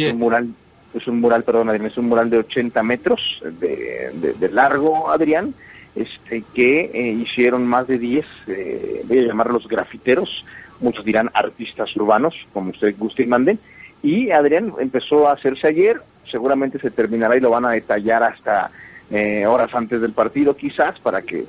Es 0.09 0.13
un 0.13 0.19
mural, 0.19 0.49
es 0.95 1.07
un 1.07 1.21
mural, 1.21 1.45
perdón, 1.45 1.69
Adrián, 1.69 1.87
es 1.87 1.99
un 1.99 2.09
mural 2.09 2.31
de 2.31 2.39
80 2.39 2.83
metros 2.83 3.43
de, 3.61 4.35
de, 4.39 4.49
largo, 4.51 5.11
Adrián, 5.11 5.55
este, 5.95 6.43
que 6.55 6.91
eh, 6.93 7.13
hicieron 7.13 7.67
más 7.67 7.87
de 7.87 7.99
10, 7.99 8.27
eh, 8.49 9.03
voy 9.07 9.19
a 9.19 9.27
llamarlos 9.27 9.69
grafiteros, 9.69 10.45
muchos 10.81 11.05
dirán 11.05 11.31
artistas 11.35 11.95
urbanos, 11.97 12.35
como 12.53 12.71
usted 12.71 12.95
guste 12.99 13.23
y 13.23 13.27
mande, 13.27 13.59
y 14.03 14.31
Adrián 14.31 14.73
empezó 14.79 15.29
a 15.29 15.33
hacerse 15.33 15.69
ayer, 15.69 16.01
seguramente 16.31 16.79
se 16.79 16.91
terminará 16.91 17.37
y 17.37 17.41
lo 17.41 17.51
van 17.51 17.65
a 17.65 17.71
detallar 17.71 18.23
hasta 18.23 18.71
eh, 19.11 19.47
horas 19.47 19.75
antes 19.75 20.01
del 20.01 20.13
partido 20.13 20.57
quizás 20.57 20.99
para 20.99 21.23
que 21.23 21.45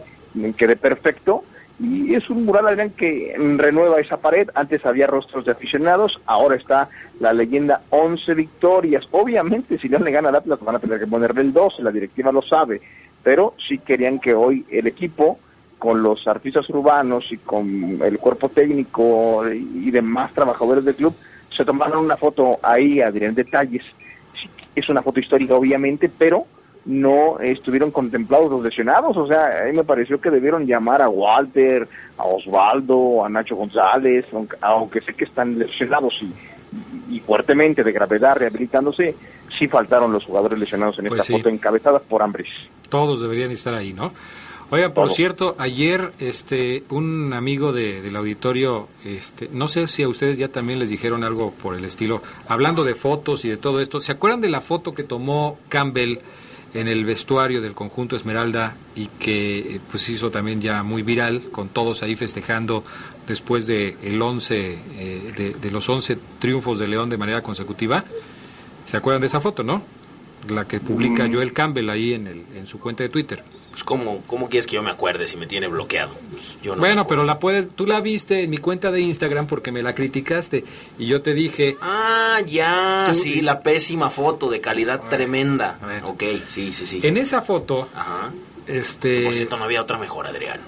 quede 0.55 0.75
perfecto 0.75 1.43
y 1.79 2.15
es 2.15 2.29
un 2.29 2.45
mural 2.45 2.67
Adrián 2.67 2.89
que 2.89 3.35
renueva 3.57 3.99
esa 3.99 4.17
pared, 4.17 4.49
antes 4.55 4.85
había 4.85 5.05
rostros 5.05 5.45
de 5.45 5.51
aficionados, 5.51 6.19
ahora 6.25 6.55
está 6.55 6.89
la 7.19 7.33
leyenda 7.33 7.81
11 7.91 8.33
victorias, 8.33 9.07
obviamente 9.11 9.77
si 9.77 9.87
no 9.87 9.99
le 9.99 10.11
gana 10.11 10.29
al 10.29 10.35
Atlas 10.35 10.59
van 10.59 10.75
a 10.75 10.79
tener 10.79 10.99
que 10.99 11.07
ponerle 11.07 11.41
el 11.41 11.53
12, 11.53 11.83
la 11.83 11.91
directiva 11.91 12.31
lo 12.31 12.41
sabe, 12.41 12.81
pero 13.23 13.53
sí 13.67 13.77
querían 13.77 14.19
que 14.19 14.33
hoy 14.33 14.65
el 14.71 14.87
equipo 14.87 15.39
con 15.77 16.01
los 16.01 16.27
artistas 16.27 16.67
urbanos 16.69 17.25
y 17.31 17.37
con 17.37 17.99
el 18.01 18.17
cuerpo 18.17 18.49
técnico 18.49 19.43
y 19.47 19.91
demás 19.91 20.33
trabajadores 20.33 20.83
del 20.83 20.95
club 20.95 21.13
se 21.55 21.63
tomaron 21.63 22.05
una 22.05 22.17
foto 22.17 22.59
ahí, 22.63 23.01
Adrián, 23.01 23.35
detalles. 23.35 23.83
es 24.75 24.89
una 24.89 25.01
foto 25.03 25.19
histórica 25.19 25.55
obviamente, 25.55 26.09
pero 26.09 26.45
no 26.87 27.37
estuvieron 27.41 27.91
contemplados 27.91 28.49
los 28.49 28.63
lesionados. 28.63 29.15
O 29.17 29.27
sea, 29.27 29.59
a 29.61 29.65
mí 29.65 29.75
me 29.75 29.83
pareció 29.83 30.19
que 30.19 30.31
debieron 30.31 30.65
llamar 30.65 31.01
a 31.01 31.09
Walter, 31.09 31.87
a 32.17 32.23
Osvaldo, 32.23 33.25
a 33.25 33.29
Nacho 33.29 33.55
González, 33.55 34.25
aunque 34.61 35.01
sé 35.01 35.13
que 35.13 35.25
están 35.25 35.59
lesionados 35.59 36.17
y, 37.09 37.19
fuertemente 37.19 37.83
de 37.83 37.91
gravedad 37.91 38.37
rehabilitándose, 38.37 39.15
sí 39.57 39.67
faltaron 39.67 40.11
los 40.11 40.23
jugadores 40.23 40.57
lesionados 40.57 40.97
en 40.99 41.07
pues 41.07 41.21
esta 41.21 41.33
foto 41.37 41.49
encabezada 41.49 41.99
por 41.99 42.21
Ambris. 42.21 42.49
Todos 42.89 43.21
deberían 43.21 43.51
estar 43.51 43.73
ahí, 43.73 43.93
¿no? 43.93 44.13
Oiga, 44.69 44.93
por 44.93 45.09
cierto, 45.11 45.55
ayer 45.59 46.11
este 46.19 46.83
un 46.89 47.31
amigo 47.33 47.71
de, 47.71 48.01
del 48.01 48.15
auditorio, 48.17 48.89
este, 49.05 49.49
no 49.51 49.69
sé 49.69 49.87
si 49.87 50.03
a 50.03 50.09
ustedes 50.09 50.37
ya 50.37 50.49
también 50.49 50.79
les 50.79 50.89
dijeron 50.89 51.23
algo 51.23 51.51
por 51.51 51.73
el 51.73 51.85
estilo, 51.85 52.21
hablando 52.49 52.83
de 52.83 52.93
fotos 52.93 53.45
y 53.45 53.49
de 53.49 53.55
todo 53.55 53.79
esto, 53.79 54.01
¿se 54.01 54.11
acuerdan 54.11 54.41
de 54.41 54.49
la 54.49 54.59
foto 54.59 54.93
que 54.93 55.03
tomó 55.03 55.57
Campbell 55.69 56.19
en 56.73 56.87
el 56.87 57.05
vestuario 57.05 57.61
del 57.61 57.73
conjunto 57.73 58.15
Esmeralda 58.15 58.75
y 58.95 59.07
que 59.07 59.59
eh, 59.59 59.79
pues 59.89 60.07
hizo 60.09 60.31
también 60.31 60.61
ya 60.61 60.83
muy 60.83 61.01
viral 61.01 61.43
con 61.51 61.69
todos 61.69 62.03
ahí 62.03 62.15
festejando 62.15 62.83
después 63.27 63.67
de 63.67 63.97
el 64.03 64.21
11 64.21 64.77
eh, 64.97 65.55
de, 65.59 65.71
los 65.71 65.87
11 65.87 66.17
triunfos 66.39 66.79
de 66.79 66.87
León 66.87 67.09
de 67.09 67.17
manera 67.17 67.41
consecutiva. 67.41 68.03
¿Se 68.85 68.97
acuerdan 68.97 69.21
de 69.21 69.27
esa 69.27 69.41
foto, 69.41 69.63
no? 69.63 69.81
La 70.49 70.65
que 70.65 70.79
publica 70.79 71.27
mm. 71.27 71.33
Joel 71.33 71.53
Campbell 71.53 71.89
ahí 71.89 72.13
en, 72.13 72.27
el, 72.27 72.43
en 72.55 72.67
su 72.67 72.79
cuenta 72.79 73.03
de 73.03 73.09
Twitter. 73.09 73.43
Pues 73.77 73.83
¿cómo, 73.83 74.23
¿cómo 74.25 74.49
quieres 74.49 74.65
que 74.65 74.73
yo 74.73 74.81
me 74.81 74.89
acuerde 74.89 75.27
si 75.27 75.37
me 75.37 75.45
tiene 75.45 75.67
bloqueado? 75.67 76.15
Pues, 76.31 76.57
yo 76.63 76.75
bueno, 76.75 77.05
pero 77.05 77.23
la 77.23 77.37
puedes, 77.37 77.69
tú 77.69 77.85
la 77.85 78.01
viste 78.01 78.41
en 78.41 78.49
mi 78.49 78.57
cuenta 78.57 78.89
de 78.89 79.01
Instagram 79.01 79.45
porque 79.45 79.71
me 79.71 79.83
la 79.83 79.93
criticaste 79.93 80.65
y 80.97 81.05
yo 81.05 81.21
te 81.21 81.35
dije... 81.35 81.77
Ah, 81.79 82.41
ya, 82.43 83.11
sí, 83.13 83.41
la 83.41 83.59
pésima 83.59 84.09
foto 84.09 84.49
de 84.49 84.61
calidad 84.61 85.01
tremenda. 85.07 85.77
Ok, 86.05 86.23
sí, 86.47 86.73
sí, 86.73 86.87
sí. 86.87 87.01
En 87.03 87.17
esa 87.17 87.43
foto... 87.43 87.87
Ajá. 87.93 88.31
Este... 88.65 89.25
Por 89.25 89.35
cierto, 89.35 89.57
no 89.57 89.65
había 89.65 89.83
otra 89.83 89.99
mejor, 89.99 90.25
Adrián. 90.25 90.59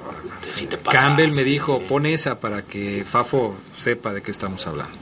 Si 0.53 0.67
te 0.67 0.77
Campbell 0.77 1.33
me 1.33 1.43
dijo, 1.43 1.79
pon 1.79 2.05
esa 2.05 2.39
para 2.39 2.61
que 2.61 3.03
Fafo 3.09 3.55
sepa 3.75 4.13
de 4.13 4.21
qué 4.21 4.29
estamos 4.29 4.67
hablando. 4.67 4.93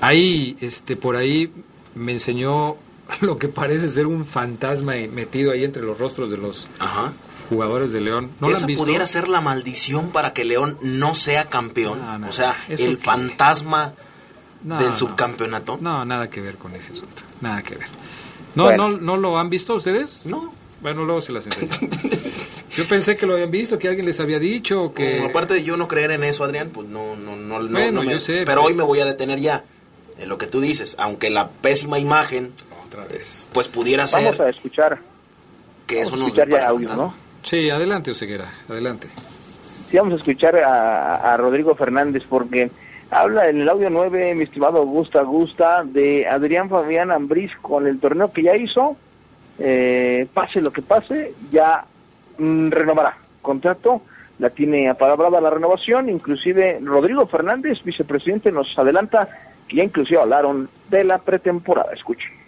Ahí, 0.00 0.56
este, 0.60 0.96
por 0.96 1.14
ahí 1.14 1.52
me 1.94 2.10
enseñó 2.10 2.78
lo 3.20 3.38
que 3.38 3.48
parece 3.48 3.88
ser 3.88 4.06
un 4.06 4.24
fantasma 4.24 4.94
metido 5.12 5.52
ahí 5.52 5.64
entre 5.64 5.82
los 5.82 5.98
rostros 5.98 6.30
de 6.30 6.38
los 6.38 6.68
jugadores 7.48 7.92
de 7.92 8.00
León. 8.00 8.30
¿No 8.40 8.50
Esa 8.50 8.66
pudiera 8.66 9.06
ser 9.06 9.28
la 9.28 9.40
maldición 9.40 10.10
para 10.10 10.32
que 10.32 10.44
León 10.44 10.78
no 10.82 11.14
sea 11.14 11.48
campeón. 11.48 12.00
o 12.24 12.32
sea, 12.32 12.56
el 12.68 12.98
fantasma 12.98 13.94
del 14.62 14.94
subcampeonato. 14.94 15.78
No, 15.80 16.04
nada 16.04 16.30
que 16.30 16.40
ver 16.40 16.56
con 16.56 16.74
ese 16.74 16.92
asunto. 16.92 17.22
Nada 17.40 17.62
que 17.62 17.76
ver. 17.76 17.88
¿No, 18.54 18.76
no, 18.76 18.90
¿No 18.90 19.16
lo 19.16 19.38
han 19.38 19.50
visto 19.50 19.74
ustedes? 19.74 20.22
No. 20.24 20.52
Bueno, 20.82 21.04
luego 21.04 21.20
se 21.20 21.32
las 21.32 21.46
enseño. 21.46 21.68
yo 22.76 22.88
pensé 22.88 23.16
que 23.16 23.24
lo 23.24 23.34
habían 23.34 23.52
visto, 23.52 23.78
que 23.78 23.86
alguien 23.86 24.04
les 24.04 24.18
había 24.18 24.40
dicho, 24.40 24.92
que... 24.92 25.24
aparte 25.24 25.54
de 25.54 25.62
yo 25.62 25.76
no 25.76 25.86
creer 25.86 26.10
en 26.10 26.24
eso, 26.24 26.42
Adrián, 26.42 26.70
pues 26.70 26.88
no, 26.88 27.14
no, 27.14 27.36
no, 27.36 27.60
no, 27.60 28.02
yo 28.02 28.18
sé. 28.18 28.42
Pero 28.44 28.62
pues 28.62 28.72
hoy 28.72 28.76
me 28.76 28.82
voy 28.82 28.98
a 28.98 29.04
detener 29.04 29.38
ya 29.38 29.64
en 30.18 30.28
lo 30.28 30.38
que 30.38 30.48
tú 30.48 30.60
dices, 30.60 30.96
aunque 30.98 31.30
la 31.30 31.50
pésima 31.50 32.00
imagen 32.00 32.52
pues 33.52 33.68
pudiera 33.68 34.06
ser. 34.06 34.24
Vamos 34.24 34.40
a 34.40 34.48
escuchar. 34.48 34.98
Que 35.86 36.02
eso 36.02 36.16
nos 36.16 36.34
ya 36.34 36.44
audio, 36.66 36.94
¿no? 36.94 37.14
Sí, 37.42 37.68
adelante, 37.70 38.12
Oseguera, 38.12 38.48
adelante. 38.68 39.08
Sí, 39.90 39.96
vamos 39.96 40.14
a 40.14 40.16
escuchar 40.16 40.56
a, 40.56 41.36
Rodrigo 41.36 41.74
Fernández 41.74 42.22
porque 42.28 42.70
habla 43.10 43.48
en 43.48 43.60
el 43.60 43.68
audio 43.68 43.90
9, 43.90 44.34
mi 44.34 44.44
estimado 44.44 44.78
Augusta 44.78 45.20
Augusta, 45.20 45.82
de 45.84 46.26
Adrián 46.26 46.70
Fabián 46.70 47.10
Ambriz 47.10 47.50
con 47.60 47.86
el 47.86 47.98
torneo 47.98 48.32
que 48.32 48.42
ya 48.42 48.56
hizo. 48.56 48.96
Eh, 49.58 50.26
pase 50.32 50.62
lo 50.62 50.72
que 50.72 50.82
pase, 50.82 51.34
ya 51.50 51.84
mm, 52.38 52.70
renovará 52.70 53.18
contrato, 53.42 54.02
la 54.38 54.50
tiene 54.50 54.88
apalabrada 54.88 55.40
la 55.40 55.50
renovación, 55.50 56.08
inclusive 56.08 56.78
Rodrigo 56.82 57.26
Fernández, 57.26 57.82
vicepresidente, 57.84 58.50
nos 58.50 58.76
adelanta 58.78 59.28
que 59.68 59.76
ya 59.76 59.84
inclusive 59.84 60.20
hablaron 60.20 60.68
de 60.88 61.04
la 61.04 61.18
pretemporada. 61.18 61.92
Escuchen. 61.92 62.41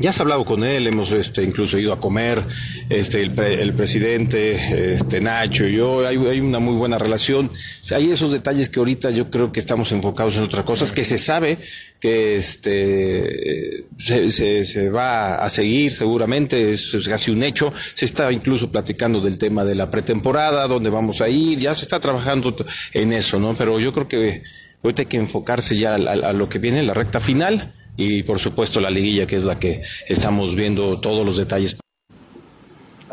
Ya 0.00 0.10
has 0.10 0.20
hablado 0.20 0.44
con 0.44 0.62
él, 0.62 0.86
hemos 0.86 1.10
este, 1.10 1.42
incluso 1.42 1.76
ido 1.76 1.92
a 1.92 1.98
comer, 1.98 2.44
este, 2.88 3.20
el, 3.20 3.74
presidente, 3.74 4.94
este, 4.94 5.20
Nacho 5.20 5.66
y 5.66 5.74
yo, 5.74 6.06
hay, 6.06 6.16
una 6.16 6.60
muy 6.60 6.76
buena 6.76 6.98
relación. 6.98 7.50
hay 7.90 8.12
esos 8.12 8.30
detalles 8.30 8.68
que 8.68 8.78
ahorita 8.78 9.10
yo 9.10 9.28
creo 9.28 9.50
que 9.50 9.58
estamos 9.58 9.90
enfocados 9.90 10.36
en 10.36 10.44
otras 10.44 10.64
cosas, 10.64 10.92
que 10.92 11.04
se 11.04 11.18
sabe 11.18 11.58
que 11.98 12.36
este, 12.36 13.86
se, 13.98 14.64
se, 14.64 14.88
va 14.88 15.34
a 15.34 15.48
seguir 15.48 15.90
seguramente, 15.90 16.72
es, 16.72 16.96
casi 17.08 17.32
un 17.32 17.42
hecho. 17.42 17.72
Se 17.94 18.04
está 18.04 18.30
incluso 18.30 18.70
platicando 18.70 19.20
del 19.20 19.36
tema 19.36 19.64
de 19.64 19.74
la 19.74 19.90
pretemporada, 19.90 20.68
dónde 20.68 20.90
vamos 20.90 21.20
a 21.22 21.28
ir, 21.28 21.58
ya 21.58 21.74
se 21.74 21.82
está 21.82 21.98
trabajando 21.98 22.54
en 22.92 23.12
eso, 23.12 23.40
¿no? 23.40 23.56
Pero 23.56 23.80
yo 23.80 23.92
creo 23.92 24.06
que 24.06 24.44
ahorita 24.84 25.02
hay 25.02 25.06
que 25.06 25.16
enfocarse 25.16 25.76
ya 25.76 25.94
a, 25.94 25.96
a 25.96 26.32
lo 26.32 26.48
que 26.48 26.60
viene, 26.60 26.84
la 26.84 26.94
recta 26.94 27.18
final 27.18 27.74
y 27.98 28.22
por 28.22 28.38
supuesto 28.38 28.80
la 28.80 28.88
liguilla 28.88 29.26
que 29.26 29.36
es 29.36 29.44
la 29.44 29.58
que 29.58 29.82
estamos 30.06 30.54
viendo 30.54 31.00
todos 31.00 31.26
los 31.26 31.36
detalles. 31.36 31.76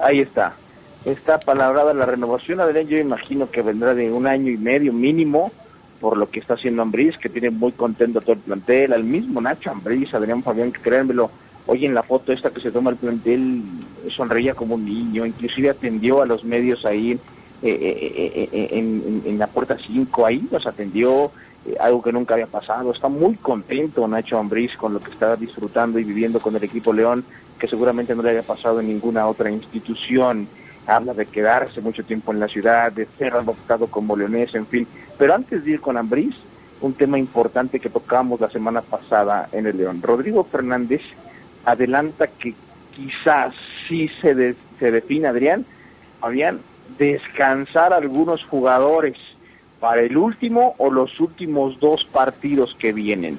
Ahí 0.01 0.19
está. 0.19 0.55
Está 1.03 1.39
palabrada 1.39 1.93
la 1.93 2.05
renovación, 2.05 2.59
Adrián, 2.59 2.87
yo 2.87 2.97
imagino 2.97 3.49
que 3.49 3.61
vendrá 3.61 3.93
de 3.93 4.11
un 4.11 4.27
año 4.27 4.51
y 4.51 4.57
medio 4.57 4.93
mínimo 4.93 5.51
por 5.99 6.17
lo 6.17 6.29
que 6.29 6.39
está 6.39 6.53
haciendo 6.53 6.83
Ambriz, 6.83 7.17
que 7.17 7.29
tiene 7.29 7.49
muy 7.49 7.71
contento 7.71 8.21
todo 8.21 8.33
el 8.33 8.39
plantel, 8.39 8.93
al 8.93 9.03
mismo 9.03 9.41
Nacho 9.41 9.71
Ambriz, 9.71 10.13
Adrián 10.13 10.43
Fabián, 10.43 10.71
créanmelo, 10.71 11.31
hoy 11.65 11.85
en 11.85 11.95
la 11.95 12.03
foto 12.03 12.31
esta 12.31 12.51
que 12.51 12.61
se 12.61 12.71
toma 12.71 12.91
el 12.91 12.97
plantel 12.97 13.63
sonreía 14.09 14.53
como 14.53 14.75
un 14.75 14.85
niño, 14.85 15.25
inclusive 15.25 15.69
atendió 15.69 16.21
a 16.21 16.27
los 16.27 16.43
medios 16.43 16.85
ahí 16.85 17.13
eh, 17.13 17.19
eh, 17.63 18.49
eh, 18.51 18.67
en, 18.71 19.23
en, 19.25 19.39
la 19.39 19.47
puerta 19.47 19.77
5, 19.83 20.25
ahí 20.25 20.47
nos 20.51 20.67
atendió, 20.67 21.31
eh, 21.65 21.75
algo 21.79 22.01
que 22.01 22.11
nunca 22.11 22.33
había 22.35 22.47
pasado. 22.47 22.91
Está 22.91 23.07
muy 23.07 23.35
contento 23.35 24.07
Nacho 24.07 24.37
Ambriz 24.37 24.75
con 24.77 24.93
lo 24.93 24.99
que 24.99 25.11
está 25.11 25.35
disfrutando 25.35 25.99
y 25.99 26.03
viviendo 26.03 26.39
con 26.39 26.55
el 26.55 26.63
equipo 26.63 26.93
León, 26.93 27.23
que 27.59 27.67
seguramente 27.67 28.15
no 28.15 28.23
le 28.23 28.29
había 28.29 28.43
pasado 28.43 28.79
en 28.79 28.87
ninguna 28.87 29.27
otra 29.27 29.49
institución. 29.49 30.47
Habla 30.87 31.13
de 31.13 31.25
quedarse 31.25 31.81
mucho 31.81 32.03
tiempo 32.03 32.31
en 32.31 32.39
la 32.39 32.47
ciudad, 32.47 32.91
de 32.91 33.07
ser 33.17 33.33
adoptado 33.33 33.87
como 33.87 34.15
leonés, 34.15 34.53
en 34.53 34.67
fin. 34.67 34.87
Pero 35.17 35.33
antes 35.33 35.65
de 35.65 35.71
ir 35.71 35.81
con 35.81 35.97
Ambriz, 35.97 36.35
un 36.81 36.93
tema 36.93 37.17
importante 37.17 37.79
que 37.79 37.89
tocábamos 37.89 38.39
la 38.39 38.49
semana 38.51 38.81
pasada 38.81 39.49
en 39.51 39.65
el 39.65 39.77
León. 39.77 40.01
Rodrigo 40.03 40.43
Fernández 40.43 41.01
adelanta 41.63 42.27
que 42.27 42.53
quizás 42.95 43.55
sí 43.87 44.09
se, 44.21 44.55
se 44.77 44.91
define, 44.91 45.27
Adrián, 45.27 45.65
habían 46.21 46.59
descansar 46.97 47.93
algunos 47.93 48.43
jugadores 48.43 49.17
para 49.79 50.01
el 50.01 50.17
último 50.17 50.75
o 50.77 50.91
los 50.91 51.19
últimos 51.19 51.79
dos 51.79 52.05
partidos 52.05 52.75
que 52.77 52.93
vienen. 52.93 53.37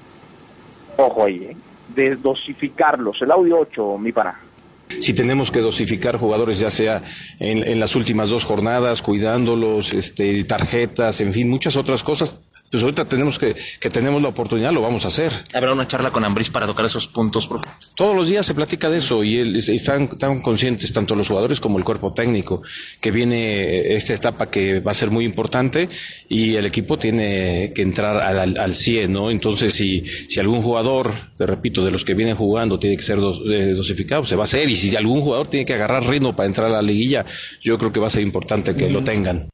Ojo 0.96 1.26
ahí, 1.26 1.48
¿eh? 1.50 1.56
de 1.94 2.16
dosificarlos. 2.16 3.20
El 3.22 3.30
audio 3.30 3.58
8, 3.60 3.98
mi 3.98 4.12
para 4.12 4.46
si 4.88 5.14
tenemos 5.14 5.50
que 5.50 5.60
dosificar 5.60 6.16
jugadores, 6.16 6.58
ya 6.58 6.70
sea 6.70 7.02
en, 7.38 7.80
las 7.80 7.96
últimas 7.96 8.28
dos 8.28 8.44
jornadas, 8.44 9.02
cuidándolos, 9.02 9.92
este, 9.92 10.44
tarjetas, 10.44 11.20
en 11.20 11.32
fin, 11.32 11.50
muchas 11.50 11.76
otras 11.76 12.02
cosas, 12.02 12.40
pues 12.70 12.82
ahorita 12.82 13.04
tenemos 13.04 13.38
que, 13.38 13.54
que 13.80 13.90
tenemos 13.90 14.20
la 14.20 14.28
oportunidad, 14.28 14.72
lo 14.72 14.82
vamos 14.82 15.04
a 15.04 15.08
hacer. 15.08 15.32
¿Habrá 15.54 15.72
una 15.72 15.86
charla 15.86 16.10
con 16.10 16.24
Ambris 16.24 16.50
para 16.50 16.66
tocar 16.66 16.86
esos 16.86 17.06
puntos? 17.08 17.48
Todos 17.94 18.16
los 18.16 18.28
días 18.28 18.44
se 18.44 18.54
platica 18.54 18.90
de 18.90 18.98
eso 18.98 19.22
y, 19.22 19.58
están, 19.58 20.08
conscientes 20.42 20.92
tanto 20.92 21.14
los 21.14 21.28
jugadores 21.28 21.60
como 21.60 21.78
el 21.78 21.84
cuerpo 21.84 22.12
técnico 22.12 22.62
que 23.00 23.10
viene 23.10 23.94
esta 23.94 24.14
etapa 24.14 24.50
que 24.50 24.80
va 24.80 24.90
a 24.90 24.94
ser 24.94 25.10
muy 25.10 25.24
importante 25.24 25.88
y 26.28 26.56
el 26.56 26.66
equipo 26.66 26.98
tiene 26.98 27.72
que 27.74 27.82
entrar 27.82 28.16
al, 28.16 28.58
al 28.58 28.74
100, 28.74 29.12
¿no? 29.12 29.30
Entonces, 29.30 29.74
si, 29.74 30.04
si 30.04 30.40
algún 30.40 30.62
jugador, 30.62 31.12
te 31.38 31.46
repito, 31.46 31.84
de 31.84 31.90
los 31.90 32.04
que 32.04 32.14
vienen 32.14 32.34
jugando 32.34 32.78
tiene 32.78 32.96
que 32.96 33.02
ser 33.02 33.18
eh, 33.18 33.74
dosificado, 33.74 34.24
se 34.24 34.36
va 34.36 34.42
a 34.42 34.44
hacer 34.44 34.68
y 34.68 34.76
si 34.76 34.94
algún 34.96 35.22
jugador 35.22 35.48
tiene 35.48 35.64
que 35.64 35.74
agarrar 35.74 36.06
ritmo 36.06 36.34
para 36.34 36.46
entrar 36.46 36.68
a 36.68 36.72
la 36.72 36.82
liguilla, 36.82 37.24
yo 37.62 37.78
creo 37.78 37.92
que 37.92 38.00
va 38.00 38.08
a 38.08 38.10
ser 38.10 38.22
importante 38.22 38.74
que 38.74 38.90
lo 38.90 39.02
tengan. 39.02 39.48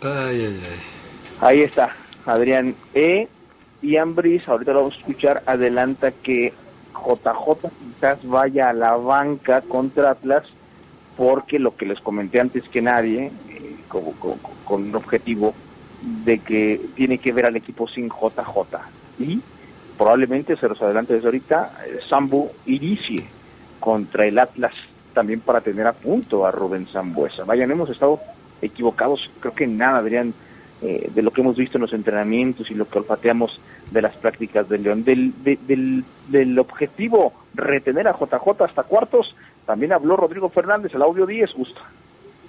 Ay, 0.00 0.46
ay, 0.46 0.60
ay. 0.62 0.97
Ahí 1.40 1.62
está, 1.62 1.90
Adrián 2.26 2.74
E. 2.94 3.28
Y 3.80 3.96
Ambris, 3.96 4.48
ahorita 4.48 4.72
lo 4.72 4.80
vamos 4.80 4.96
a 4.96 4.98
escuchar, 4.98 5.42
adelanta 5.46 6.10
que 6.10 6.52
JJ 6.92 7.70
quizás 7.78 8.18
vaya 8.26 8.70
a 8.70 8.72
la 8.72 8.96
banca 8.96 9.60
contra 9.60 10.10
Atlas, 10.10 10.42
porque 11.16 11.60
lo 11.60 11.76
que 11.76 11.86
les 11.86 12.00
comenté 12.00 12.40
antes 12.40 12.68
que 12.68 12.82
nadie, 12.82 13.30
eh, 13.50 13.76
con, 13.88 14.82
un 14.82 14.96
objetivo 14.96 15.54
de 16.24 16.40
que 16.40 16.80
tiene 16.96 17.18
que 17.18 17.32
ver 17.32 17.46
al 17.46 17.54
equipo 17.54 17.86
sin 17.86 18.08
JJ. 18.08 18.80
Y 19.20 19.40
probablemente 19.96 20.56
se 20.56 20.68
los 20.68 20.82
adelante 20.82 21.14
desde 21.14 21.28
ahorita, 21.28 21.70
eh, 21.86 22.00
Sambu 22.08 22.50
inicie 22.66 23.24
contra 23.78 24.26
el 24.26 24.40
Atlas 24.40 24.74
también 25.14 25.40
para 25.40 25.60
tener 25.60 25.86
a 25.86 25.92
punto 25.92 26.44
a 26.44 26.50
Rubén 26.50 26.88
Zambuesa. 26.92 27.44
Vayan, 27.44 27.70
hemos 27.70 27.90
estado 27.90 28.20
equivocados, 28.60 29.30
creo 29.38 29.54
que 29.54 29.68
nada, 29.68 29.98
Adrián 29.98 30.34
eh, 30.82 31.10
de 31.12 31.22
lo 31.22 31.30
que 31.30 31.40
hemos 31.40 31.56
visto 31.56 31.76
en 31.76 31.82
los 31.82 31.92
entrenamientos 31.92 32.70
y 32.70 32.74
lo 32.74 32.88
que 32.88 32.98
olfateamos 32.98 33.60
de 33.90 34.02
las 34.02 34.16
prácticas 34.16 34.68
del 34.68 34.82
León. 34.82 35.04
Del, 35.04 35.32
del, 35.42 36.04
del 36.28 36.58
objetivo 36.58 37.32
retener 37.54 38.08
a 38.08 38.12
JJ 38.12 38.62
hasta 38.64 38.82
cuartos, 38.84 39.34
también 39.66 39.92
habló 39.92 40.16
Rodrigo 40.16 40.48
Fernández, 40.48 40.94
el 40.94 41.02
audio 41.02 41.26
10, 41.26 41.52
gusta. 41.54 41.80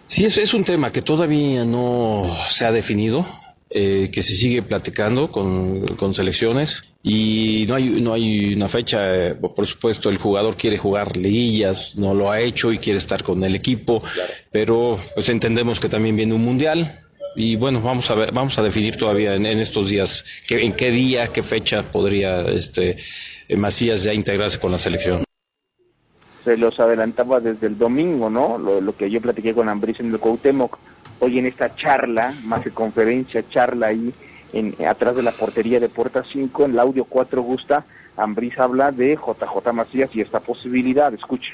Sí, 0.08 0.26
es, 0.26 0.38
es 0.38 0.54
un 0.54 0.64
tema 0.64 0.92
que 0.92 1.02
todavía 1.02 1.66
no 1.66 2.24
se 2.48 2.66
ha 2.66 2.72
definido, 2.72 3.26
eh, 3.72 4.10
que 4.12 4.24
se 4.24 4.34
sigue 4.34 4.64
platicando 4.64 5.32
con, 5.32 5.86
con, 5.90 6.16
selecciones 6.16 6.82
y 7.04 7.66
no 7.68 7.76
hay, 7.76 8.02
no 8.02 8.14
hay 8.14 8.56
una 8.56 8.68
fecha, 8.68 9.16
eh, 9.16 9.36
por 9.36 9.68
supuesto 9.68 10.10
el 10.10 10.18
jugador 10.18 10.56
quiere 10.56 10.80
jugar 10.80 11.16
liguillas, 11.16 11.96
no 11.96 12.16
lo 12.16 12.32
ha 12.32 12.42
hecho 12.42 12.72
y 12.72 12.80
quiere 12.80 12.98
estar 12.98 13.22
con 13.22 13.44
el 13.44 13.54
equipo, 13.54 14.02
pero 14.52 14.98
pues 15.14 15.30
entendemos 15.30 15.80
que 15.80 15.88
también 15.88 16.16
viene 16.16 16.34
un 16.34 16.44
mundial, 16.44 17.02
y 17.36 17.56
bueno, 17.56 17.82
vamos 17.82 18.10
a 18.10 18.16
ver, 18.16 18.32
vamos 18.32 18.58
a 18.58 18.64
definir 18.64 18.98
todavía 18.98 19.36
en, 19.36 19.46
estos 19.46 19.90
días 19.90 20.26
que, 20.48 20.64
en 20.64 20.74
qué 20.74 20.92
día, 20.92 21.28
qué 21.28 21.44
fecha 21.44 21.84
podría 21.92 22.42
este 22.48 22.98
Macías 23.56 24.04
ya 24.04 24.14
integrarse 24.14 24.60
con 24.60 24.72
la 24.72 24.78
selección. 24.78 25.24
Se 26.44 26.58
los 26.58 26.80
adelantaba 26.80 27.40
desde 27.40 27.68
el 27.68 27.78
domingo, 27.78 28.30
¿no? 28.30 28.58
Lo, 28.58 28.96
que 28.96 29.10
yo 29.10 29.22
platiqué 29.22 29.54
con 29.54 29.70
Ambris 29.70 30.00
en 30.00 30.12
el 30.12 30.20
Cuauhtémoc. 30.20 30.78
Hoy 31.20 31.38
en 31.38 31.46
esta 31.48 31.76
charla, 31.76 32.34
más 32.44 32.62
que 32.62 32.72
conferencia, 32.72 33.44
charla 33.50 33.88
ahí 33.88 34.14
en, 34.54 34.76
atrás 34.88 35.16
de 35.16 35.24
la 35.24 35.32
portería 35.32 35.80
de 35.80 35.90
Puerta 35.90 36.24
5, 36.32 36.66
en 36.66 36.72
el 36.72 36.80
audio 36.80 37.06
4 37.06 37.42
gusta, 37.42 37.86
Ambris 38.16 38.58
habla 38.58 38.92
de 38.92 39.16
JJ 39.16 39.74
Macías 39.74 40.16
y 40.16 40.22
esta 40.22 40.40
posibilidad, 40.40 41.14
escuche. 41.14 41.52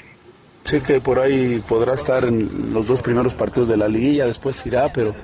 Sé 0.64 0.82
que 0.82 1.00
por 1.00 1.18
ahí 1.18 1.62
podrá 1.68 1.94
estar 1.94 2.24
en 2.24 2.72
los 2.72 2.88
dos 2.88 3.00
primeros 3.00 3.34
partidos 3.34 3.68
de 3.68 3.76
la 3.76 3.88
liguilla, 3.88 4.26
después 4.26 4.64
irá, 4.66 4.92
pero 4.92 5.14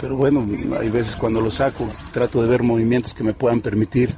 pero 0.00 0.16
bueno, 0.16 0.46
hay 0.78 0.90
veces 0.90 1.16
cuando 1.16 1.40
lo 1.40 1.50
saco 1.50 1.88
trato 2.12 2.42
de 2.42 2.48
ver 2.48 2.62
movimientos 2.62 3.14
que 3.14 3.24
me 3.24 3.34
puedan 3.34 3.60
permitir 3.60 4.14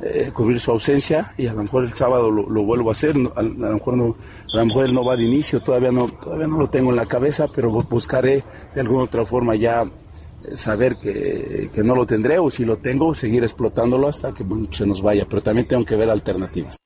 eh, 0.00 0.30
cubrir 0.34 0.58
su 0.58 0.70
ausencia 0.70 1.32
y 1.38 1.46
a 1.46 1.52
lo 1.52 1.62
mejor 1.62 1.84
el 1.84 1.92
sábado 1.92 2.30
lo, 2.30 2.62
vuelvo 2.64 2.88
a 2.88 2.92
hacer, 2.92 3.14
a, 3.36 3.42
lo 3.42 3.72
mejor 3.72 3.96
no, 3.96 4.16
a 4.52 4.56
lo 4.56 4.66
mejor 4.66 4.92
no 4.92 5.04
va 5.04 5.16
de 5.16 5.24
inicio, 5.24 5.60
todavía 5.60 5.92
no, 5.92 6.08
todavía 6.08 6.48
no 6.48 6.58
lo 6.58 6.68
tengo 6.68 6.90
en 6.90 6.96
la 6.96 7.06
cabeza, 7.06 7.46
pero 7.54 7.70
buscaré 7.70 8.42
de 8.74 8.80
alguna 8.80 9.04
otra 9.04 9.24
forma 9.24 9.54
ya 9.54 9.82
eh, 9.82 10.56
saber 10.56 10.96
que, 10.96 11.70
que, 11.72 11.84
no 11.84 11.94
lo 11.94 12.04
tendré 12.04 12.38
o 12.38 12.50
si 12.50 12.64
lo 12.64 12.78
tengo, 12.78 13.14
seguir 13.14 13.42
explotándolo 13.42 14.08
hasta 14.08 14.34
que 14.34 14.44
se 14.70 14.86
nos 14.86 15.02
vaya, 15.02 15.24
pero 15.28 15.40
también 15.40 15.68
tengo 15.68 15.84
que 15.84 15.96
ver 15.96 16.10
alternativas. 16.10 16.76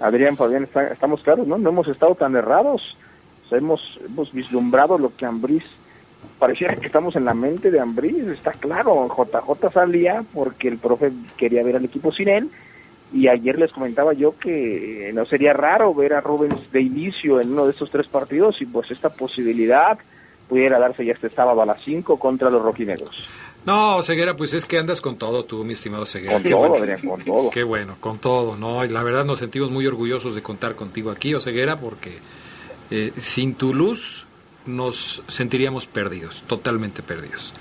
Adrián, 0.00 0.36
Fabián, 0.36 0.68
estamos 0.90 1.22
claros, 1.22 1.46
¿no? 1.46 1.58
No 1.58 1.70
hemos 1.70 1.88
estado 1.88 2.14
tan 2.14 2.36
errados, 2.36 2.96
hemos, 3.50 3.80
hemos 4.04 4.32
vislumbrado 4.32 4.96
lo 4.96 5.14
que 5.14 5.26
Ambriz 5.26 5.64
pareciera 6.38 6.74
que 6.76 6.86
estamos 6.86 7.16
en 7.16 7.24
la 7.24 7.34
mente 7.34 7.70
de 7.70 7.80
Ambriz, 7.80 8.26
está 8.28 8.52
claro, 8.52 9.08
JJ 9.08 9.72
salía 9.72 10.24
porque 10.32 10.68
el 10.68 10.78
profe 10.78 11.12
quería 11.36 11.62
ver 11.62 11.76
al 11.76 11.84
equipo 11.84 12.12
sin 12.12 12.28
él 12.28 12.50
y 13.12 13.28
ayer 13.28 13.58
les 13.58 13.72
comentaba 13.72 14.12
yo 14.12 14.36
que 14.38 15.10
no 15.14 15.24
sería 15.24 15.52
raro 15.52 15.94
ver 15.94 16.12
a 16.12 16.20
Rubens 16.20 16.70
de 16.70 16.82
inicio 16.82 17.40
en 17.40 17.52
uno 17.52 17.64
de 17.64 17.72
estos 17.72 17.90
tres 17.90 18.06
partidos 18.06 18.60
y 18.60 18.66
pues 18.66 18.90
esta 18.90 19.08
posibilidad 19.08 19.98
pudiera 20.48 20.78
darse 20.78 21.04
ya 21.04 21.12
este 21.12 21.30
sábado 21.30 21.62
a 21.62 21.66
las 21.66 21.82
5 21.82 22.18
contra 22.18 22.50
los 22.50 22.62
rojinegros. 22.62 23.28
No, 23.66 24.02
Ceguera, 24.02 24.36
pues 24.36 24.54
es 24.54 24.64
que 24.64 24.78
andas 24.78 25.00
con 25.00 25.16
todo 25.16 25.44
tú, 25.44 25.64
mi 25.64 25.74
estimado 25.74 26.06
Ceguera. 26.06 26.34
Con 26.34 26.50
todo, 26.50 26.76
Adrián, 26.76 27.00
con 27.00 27.20
todo. 27.22 27.50
Qué 27.50 27.62
bueno, 27.64 27.96
con 28.00 28.18
todo, 28.18 28.56
¿no? 28.56 28.84
Y 28.84 28.88
la 28.88 29.02
verdad 29.02 29.24
nos 29.24 29.40
sentimos 29.40 29.70
muy 29.70 29.86
orgullosos 29.86 30.34
de 30.34 30.42
contar 30.42 30.74
contigo 30.74 31.10
aquí, 31.10 31.34
o 31.34 31.40
Ceguera, 31.40 31.76
porque 31.76 32.18
eh, 32.90 33.12
sin 33.18 33.54
tu 33.54 33.74
luz 33.74 34.27
nos 34.68 35.22
sentiríamos 35.26 35.86
perdidos, 35.86 36.44
totalmente 36.46 37.02
perdidos. 37.02 37.52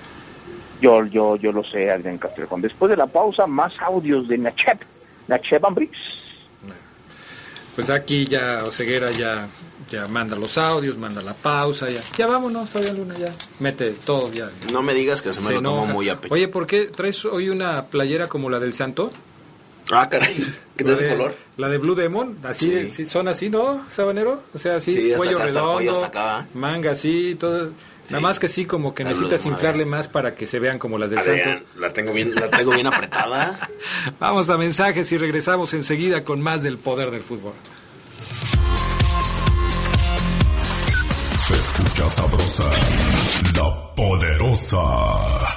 Yo, 0.82 1.06
yo, 1.06 1.38
yo 1.38 1.52
lo 1.52 1.64
sé, 1.64 1.90
Adrián 1.90 2.18
Castrejón. 2.18 2.62
Después 2.62 2.90
de 2.90 2.98
la 2.98 3.08
pausa, 3.08 3.48
más 3.48 3.74
audios 3.82 4.28
de 4.28 4.38
Nachep, 4.38 4.82
Nachep 5.28 5.64
Ambrix. 5.66 5.98
Pues 7.76 7.90
aquí 7.92 8.26
ya 8.26 8.64
Oseguera 8.64 9.12
ya, 9.12 9.48
ya 9.92 10.08
manda 10.08 10.36
los 10.36 10.58
audios, 10.58 10.98
manda 10.98 11.22
la 11.22 11.34
pausa, 11.34 11.90
ya. 11.90 12.02
Ya 12.18 12.28
vámonos, 12.28 12.70
Fabián 12.70 12.98
Luna, 12.98 13.16
ya. 13.18 13.32
Mete 13.60 13.92
todo, 13.92 14.32
ya. 14.34 14.50
No 14.74 14.82
me 14.82 14.94
digas 14.94 15.22
que 15.22 15.32
se 15.32 15.42
me 15.42 15.54
lo 15.54 15.62
tomó 15.62 15.86
muy 15.86 16.10
a 16.10 16.20
Oye, 16.30 16.48
¿por 16.48 16.66
qué 16.66 16.88
traes 16.88 17.24
hoy 17.26 17.50
una 17.50 17.86
playera 17.86 18.28
como 18.28 18.50
la 18.50 18.60
del 18.60 18.74
Santo? 18.74 19.12
Ah, 19.92 20.08
caray. 20.10 20.36
¿Qué 20.78 20.84
de 20.84 20.94
ese 20.94 21.08
color? 21.10 21.36
La 21.58 21.70
de 21.70 21.78
Blue 21.78 21.96
Demon, 21.96 22.38
así 22.44 23.06
son 23.06 23.28
así, 23.28 23.50
¿no, 23.50 23.86
Sabanero? 23.90 24.44
O 24.54 24.60
sea, 24.60 24.76
así, 24.76 25.12
cuello 25.16 25.40
redondo, 25.40 26.06
acá. 26.06 26.46
manga 26.54 26.92
así, 26.92 27.36
todo. 27.40 27.72
Nada 28.10 28.22
más 28.22 28.40
que 28.40 28.48
sí, 28.48 28.66
como 28.66 28.96
que 28.96 29.04
necesitas 29.04 29.46
inflarle 29.46 29.86
más 29.86 30.08
para 30.08 30.34
que 30.34 30.46
se 30.46 30.60
vean 30.60 30.80
como 30.80 30.98
las 30.98 31.10
del 31.12 31.22
Santo. 31.22 31.66
La 31.78 31.92
tengo 31.92 32.14
bien, 32.14 32.34
la 32.36 32.50
tengo 32.50 32.72
bien 32.72 32.88
apretada. 32.88 33.70
Vamos 34.20 34.50
a 34.50 34.58
mensajes 34.58 35.12
y 35.12 35.18
regresamos 35.18 35.74
enseguida 35.74 36.24
con 36.24 36.42
más 36.42 36.64
del 36.64 36.78
poder 36.78 37.12
del 37.12 37.22
fútbol. 37.22 37.54
Se 41.40 41.54
escucha 41.54 42.10
sabrosa, 42.10 42.64
la 43.56 43.96
poderosa. 43.96 45.57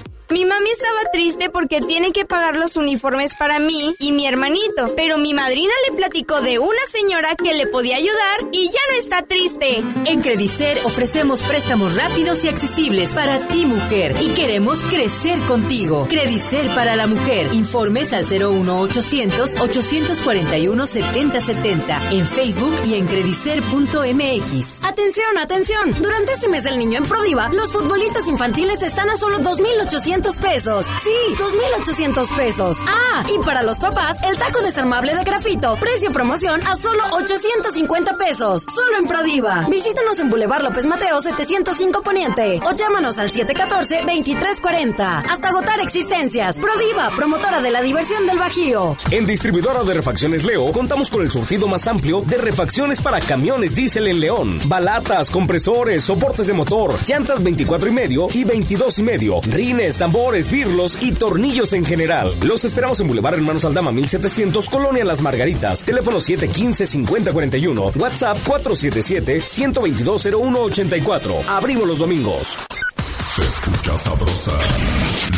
Mi 0.31 0.45
mami 0.45 0.69
estaba 0.69 1.11
triste 1.11 1.49
porque 1.49 1.81
tiene 1.81 2.13
que 2.13 2.23
pagar 2.23 2.55
los 2.55 2.77
uniformes 2.77 3.35
para 3.35 3.59
mí 3.59 3.93
y 3.99 4.13
mi 4.13 4.25
hermanito, 4.25 4.87
pero 4.95 5.17
mi 5.17 5.33
madrina 5.33 5.73
le 5.89 5.95
platicó 5.97 6.39
de 6.39 6.57
una 6.57 6.79
señora 6.89 7.35
que 7.35 7.53
le 7.53 7.67
podía 7.67 7.97
ayudar 7.97 8.47
y 8.53 8.67
ya 8.67 8.79
no 8.89 8.97
está 8.97 9.23
triste. 9.23 9.83
En 10.05 10.21
Credicer 10.21 10.79
ofrecemos 10.85 11.43
préstamos 11.43 11.95
rápidos 11.95 12.45
y 12.45 12.47
accesibles 12.47 13.13
para 13.13 13.45
ti, 13.47 13.65
mujer, 13.65 14.15
y 14.21 14.29
queremos 14.29 14.79
crecer 14.83 15.37
contigo. 15.41 16.07
Credicer 16.07 16.67
para 16.75 16.95
la 16.95 17.07
mujer. 17.07 17.53
Informes 17.53 18.13
al 18.13 18.23
01800 18.23 19.59
841 19.59 20.87
7070 20.87 22.11
en 22.11 22.25
Facebook 22.25 22.75
y 22.85 22.95
en 22.95 23.05
credicer.mx. 23.07 24.83
Atención, 24.83 25.37
atención. 25.37 25.93
Durante 26.01 26.31
este 26.31 26.47
mes 26.47 26.63
del 26.63 26.79
niño 26.79 26.99
en 26.99 27.03
Prodiva, 27.05 27.49
los 27.49 27.73
futbolitos 27.73 28.29
infantiles 28.29 28.81
están 28.81 29.09
a 29.09 29.17
solo 29.17 29.39
2,800 29.39 30.20
pesos. 30.21 30.85
Sí, 31.03 31.35
2,800 31.37 32.31
pesos. 32.31 32.77
Ah, 32.87 33.23
y 33.33 33.39
para 33.43 33.63
los 33.63 33.79
papás, 33.79 34.21
el 34.23 34.37
taco 34.37 34.61
desarmable 34.61 35.15
de 35.15 35.23
grafito, 35.23 35.75
precio 35.75 36.11
promoción 36.11 36.61
a 36.67 36.75
solo 36.75 37.03
850 37.11 38.13
pesos. 38.13 38.65
Solo 38.73 38.97
en 38.99 39.07
Prodiva. 39.07 39.65
Visítanos 39.69 40.19
en 40.19 40.29
Boulevard 40.29 40.63
López 40.63 40.85
Mateo 40.85 41.19
705 41.19 42.03
Poniente 42.03 42.59
o 42.63 42.71
llámanos 42.71 43.17
al 43.19 43.31
714-2340. 43.31 45.23
Hasta 45.29 45.49
agotar 45.49 45.79
existencias. 45.79 46.59
Prodiva, 46.59 47.09
promotora 47.15 47.61
de 47.61 47.71
la 47.71 47.81
diversión 47.81 48.27
del 48.27 48.37
Bajío. 48.37 48.95
En 49.09 49.25
distribuidora 49.25 49.83
de 49.83 49.93
refacciones 49.95 50.43
Leo, 50.43 50.71
contamos 50.71 51.09
con 51.09 51.21
el 51.21 51.31
surtido 51.31 51.67
más 51.67 51.87
amplio 51.87 52.21
de 52.21 52.37
refacciones 52.37 53.01
para 53.01 53.19
camiones 53.19 53.73
diésel 53.75 54.07
en 54.07 54.19
León. 54.19 54.59
Balatas, 54.65 55.29
compresores, 55.29 56.03
soportes 56.03 56.47
de 56.47 56.53
motor, 56.53 56.95
llantas 57.07 57.41
24 57.43 57.89
y 57.89 57.91
medio 57.91 58.27
y 58.33 58.43
22 58.43 58.99
y 58.99 59.03
medio, 59.03 59.41
rines, 59.41 59.97
tambores, 59.97 60.10
birlos 60.49 60.97
y 61.01 61.11
tornillos 61.13 61.73
en 61.73 61.85
general. 61.85 62.35
Los 62.41 62.65
esperamos 62.65 62.99
en 62.99 63.07
Boulevard 63.07 63.35
Hermanos 63.35 63.63
Aldama 63.65 63.91
1700, 63.91 64.67
Colonia 64.69 65.05
Las 65.05 65.21
Margaritas. 65.21 65.83
Teléfono 65.83 66.17
715-5041, 66.17 67.95
WhatsApp 67.95 68.37
477-122-0184. 68.45 71.45
Abrimos 71.47 71.87
los 71.87 71.99
domingos. 71.99 72.57
Se 72.97 73.41
escucha 73.41 73.97
sabrosa, 73.97 74.51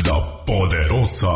la 0.10 0.44
poderosa. 0.46 1.30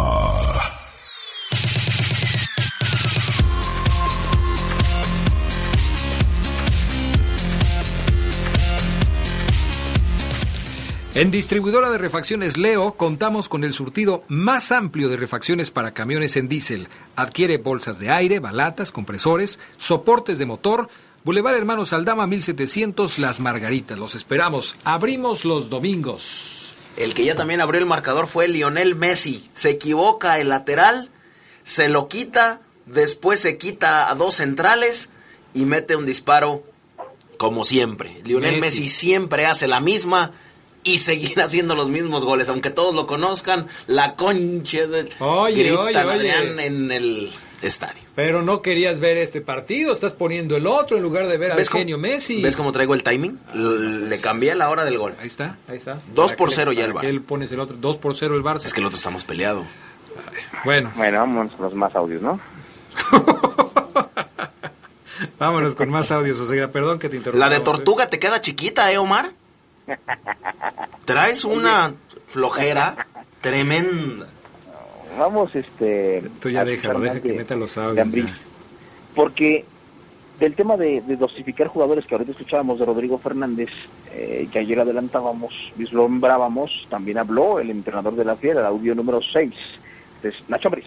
En 11.17 11.31
distribuidora 11.31 11.89
de 11.89 11.97
refacciones 11.97 12.57
Leo 12.57 12.93
contamos 12.93 13.49
con 13.49 13.63
el 13.63 13.73
surtido 13.73 14.23
más 14.27 14.71
amplio 14.71 15.09
de 15.09 15.17
refacciones 15.17 15.71
para 15.71 15.91
camiones 15.91 16.35
en 16.35 16.47
diésel. 16.47 16.89
Adquiere 17.15 17.57
bolsas 17.57 17.97
de 17.97 18.11
aire, 18.11 18.37
balatas, 18.37 18.91
compresores, 18.91 19.57
soportes 19.77 20.37
de 20.37 20.45
motor. 20.45 20.89
Boulevard 21.23 21.55
Hermanos 21.55 21.91
Aldama 21.91 22.27
1700 22.27 23.17
Las 23.17 23.39
Margaritas. 23.39 23.97
Los 23.97 24.13
esperamos. 24.13 24.75
Abrimos 24.83 25.43
los 25.43 25.71
domingos. 25.71 26.75
El 26.97 27.15
que 27.15 27.25
ya 27.25 27.33
también 27.33 27.61
abrió 27.61 27.81
el 27.81 27.87
marcador 27.87 28.27
fue 28.27 28.47
Lionel 28.47 28.93
Messi. 28.93 29.49
Se 29.55 29.71
equivoca 29.71 30.37
el 30.37 30.49
lateral, 30.49 31.09
se 31.63 31.89
lo 31.89 32.07
quita, 32.09 32.61
después 32.85 33.39
se 33.39 33.57
quita 33.57 34.07
a 34.07 34.13
dos 34.13 34.35
centrales 34.35 35.09
y 35.55 35.65
mete 35.65 35.95
un 35.95 36.05
disparo 36.05 36.61
como 37.37 37.63
siempre. 37.63 38.21
Lionel 38.23 38.59
Messi, 38.59 38.81
Messi 38.81 38.87
siempre 38.87 39.47
hace 39.47 39.67
la 39.67 39.79
misma 39.79 40.33
y 40.93 40.99
seguir 40.99 41.39
haciendo 41.41 41.75
los 41.75 41.89
mismos 41.89 42.25
goles, 42.25 42.49
aunque 42.49 42.69
todos 42.69 42.93
lo 42.95 43.05
conozcan, 43.07 43.67
la 43.87 44.15
concha 44.15 44.87
de 44.87 45.09
Oye, 45.19 45.63
gritan 45.63 45.79
oye, 45.79 45.97
oye. 45.99 46.11
Adrián 46.31 46.59
en 46.59 46.91
el 46.91 47.31
estadio. 47.61 48.01
Pero 48.15 48.41
no 48.41 48.61
querías 48.61 48.99
ver 48.99 49.17
este 49.17 49.41
partido, 49.41 49.93
estás 49.93 50.13
poniendo 50.13 50.55
el 50.57 50.65
otro 50.67 50.97
en 50.97 51.03
lugar 51.03 51.27
de 51.27 51.37
ver 51.37 51.51
al 51.51 51.57
¿Ves 51.57 51.69
cómo- 51.69 51.79
genio 51.81 51.97
Messi. 51.97 52.41
¿Ves 52.41 52.55
cómo 52.55 52.71
traigo 52.71 52.93
el 52.95 53.03
timing? 53.03 53.39
Le 53.53 54.19
cambié 54.19 54.55
la 54.55 54.69
hora 54.69 54.85
del 54.85 54.97
gol. 54.97 55.15
Ahí 55.19 55.27
está, 55.27 55.57
ahí 55.67 55.77
está. 55.77 55.99
Dos 56.15 56.27
¿Para 56.31 56.37
por 56.37 56.49
qué- 56.49 56.55
cero 56.55 56.71
ya 56.71 56.81
para 56.87 56.87
el 56.87 56.93
qué 57.01 57.07
Barça. 57.07 57.09
él 57.11 57.21
pones 57.21 57.51
el 57.51 57.59
otro? 57.59 57.77
2 57.79 57.97
por 57.97 58.15
0 58.15 58.35
el 58.35 58.43
Barça. 58.43 58.65
Es 58.65 58.73
que 58.73 58.79
el 58.79 58.85
otro 58.87 58.97
estamos 58.97 59.23
peleado. 59.25 59.63
Bueno. 60.65 60.91
Bueno, 60.95 61.19
vamos 61.19 61.51
con 61.53 61.65
los 61.65 61.73
más 61.75 61.95
audios, 61.95 62.21
¿no? 62.21 62.39
Vámonos 65.39 65.73
con 65.75 65.89
más 65.89 66.11
audios, 66.11 66.39
o 66.39 66.45
sea, 66.45 66.71
perdón 66.71 66.99
que 66.99 67.09
te 67.09 67.17
interrumpa. 67.17 67.47
La 67.47 67.53
de 67.53 67.59
tortuga 67.61 68.09
te 68.09 68.19
queda 68.19 68.39
chiquita, 68.41 68.91
¿eh, 68.91 68.97
Omar? 68.97 69.31
Traes 71.05 71.45
una 71.45 71.93
flojera 72.27 72.95
tremenda. 73.41 74.27
Vamos, 75.17 75.55
este... 75.55 76.29
Tú 76.39 76.49
ya 76.49 76.63
déjalo, 76.63 76.99
deja 76.99 77.21
que 77.21 77.33
meta 77.33 77.55
los 77.55 77.77
audios. 77.77 78.29
Porque 79.15 79.65
del 80.39 80.53
tema 80.53 80.77
de, 80.77 81.01
de 81.01 81.15
dosificar 81.15 81.67
jugadores 81.67 82.05
que 82.05 82.13
ahorita 82.13 82.31
escuchábamos 82.31 82.77
de 82.77 82.85
Rodrigo 82.85 83.17
Fernández, 83.17 83.69
eh, 84.13 84.47
que 84.51 84.59
ayer 84.59 84.79
adelantábamos, 84.79 85.53
vislumbrábamos, 85.75 86.85
también 86.89 87.17
habló 87.17 87.59
el 87.59 87.71
entrenador 87.71 88.15
de 88.15 88.25
la 88.25 88.35
Fiera, 88.35 88.59
el 88.59 88.65
audio 88.67 88.93
número 88.93 89.19
6, 89.21 89.53
es 90.23 90.35
Nacho 90.47 90.67
Ambriz. 90.67 90.85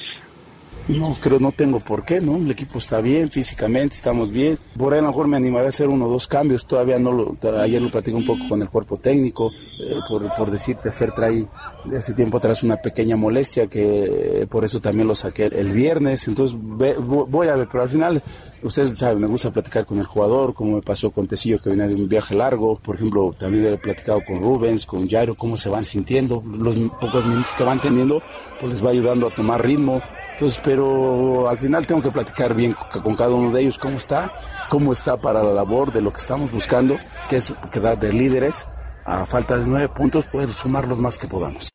No, 0.98 1.16
creo 1.20 1.38
no 1.38 1.52
tengo 1.52 1.78
por 1.80 2.04
qué, 2.04 2.20
¿no? 2.20 2.36
El 2.36 2.50
equipo 2.50 2.78
está 2.78 3.00
bien, 3.00 3.30
físicamente 3.30 3.94
estamos 3.94 4.30
bien. 4.30 4.58
Por 4.76 4.92
ahí 4.92 4.98
a 4.98 5.02
lo 5.02 5.08
mejor 5.08 5.28
me 5.28 5.36
animaré 5.36 5.66
a 5.66 5.68
hacer 5.68 5.88
uno 5.88 6.06
o 6.06 6.10
dos 6.10 6.26
cambios, 6.26 6.66
todavía 6.66 6.98
no 6.98 7.12
lo, 7.12 7.36
ayer 7.60 7.80
lo 7.80 7.90
platico 7.90 8.16
un 8.16 8.26
poco 8.26 8.40
con 8.48 8.60
el 8.60 8.68
cuerpo 8.68 8.96
técnico, 8.96 9.52
eh, 9.78 9.94
por, 10.08 10.34
por 10.34 10.50
decirte, 10.50 10.90
Fer 10.90 11.12
trae 11.12 11.46
de 11.84 11.96
hace 11.98 12.12
tiempo 12.12 12.38
atrás 12.38 12.62
una 12.62 12.76
pequeña 12.76 13.16
molestia 13.16 13.66
que 13.68 14.46
por 14.50 14.64
eso 14.64 14.80
también 14.80 15.06
lo 15.06 15.14
saqué 15.14 15.44
el, 15.46 15.70
viernes, 15.70 16.26
entonces 16.26 16.56
ve- 16.60 16.96
vo- 16.98 17.26
voy 17.28 17.48
a 17.48 17.54
ver, 17.56 17.68
pero 17.70 17.82
al 17.84 17.88
final, 17.88 18.22
ustedes 18.62 18.98
saben, 18.98 19.20
me 19.20 19.26
gusta 19.26 19.50
platicar 19.50 19.86
con 19.86 19.98
el 19.98 20.06
jugador, 20.06 20.54
como 20.54 20.76
me 20.76 20.82
pasó 20.82 21.10
con 21.10 21.26
Tecillo 21.26 21.58
que 21.58 21.70
venía 21.70 21.86
de 21.86 21.94
un 21.94 22.08
viaje 22.08 22.34
largo, 22.34 22.78
por 22.78 22.96
ejemplo, 22.96 23.34
también 23.38 23.66
he 23.66 23.78
platicado 23.78 24.22
con 24.26 24.40
Rubens, 24.40 24.86
con 24.86 25.08
Jairo, 25.08 25.34
cómo 25.34 25.56
se 25.56 25.68
van 25.68 25.84
sintiendo, 25.84 26.42
los 26.46 26.76
pocos 27.00 27.26
minutos 27.26 27.54
que 27.54 27.64
van 27.64 27.80
teniendo, 27.80 28.22
pues 28.58 28.72
les 28.72 28.84
va 28.84 28.90
ayudando 28.90 29.28
a 29.28 29.34
tomar 29.34 29.64
ritmo. 29.64 30.02
Entonces, 30.32 30.60
pero 30.64 31.48
al 31.48 31.58
final 31.58 31.86
tengo 31.86 32.02
que 32.02 32.10
platicar 32.10 32.54
bien 32.54 32.74
con 33.02 33.14
cada 33.14 33.30
uno 33.30 33.50
de 33.52 33.62
ellos 33.62 33.78
cómo 33.78 33.98
está, 33.98 34.32
cómo 34.70 34.92
está 34.92 35.16
para 35.20 35.42
la 35.42 35.52
labor 35.52 35.92
de 35.92 36.00
lo 36.00 36.12
que 36.12 36.18
estamos 36.18 36.50
buscando, 36.50 36.98
que 37.28 37.36
es 37.36 37.54
quedar 37.70 37.98
de 37.98 38.12
líderes. 38.12 38.66
A 39.04 39.26
falta 39.26 39.56
de 39.56 39.66
nueve 39.66 39.88
puntos, 39.88 40.26
poder 40.26 40.52
sumar 40.52 40.86
los 40.86 40.98
más 40.98 41.18
que 41.18 41.26
podamos. 41.26 41.70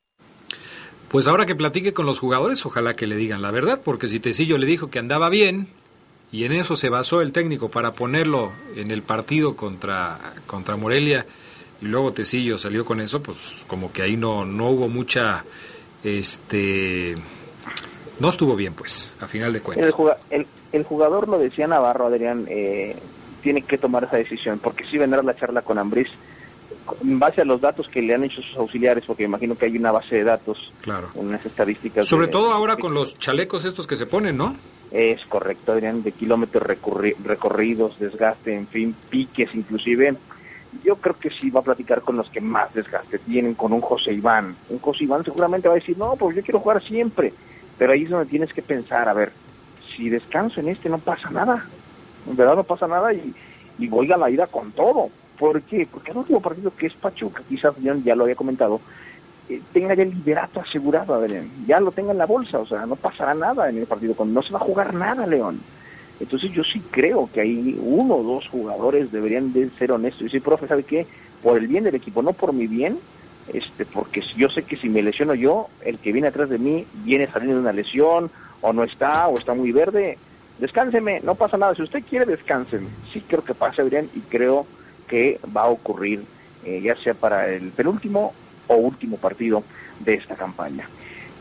Pues 1.10 1.28
ahora 1.28 1.46
que 1.46 1.56
platique 1.56 1.94
con 1.94 2.06
los 2.06 2.20
jugadores, 2.20 2.66
ojalá 2.66 2.96
que 2.96 3.08
le 3.08 3.16
digan 3.16 3.42
la 3.42 3.52
verdad, 3.52 3.82
porque 3.84 4.08
si 4.08 4.20
Tecillo 4.20 4.58
le 4.58 4.66
dijo 4.66 4.90
que 4.90 5.00
andaba 5.00 5.30
bien, 5.30 5.68
y 6.36 6.44
en 6.44 6.52
eso 6.52 6.76
se 6.76 6.90
basó 6.90 7.22
el 7.22 7.32
técnico 7.32 7.70
para 7.70 7.94
ponerlo 7.94 8.52
en 8.76 8.92
el 8.92 9.02
partido 9.04 9.56
contra, 9.56 10.34
contra 10.48 10.76
Morelia, 10.76 11.26
y 11.82 11.86
luego 11.86 12.12
Tecillo 12.12 12.58
salió 12.58 12.84
con 12.84 13.00
eso, 13.00 13.22
pues 13.24 13.38
como 13.68 13.92
que 13.94 14.02
ahí 14.02 14.18
no, 14.18 14.44
no 14.46 14.70
hubo 14.70 14.90
mucha, 14.90 15.46
este, 16.04 17.16
no 18.20 18.30
estuvo 18.30 18.56
bien 18.56 18.74
pues, 18.74 19.14
a 19.22 19.28
final 19.28 19.54
de 19.54 19.62
cuentas. 19.62 19.86
El, 19.88 19.94
juga- 19.94 20.18
el, 20.30 20.46
el 20.72 20.84
jugador, 20.84 21.28
lo 21.28 21.38
decía 21.40 21.68
Navarro, 21.68 22.08
Adrián, 22.08 22.46
eh, 22.50 22.96
tiene 23.42 23.62
que 23.62 23.78
tomar 23.78 24.04
esa 24.06 24.18
decisión, 24.18 24.60
porque 24.60 24.86
si 24.86 24.98
vendrá 24.98 25.22
la 25.24 25.36
charla 25.36 25.62
con 25.62 25.78
Ambriz, 25.78 26.08
en 27.04 27.20
base 27.20 27.42
a 27.42 27.46
los 27.46 27.62
datos 27.62 27.88
que 27.88 28.02
le 28.02 28.14
han 28.14 28.24
hecho 28.24 28.42
sus 28.42 28.56
auxiliares, 28.58 29.04
porque 29.08 29.24
imagino 29.24 29.58
que 29.58 29.66
hay 29.66 29.78
una 29.78 29.92
base 29.92 30.16
de 30.16 30.24
datos, 30.24 30.72
Claro. 30.82 31.10
unas 31.16 31.46
estadísticas. 31.46 32.08
Sobre 32.08 32.28
de- 32.28 32.32
todo 32.34 32.52
ahora 32.52 32.78
con 32.78 32.94
los 32.94 33.18
chalecos 33.20 33.66
estos 33.66 33.88
que 33.88 33.96
se 33.98 34.06
ponen, 34.06 34.38
¿no? 34.38 34.56
Es 34.92 35.26
correcto, 35.26 35.72
Adrián, 35.74 36.04
de 36.04 36.14
kilómetros 36.14 36.64
recurri- 36.64 37.16
recorridos, 37.20 37.98
desgaste, 38.00 38.54
en 38.54 38.68
fin, 38.68 38.98
piques 39.10 39.54
inclusive. 39.54 40.18
Yo 40.84 40.98
creo 40.98 41.18
que 41.18 41.30
sí 41.30 41.50
va 41.50 41.62
a 41.62 41.64
platicar 41.64 42.02
con 42.02 42.18
los 42.18 42.30
que 42.30 42.42
más 42.42 42.72
desgaste 42.74 43.20
tienen, 43.20 43.56
con 43.56 43.74
un 43.74 43.82
José 43.82 44.14
Iván. 44.14 44.58
Un 44.70 44.80
José 44.80 45.06
Iván 45.06 45.24
seguramente 45.24 45.68
va 45.68 45.74
a 45.76 45.78
decir, 45.78 45.98
no, 45.98 46.16
pues 46.18 46.36
yo 46.36 46.44
quiero 46.44 46.60
jugar 46.60 46.84
siempre. 46.84 47.34
Pero 47.78 47.94
ahí 47.94 48.04
es 48.04 48.10
donde 48.10 48.28
tienes 48.28 48.54
que 48.54 48.62
pensar, 48.62 49.08
a 49.10 49.14
ver, 49.14 49.34
si 49.96 50.10
descanso 50.10 50.60
en 50.60 50.70
este 50.70 50.90
no 50.90 51.00
pasa 51.00 51.30
nada. 51.30 51.70
En 52.26 52.36
verdad 52.36 52.56
no 52.56 52.64
pasa 52.64 52.88
nada 52.88 53.14
y, 53.14 53.36
y 53.78 53.88
voy 53.88 54.12
a 54.12 54.18
la 54.18 54.30
ida 54.30 54.48
con 54.48 54.72
todo. 54.74 55.12
¿Por 55.38 55.64
qué? 55.64 55.88
Porque 55.92 56.12
el 56.12 56.18
último 56.18 56.42
partido 56.42 56.72
que 56.72 56.88
es 56.88 56.96
Pachuca, 56.96 57.44
quizás 57.48 57.74
ya 57.78 58.16
lo 58.16 58.24
había 58.24 58.36
comentado, 58.36 58.82
eh, 59.50 59.62
tenga 59.74 59.94
ya 59.94 60.04
el 60.04 60.12
liderato 60.12 60.60
asegurado, 60.60 61.14
Adrián. 61.14 61.50
Ya 61.68 61.80
lo 61.80 61.92
tenga 61.92 62.12
en 62.12 62.18
la 62.18 62.26
bolsa, 62.26 62.60
o 62.60 62.66
sea, 62.66 62.86
no 62.86 62.96
pasará 62.96 63.34
nada 63.34 63.70
en 63.70 63.78
el 63.78 63.86
partido, 63.86 64.16
no 64.26 64.42
se 64.42 64.54
va 64.54 64.60
a 64.60 64.64
jugar 64.64 64.94
nada, 64.94 65.26
León. 65.28 65.60
Entonces 66.20 66.52
yo 66.52 66.64
sí 66.64 66.82
creo 66.92 67.30
que 67.32 67.42
hay 67.42 67.78
uno 67.80 68.16
o 68.16 68.24
dos 68.24 68.48
jugadores 68.50 69.12
deberían 69.12 69.52
de 69.52 69.70
ser 69.72 69.92
honestos 69.92 70.22
y 70.22 70.26
decir, 70.26 70.42
profe, 70.42 70.68
¿sabe 70.68 70.84
qué? 70.84 71.06
Por 71.44 71.58
el 71.58 71.68
bien 71.68 71.84
del 71.84 71.96
equipo, 71.96 72.22
no 72.22 72.34
por 72.34 72.54
mi 72.54 72.68
bien, 72.68 72.98
este, 73.54 73.86
porque 73.86 74.22
yo 74.36 74.50
sé 74.50 74.64
que 74.64 74.78
si 74.78 74.90
me 74.90 75.04
lesiono 75.04 75.36
yo, 75.36 75.68
el 75.82 76.00
que 76.00 76.14
viene 76.14 76.30
atrás 76.30 76.50
de 76.50 76.58
mí 76.58 76.86
viene 77.04 77.28
saliendo 77.28 77.56
de 77.56 77.62
una 77.62 77.74
lesión, 77.74 78.32
o 78.62 78.74
no 78.74 78.84
está, 78.84 79.28
o 79.28 79.38
está 79.38 79.54
muy 79.54 79.72
verde, 79.72 80.18
descánseme, 80.58 81.20
no 81.22 81.36
pasa 81.36 81.58
nada, 81.58 81.76
si 81.76 81.84
usted 81.84 82.04
quiere, 82.04 82.26
descánseme. 82.26 82.88
Sí 83.14 83.22
creo 83.28 83.44
que 83.44 83.54
pasa, 83.54 83.82
Adrián, 83.82 84.10
y 84.16 84.22
creo 84.22 84.66
que 85.08 85.40
va 85.56 85.64
a 85.64 85.70
ocurrir, 85.70 86.24
eh, 86.64 86.82
ya 86.82 86.96
sea 86.96 87.14
para 87.14 87.48
el 87.48 87.72
penúltimo 87.72 88.34
o 88.68 88.76
último 88.76 89.18
partido 89.18 89.64
de 90.00 90.16
esta 90.16 90.36
campaña. 90.36 90.88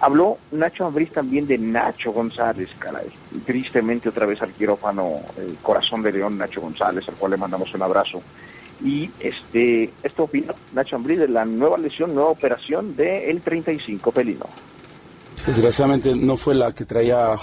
Habló 0.00 0.38
Nacho 0.52 0.84
Ambriz 0.84 1.10
también 1.12 1.46
de 1.46 1.56
Nacho 1.56 2.12
González, 2.12 2.68
caray. 2.78 3.06
Tristemente 3.46 4.08
otra 4.08 4.26
vez 4.26 4.42
al 4.42 4.52
quirófano, 4.52 5.20
el 5.38 5.56
corazón 5.62 6.02
de 6.02 6.12
León, 6.12 6.36
Nacho 6.36 6.60
González, 6.60 7.08
al 7.08 7.14
cual 7.14 7.32
le 7.32 7.36
mandamos 7.38 7.72
un 7.74 7.82
abrazo. 7.82 8.20
Y 8.84 9.10
este, 9.20 9.90
esto 10.02 10.24
opina 10.24 10.54
Nacho 10.72 10.96
Ambriz 10.96 11.20
de 11.20 11.28
la 11.28 11.44
nueva 11.44 11.78
lesión, 11.78 12.14
nueva 12.14 12.30
operación 12.30 12.96
del 12.96 13.40
35 13.40 14.12
pelino. 14.12 14.46
Desgraciadamente 15.46 16.14
no 16.14 16.36
fue 16.36 16.54
la 16.54 16.74
que 16.74 16.84
traía, 16.84 17.36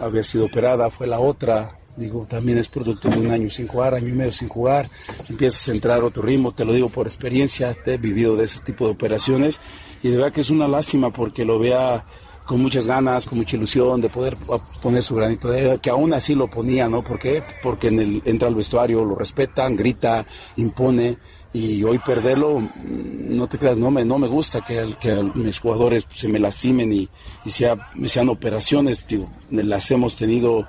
había 0.00 0.22
sido 0.22 0.46
operada, 0.46 0.90
fue 0.90 1.06
la 1.06 1.20
otra. 1.20 1.78
Digo, 1.96 2.26
también 2.28 2.58
es 2.58 2.68
producto 2.68 3.08
de 3.08 3.18
un 3.18 3.30
año 3.30 3.48
sin 3.48 3.66
jugar, 3.66 3.94
año 3.94 4.08
y 4.08 4.12
medio 4.12 4.32
sin 4.32 4.48
jugar. 4.48 4.88
Empiezas 5.28 5.68
a 5.68 5.72
entrar 5.72 6.04
otro 6.04 6.22
ritmo, 6.22 6.52
te 6.52 6.64
lo 6.64 6.72
digo 6.72 6.88
por 6.90 7.06
experiencia, 7.06 7.74
te 7.74 7.94
he 7.94 7.98
vivido 7.98 8.36
de 8.36 8.44
ese 8.44 8.60
tipo 8.60 8.84
de 8.84 8.92
operaciones. 8.92 9.60
Y 10.02 10.10
de 10.10 10.16
verdad 10.16 10.32
que 10.32 10.42
es 10.42 10.50
una 10.50 10.68
lástima 10.68 11.10
porque 11.10 11.44
lo 11.44 11.58
vea 11.58 12.04
con 12.46 12.60
muchas 12.62 12.86
ganas, 12.86 13.26
con 13.26 13.38
mucha 13.38 13.56
ilusión 13.56 14.00
de 14.00 14.08
poder 14.08 14.36
poner 14.80 15.02
su 15.02 15.16
granito 15.16 15.48
de 15.48 15.60
arena, 15.60 15.78
que 15.78 15.90
aún 15.90 16.12
así 16.12 16.34
lo 16.34 16.48
ponía, 16.48 16.88
¿no? 16.88 17.02
¿Por 17.02 17.18
qué? 17.18 17.42
Porque 17.62 17.88
entra 18.24 18.48
al 18.48 18.54
vestuario, 18.54 19.04
lo 19.04 19.16
respetan, 19.16 19.76
grita, 19.76 20.24
impone, 20.56 21.18
y 21.52 21.82
hoy 21.82 21.98
perderlo, 21.98 22.60
mm, 22.60 23.36
no 23.36 23.48
te 23.48 23.58
creas, 23.58 23.78
no 23.78 23.90
me, 23.90 24.04
no 24.04 24.18
me 24.18 24.28
gusta 24.28 24.60
que, 24.60 24.94
que 25.00 25.14
mis 25.34 25.58
jugadores 25.58 26.06
se 26.14 26.28
me 26.28 26.38
lastimen 26.38 26.92
y, 26.92 27.08
y 27.44 27.50
sea, 27.50 27.90
sean 28.04 28.28
operaciones, 28.28 29.04
las 29.50 29.90
hemos 29.90 30.16
tenido 30.16 30.68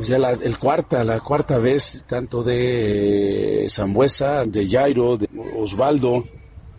pues 0.00 0.08
ya 0.08 0.18
la 0.18 0.30
el 0.30 0.58
cuarta, 0.58 1.04
la 1.04 1.20
cuarta 1.20 1.58
vez, 1.58 2.04
tanto 2.06 2.42
de 2.42 3.66
Zambuesa, 3.68 4.46
de 4.46 4.66
Jairo, 4.66 5.18
de 5.18 5.28
Osvaldo, 5.58 6.24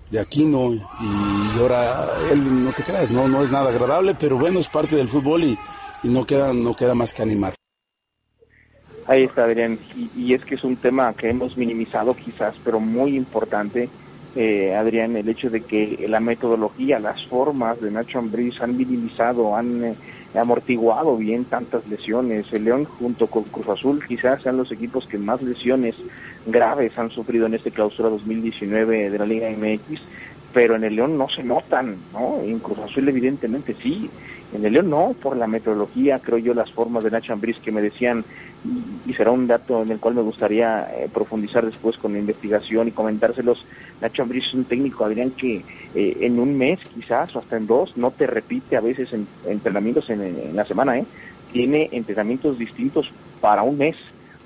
de 0.09 0.19
Aquino 0.19 0.73
y 0.73 1.59
ahora 1.59 2.09
él 2.31 2.65
no 2.65 2.73
te 2.73 2.81
creas, 2.81 3.11
no, 3.11 3.27
no 3.27 3.43
es 3.43 3.51
nada 3.51 3.69
agradable, 3.69 4.15
pero 4.19 4.39
bueno, 4.39 4.59
es 4.59 4.67
parte 4.67 4.95
del 4.95 5.07
fútbol 5.07 5.43
y, 5.43 5.59
no 6.01 6.25
queda, 6.25 6.51
no 6.51 6.75
queda 6.75 6.95
más 6.95 7.13
que 7.13 7.21
animar. 7.21 7.53
Ahí 9.05 9.25
está, 9.25 9.43
Adrián, 9.43 9.77
y, 10.17 10.33
es 10.33 10.43
que 10.43 10.55
es 10.55 10.63
un 10.63 10.77
tema 10.77 11.13
que 11.13 11.29
hemos 11.29 11.55
minimizado 11.55 12.15
quizás, 12.15 12.55
pero 12.63 12.79
muy 12.79 13.15
importante, 13.15 13.87
eh, 14.35 14.73
Adrián, 14.73 15.15
el 15.15 15.29
hecho 15.29 15.51
de 15.51 15.61
que 15.61 16.07
la 16.09 16.19
metodología, 16.19 16.97
las 16.97 17.23
formas 17.27 17.79
de 17.81 17.91
Nacho 17.91 18.17
Ambriz 18.17 18.59
han 18.61 18.75
minimizado, 18.75 19.55
han 19.55 19.83
eh, 19.83 19.95
amortiguado 20.39 21.17
bien 21.17 21.45
tantas 21.45 21.87
lesiones. 21.87 22.51
El 22.53 22.65
León 22.65 22.85
junto 22.85 23.27
con 23.27 23.43
Cruz 23.43 23.67
Azul 23.67 24.03
quizás 24.07 24.41
sean 24.41 24.57
los 24.57 24.71
equipos 24.71 25.07
que 25.07 25.17
más 25.17 25.41
lesiones 25.41 25.95
graves 26.45 26.97
han 26.97 27.09
sufrido 27.09 27.45
en 27.45 27.53
este 27.53 27.71
clausura 27.71 28.09
2019 28.09 29.09
de 29.09 29.17
la 29.19 29.25
Liga 29.25 29.49
MX, 29.49 30.01
pero 30.53 30.75
en 30.75 30.83
el 30.83 30.95
León 30.95 31.17
no 31.17 31.27
se 31.27 31.43
notan, 31.43 31.97
¿no? 32.13 32.39
En 32.41 32.59
Cruz 32.59 32.79
Azul 32.79 33.07
evidentemente 33.07 33.75
sí, 33.81 34.09
en 34.53 34.65
el 34.65 34.73
León 34.73 34.89
no, 34.89 35.15
por 35.21 35.37
la 35.37 35.47
metodología, 35.47 36.19
creo 36.19 36.37
yo, 36.37 36.53
las 36.53 36.71
formas 36.71 37.03
de 37.03 37.11
Nacho 37.11 37.33
Ambriz 37.33 37.57
que 37.59 37.71
me 37.71 37.81
decían, 37.81 38.25
y, 38.63 39.13
será 39.13 39.31
un 39.31 39.47
dato 39.47 39.81
en 39.81 39.91
el 39.91 39.99
cual 39.99 40.15
me 40.15 40.21
gustaría 40.21 40.89
eh, 40.93 41.09
profundizar 41.11 41.65
después 41.65 41.97
con 41.97 42.13
la 42.13 42.19
investigación 42.19 42.87
y 42.87 42.91
comentárselos. 42.91 43.65
Nacho 43.99 44.21
Ambriz 44.21 44.45
es 44.45 44.53
un 44.53 44.65
técnico, 44.65 45.03
Adrián, 45.03 45.31
que 45.31 45.63
eh, 45.95 46.17
en 46.21 46.39
un 46.39 46.57
mes 46.57 46.79
quizás 46.93 47.35
o 47.35 47.39
hasta 47.39 47.57
en 47.57 47.67
dos 47.67 47.97
no 47.97 48.11
te 48.11 48.27
repite 48.27 48.77
a 48.77 48.81
veces 48.81 49.13
en, 49.13 49.27
entrenamientos 49.45 50.09
en, 50.09 50.21
en, 50.21 50.55
la 50.55 50.65
semana, 50.65 50.97
¿eh? 50.97 51.05
Tiene 51.51 51.89
entrenamientos 51.91 52.57
distintos 52.57 53.11
para 53.41 53.63
un 53.63 53.77
mes, 53.77 53.97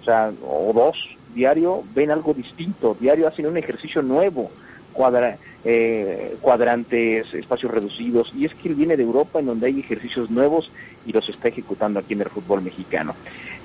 o 0.01 0.05
sea, 0.05 0.32
o 0.43 0.74
dos, 0.74 0.97
diario 1.36 1.84
ven 1.93 2.09
algo 2.09 2.34
distinto, 2.34 2.97
diario 2.99 3.28
hacen 3.28 3.45
un 3.45 3.57
ejercicio 3.57 4.01
nuevo, 4.01 4.49
cuadra, 4.93 5.38
eh, 5.63 6.38
cuadrantes, 6.41 7.32
espacios 7.34 7.72
reducidos, 7.72 8.32
y 8.34 8.45
es 8.45 8.55
que 8.55 8.70
él 8.70 8.76
viene 8.76 8.97
de 8.97 9.03
Europa 9.03 9.39
en 9.39 9.47
donde 9.47 9.68
hay 9.68 9.80
ejercicios 9.80 10.32
nuevos 10.32 10.72
y 11.05 11.11
los 11.11 11.28
está 11.30 11.49
ejecutando 11.49 11.99
aquí 11.99 12.13
en 12.13 12.22
el 12.22 12.30
fútbol 12.30 12.61
mexicano. 12.61 13.13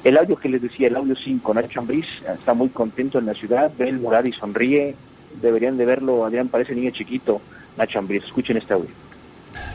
El 0.03 0.17
audio 0.17 0.37
que 0.37 0.49
les 0.49 0.63
decía, 0.63 0.89
el 0.89 0.97
audio 0.97 1.15
5, 1.15 1.55
Nacho 1.55 1.81
Ambriz 1.81 2.07
está 2.27 2.55
muy 2.55 2.71
contento 2.71 3.19
en 3.19 3.27
la 3.27 3.35
ciudad, 3.35 3.71
ve 3.79 3.89
el 3.89 3.99
mural 3.99 4.27
y 4.27 4.33
sonríe, 4.33 4.95
deberían 5.43 5.77
de 5.77 5.85
verlo, 5.85 6.25
Adrián 6.25 6.49
parece 6.49 6.75
niño 6.75 6.91
chiquito, 6.91 7.41
Nacho 7.77 7.99
Ambriz, 7.99 8.25
escuchen 8.25 8.57
este 8.57 8.75
audio. 8.75 8.91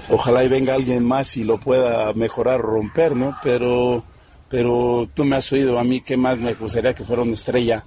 Ojalá 0.10 0.44
y 0.44 0.48
venga 0.48 0.74
alguien 0.74 1.06
más 1.06 1.38
y 1.38 1.44
lo 1.44 1.60
pueda 1.60 2.14
mejorar, 2.14 2.62
romper, 2.62 3.16
¿no? 3.16 3.38
Pero 3.44 4.04
pero 4.50 5.10
tú 5.14 5.26
me 5.26 5.36
has 5.36 5.52
oído 5.52 5.80
a 5.80 5.84
mí 5.84 6.02
que 6.02 6.18
más 6.18 6.40
me 6.40 6.54
gustaría 6.54 6.94
que 6.94 7.04
fuera 7.04 7.24
una 7.24 7.34
estrella 7.34 7.84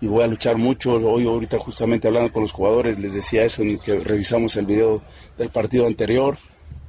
y 0.00 0.06
voy 0.06 0.24
a 0.24 0.26
luchar 0.26 0.56
mucho. 0.56 0.94
Hoy 0.94 1.26
ahorita 1.26 1.58
justamente 1.58 2.08
hablando 2.08 2.32
con 2.32 2.42
los 2.42 2.52
jugadores 2.52 2.98
les 2.98 3.14
decía 3.14 3.44
eso 3.44 3.62
en 3.62 3.78
que 3.78 4.00
revisamos 4.00 4.56
el 4.56 4.66
video 4.66 5.02
del 5.36 5.50
partido 5.50 5.86
anterior. 5.86 6.38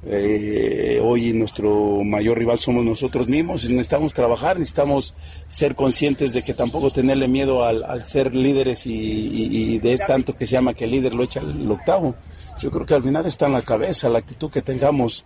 Eh, 0.04 1.00
hoy 1.00 1.32
nuestro 1.32 2.02
mayor 2.02 2.36
rival 2.36 2.58
somos 2.58 2.84
nosotros 2.84 3.28
mismos 3.28 3.64
y 3.64 3.68
necesitamos 3.68 4.12
trabajar, 4.12 4.58
necesitamos 4.58 5.14
ser 5.48 5.76
conscientes 5.76 6.32
de 6.32 6.42
que 6.42 6.54
tampoco 6.54 6.90
tenerle 6.90 7.28
miedo 7.28 7.64
al, 7.64 8.04
ser 8.04 8.34
líderes 8.34 8.84
y, 8.86 9.78
de 9.78 9.96
tanto 9.98 10.34
que 10.34 10.44
se 10.44 10.54
llama 10.54 10.74
que 10.74 10.84
el 10.86 10.90
líder 10.90 11.14
lo 11.14 11.22
echa 11.22 11.40
el 11.40 11.70
octavo. 11.70 12.16
Yo 12.58 12.70
creo 12.70 12.84
que 12.84 12.94
al 12.94 13.02
final 13.02 13.26
está 13.26 13.46
en 13.46 13.52
la 13.52 13.62
cabeza, 13.62 14.08
la 14.08 14.18
actitud 14.18 14.50
que 14.50 14.62
tengamos. 14.62 15.24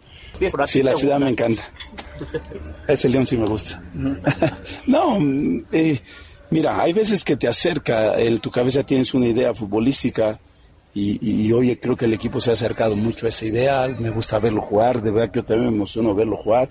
Sí, 0.66 0.83
la 0.83 0.95
ciudad 0.95 1.18
me 1.20 1.31
encanta. 1.31 1.62
Ese 2.87 3.09
león 3.09 3.24
sí 3.24 3.39
me 3.39 3.47
gusta. 3.47 3.83
no, 4.87 5.18
eh, 5.72 6.01
mira, 6.51 6.83
hay 6.83 6.93
veces 6.93 7.24
que 7.24 7.37
te 7.37 7.49
acerca, 7.49 8.18
en 8.20 8.39
tu 8.41 8.51
cabeza 8.51 8.85
tienes 8.85 9.14
una 9.14 9.27
idea 9.27 9.55
futbolística 9.55 10.39
y, 10.99 11.53
hoy 11.53 11.76
creo 11.76 11.94
que 11.94 12.07
el 12.07 12.14
equipo 12.14 12.40
se 12.40 12.51
ha 12.51 12.53
acercado 12.55 12.97
mucho 12.97 13.26
a 13.26 13.28
ese 13.28 13.47
ideal. 13.47 13.99
Me 14.01 14.09
gusta 14.09 14.38
verlo 14.38 14.62
jugar, 14.62 15.03
de 15.03 15.11
verdad 15.11 15.30
que 15.30 15.40
yo 15.40 15.44
también 15.44 15.70
me 15.70 15.76
emociono 15.76 16.14
verlo 16.14 16.38
jugar, 16.38 16.70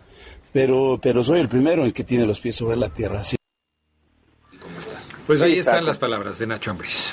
pero, 0.51 0.99
pero 1.01 1.23
soy 1.23 1.41
el 1.41 1.47
primero 1.47 1.85
en 1.85 1.91
que 1.91 2.03
tiene 2.03 2.25
los 2.25 2.39
pies 2.39 2.55
sobre 2.55 2.75
la 2.75 2.89
tierra. 2.89 3.23
Sí. 3.23 3.35
Pues 5.27 5.41
ahí 5.43 5.59
están 5.59 5.85
las 5.85 5.99
palabras 5.99 6.39
de 6.39 6.47
Nacho 6.47 6.71
Ambris. 6.71 7.11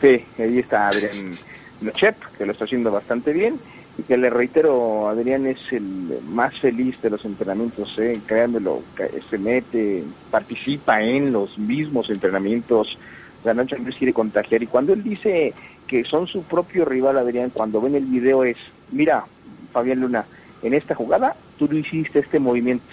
Sí, 0.00 0.24
ahí 0.38 0.58
está 0.58 0.88
Adrián 0.88 1.36
Nochep, 1.80 2.16
que 2.38 2.46
lo 2.46 2.52
está 2.52 2.64
haciendo 2.64 2.92
bastante 2.92 3.32
bien 3.32 3.58
y 3.98 4.02
que 4.04 4.16
le 4.16 4.30
reitero, 4.30 5.08
Adrián 5.08 5.46
es 5.46 5.58
el 5.72 5.82
más 6.28 6.58
feliz 6.60 7.00
de 7.02 7.10
los 7.10 7.24
entrenamientos, 7.24 7.92
¿eh? 7.98 8.20
créanmelo, 8.24 8.82
se 9.28 9.38
mete, 9.38 10.02
participa 10.30 11.02
en 11.02 11.32
los 11.32 11.58
mismos 11.58 12.08
entrenamientos, 12.08 12.98
la 13.44 13.54
noche 13.54 13.76
Andrés 13.76 13.96
quiere 13.96 14.12
contagiar 14.12 14.62
y 14.62 14.66
cuando 14.66 14.92
él 14.92 15.02
dice 15.02 15.52
que 15.92 16.04
son 16.04 16.26
su 16.26 16.42
propio 16.42 16.86
rival, 16.86 17.18
Adrián, 17.18 17.50
cuando 17.50 17.78
ven 17.78 17.94
el 17.94 18.06
video 18.06 18.44
es, 18.44 18.56
mira, 18.90 19.26
Fabián 19.74 20.00
Luna, 20.00 20.24
en 20.62 20.72
esta 20.72 20.94
jugada 20.94 21.36
tú 21.58 21.68
no 21.70 21.76
hiciste 21.76 22.20
este 22.20 22.40
movimiento, 22.40 22.86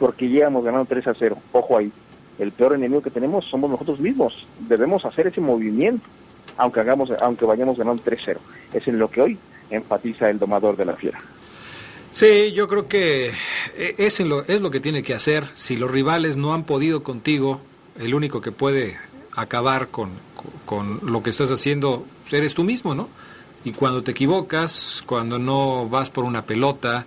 porque 0.00 0.28
llegamos 0.28 0.64
ganando 0.64 0.86
3 0.86 1.06
a 1.06 1.14
0, 1.14 1.38
ojo 1.52 1.78
ahí, 1.78 1.92
el 2.40 2.50
peor 2.50 2.74
enemigo 2.74 3.02
que 3.02 3.10
tenemos 3.10 3.44
somos 3.44 3.70
nosotros 3.70 4.00
mismos, 4.00 4.48
debemos 4.66 5.04
hacer 5.04 5.28
ese 5.28 5.40
movimiento 5.40 6.04
aunque 6.56 6.80
hagamos, 6.80 7.12
aunque 7.22 7.44
vayamos 7.44 7.78
ganando 7.78 8.02
3-0. 8.02 8.38
Es 8.74 8.88
en 8.88 8.98
lo 8.98 9.08
que 9.08 9.22
hoy 9.22 9.38
enfatiza 9.70 10.28
el 10.28 10.40
domador 10.40 10.76
de 10.76 10.86
la 10.86 10.96
fiera. 10.96 11.20
Sí, 12.10 12.50
yo 12.52 12.66
creo 12.66 12.88
que 12.88 13.32
e, 13.76 13.94
es 13.96 14.18
lo, 14.18 14.44
es 14.44 14.60
lo 14.60 14.72
que 14.72 14.80
tiene 14.80 15.04
que 15.04 15.14
hacer. 15.14 15.44
Si 15.54 15.76
los 15.76 15.88
rivales 15.88 16.36
no 16.36 16.52
han 16.52 16.64
podido 16.64 17.04
contigo, 17.04 17.60
el 17.96 18.12
único 18.12 18.40
que 18.40 18.50
puede 18.50 18.98
acabar 19.36 19.86
con, 19.86 20.10
con 20.64 21.00
lo 21.02 21.22
que 21.22 21.30
estás 21.30 21.50
haciendo 21.50 22.06
eres 22.30 22.54
tú 22.54 22.64
mismo, 22.64 22.94
¿no? 22.94 23.08
Y 23.64 23.72
cuando 23.72 24.02
te 24.02 24.12
equivocas, 24.12 25.02
cuando 25.06 25.38
no 25.38 25.88
vas 25.88 26.10
por 26.10 26.24
una 26.24 26.42
pelota, 26.42 27.04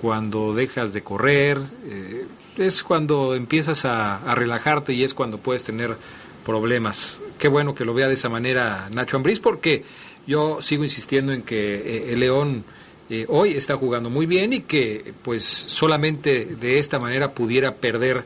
cuando 0.00 0.54
dejas 0.54 0.92
de 0.92 1.02
correr, 1.02 1.60
eh, 1.86 2.26
es 2.56 2.82
cuando 2.82 3.34
empiezas 3.34 3.84
a, 3.84 4.18
relajarte 4.34 4.92
y 4.92 5.02
es 5.02 5.14
cuando 5.14 5.38
puedes 5.38 5.64
tener 5.64 5.96
problemas. 6.44 7.20
Qué 7.38 7.48
bueno 7.48 7.74
que 7.74 7.84
lo 7.84 7.94
vea 7.94 8.08
de 8.08 8.14
esa 8.14 8.28
manera 8.28 8.88
Nacho 8.92 9.16
Ambriz, 9.16 9.40
porque 9.40 9.84
yo 10.26 10.62
sigo 10.62 10.84
insistiendo 10.84 11.32
en 11.32 11.42
que 11.42 11.74
eh, 11.76 12.12
el 12.12 12.20
León 12.20 12.64
eh, 13.10 13.26
hoy 13.28 13.54
está 13.54 13.76
jugando 13.76 14.10
muy 14.10 14.26
bien 14.26 14.52
y 14.52 14.60
que 14.60 15.14
pues 15.22 15.44
solamente 15.44 16.44
de 16.44 16.78
esta 16.78 16.98
manera 16.98 17.32
pudiera 17.32 17.74
perder 17.74 18.24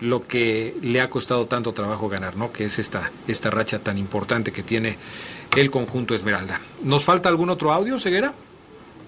lo 0.00 0.26
que 0.26 0.74
le 0.82 1.00
ha 1.00 1.10
costado 1.10 1.46
tanto 1.46 1.72
trabajo 1.72 2.08
ganar, 2.08 2.36
¿no? 2.36 2.52
Que 2.52 2.64
es 2.64 2.78
esta, 2.78 3.10
esta 3.28 3.50
racha 3.50 3.78
tan 3.78 3.98
importante 3.98 4.52
que 4.52 4.62
tiene 4.62 4.96
el 5.56 5.70
conjunto 5.70 6.14
Esmeralda. 6.14 6.60
¿Nos 6.82 7.04
falta 7.04 7.28
algún 7.28 7.50
otro 7.50 7.72
audio, 7.72 7.98
Ceguera? 7.98 8.32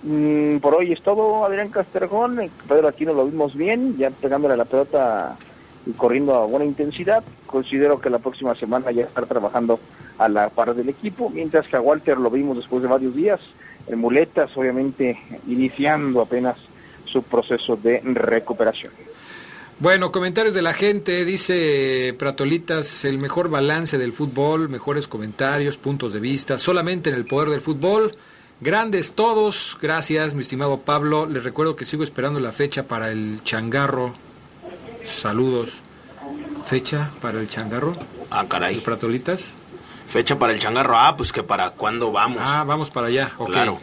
Mm, 0.03 0.59
por 0.59 0.75
hoy 0.75 0.93
es 0.93 1.03
todo, 1.03 1.45
Adrián 1.45 1.69
Casterjón. 1.69 2.51
Pedro 2.69 2.89
aquí 2.89 3.07
nos 3.07 3.17
lo 3.17 3.27
vimos 3.27 3.55
bien, 3.55 3.97
ya 3.97 4.11
pegándole 4.11 4.57
la 4.57 4.65
pelota 4.65 5.37
y 5.87 5.93
corriendo 5.93 6.35
a 6.35 6.47
buena 6.47 6.65
intensidad. 6.65 7.23
Considero 7.47 8.01
que 8.01 8.11
la 8.11 8.19
próxima 8.19 8.55
semana 8.55 8.91
ya 8.91 9.05
estar 9.05 9.27
trabajando 9.27 9.79
a 10.19 10.29
la 10.29 10.49
par 10.51 10.75
del 10.75 10.89
equipo, 10.89 11.31
mientras 11.31 11.67
que 11.69 11.77
a 11.77 11.81
Walter 11.81 12.19
lo 12.19 12.31
vimos 12.31 12.57
después 12.57 12.83
de 12.83 12.89
varios 12.89 13.15
días 13.15 13.41
en 13.87 13.99
muletas, 13.99 14.51
obviamente 14.57 15.19
iniciando 15.49 16.21
apenas 16.21 16.57
su 17.05 17.23
proceso 17.23 17.77
de 17.77 18.01
recuperación. 18.01 18.93
Bueno, 19.79 20.13
comentarios 20.13 20.55
de 20.55 20.63
la 20.63 20.75
gente, 20.75 21.25
dice 21.25 22.15
Pratolitas, 22.19 23.05
el 23.05 23.19
mejor 23.19 23.49
balance 23.51 23.99
del 23.99 24.13
fútbol, 24.13 24.69
mejores 24.69 25.09
comentarios, 25.09 25.77
puntos 25.77 26.13
de 26.13 26.21
vista, 26.21 26.57
solamente 26.57 27.11
en 27.11 27.17
el 27.17 27.25
poder 27.27 27.49
del 27.51 27.61
fútbol. 27.61 28.13
Grandes 28.61 29.15
todos, 29.15 29.77
gracias, 29.83 30.35
mi 30.35 30.43
estimado 30.43 30.79
Pablo. 30.83 31.27
Les 31.27 31.43
recuerdo 31.43 31.75
que 31.75 31.85
sigo 31.85 32.05
esperando 32.05 32.39
la 32.39 32.53
fecha 32.53 32.85
para 32.85 33.11
el 33.11 33.41
changarro. 33.43 34.15
Saludos. 35.05 35.81
¿Fecha 36.65 37.11
para 37.21 37.41
el 37.41 37.49
changarro? 37.49 37.97
Ah, 38.31 38.47
caray. 38.49 38.79
Pratolitas? 38.79 39.51
Fecha 40.07 40.39
para 40.39 40.53
el 40.53 40.61
changarro. 40.61 40.97
Ah, 40.97 41.17
pues 41.17 41.33
que 41.33 41.43
para 41.43 41.71
cuándo 41.71 42.13
vamos. 42.13 42.43
Ah, 42.45 42.63
vamos 42.65 42.89
para 42.91 43.09
allá. 43.09 43.33
ok. 43.37 43.51
Claro. 43.51 43.81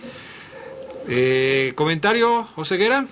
Eh, 1.09 1.73
¿Comentario, 1.75 2.47
Oseguera? 2.55 3.05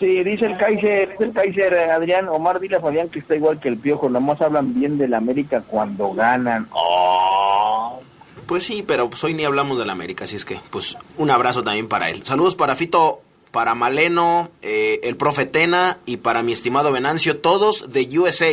Sí, 0.00 0.24
dice 0.24 0.46
el 0.46 0.56
Kaiser, 0.56 1.10
dice 1.10 1.24
el 1.24 1.32
Kaiser, 1.32 1.74
eh, 1.74 1.90
Adrián, 1.90 2.26
Omar, 2.28 2.58
dile 2.58 2.76
a 2.76 2.80
Fabián 2.80 3.10
que 3.10 3.18
está 3.18 3.36
igual 3.36 3.60
que 3.60 3.68
el 3.68 3.76
Piojo, 3.76 4.08
nomás 4.08 4.40
hablan 4.40 4.72
bien 4.72 4.96
del 4.96 5.12
América 5.12 5.62
cuando 5.66 6.14
ganan. 6.14 6.66
Oh. 6.72 8.00
Pues 8.46 8.64
sí, 8.64 8.82
pero 8.84 9.10
pues 9.10 9.22
hoy 9.24 9.34
ni 9.34 9.44
hablamos 9.44 9.78
del 9.78 9.90
América, 9.90 10.24
así 10.24 10.36
es 10.36 10.46
que, 10.46 10.58
pues, 10.70 10.96
un 11.18 11.30
abrazo 11.30 11.62
también 11.62 11.86
para 11.86 12.08
él. 12.08 12.24
Saludos 12.24 12.56
para 12.56 12.76
Fito, 12.76 13.20
para 13.50 13.74
Maleno, 13.74 14.50
eh, 14.62 15.00
el 15.02 15.16
profe 15.16 15.44
Tena 15.44 15.98
y 16.06 16.16
para 16.16 16.42
mi 16.42 16.52
estimado 16.52 16.92
Venancio, 16.92 17.38
todos 17.38 17.92
de 17.92 18.08
USA, 18.18 18.52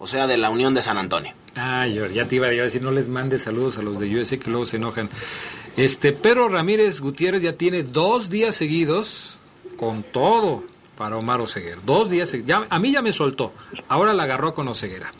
o 0.00 0.08
sea, 0.08 0.26
de 0.26 0.36
la 0.36 0.50
Unión 0.50 0.74
de 0.74 0.82
San 0.82 0.98
Antonio. 0.98 1.32
Ah, 1.54 1.86
yo 1.86 2.06
ya 2.06 2.26
te 2.26 2.36
iba 2.36 2.48
a 2.48 2.50
decir, 2.50 2.82
no 2.82 2.90
les 2.90 3.08
mandes 3.08 3.42
saludos 3.42 3.78
a 3.78 3.82
los 3.82 4.00
de 4.00 4.16
USA 4.16 4.36
que 4.36 4.50
luego 4.50 4.66
se 4.66 4.78
enojan. 4.78 5.08
Este, 5.76 6.12
Pedro 6.12 6.48
Ramírez 6.48 7.00
Gutiérrez 7.00 7.42
ya 7.42 7.52
tiene 7.52 7.84
dos 7.84 8.30
días 8.30 8.56
seguidos 8.56 9.38
con 9.76 10.02
todo 10.02 10.64
para 10.98 11.16
Omar 11.16 11.40
Oseguera. 11.40 11.78
Dos 11.86 12.10
días, 12.10 12.34
ya, 12.44 12.66
a 12.68 12.78
mí 12.80 12.92
ya 12.92 13.00
me 13.02 13.12
soltó, 13.12 13.52
ahora 13.88 14.12
la 14.12 14.24
agarró 14.24 14.52
con 14.52 14.66
Oseguera. 14.66 15.12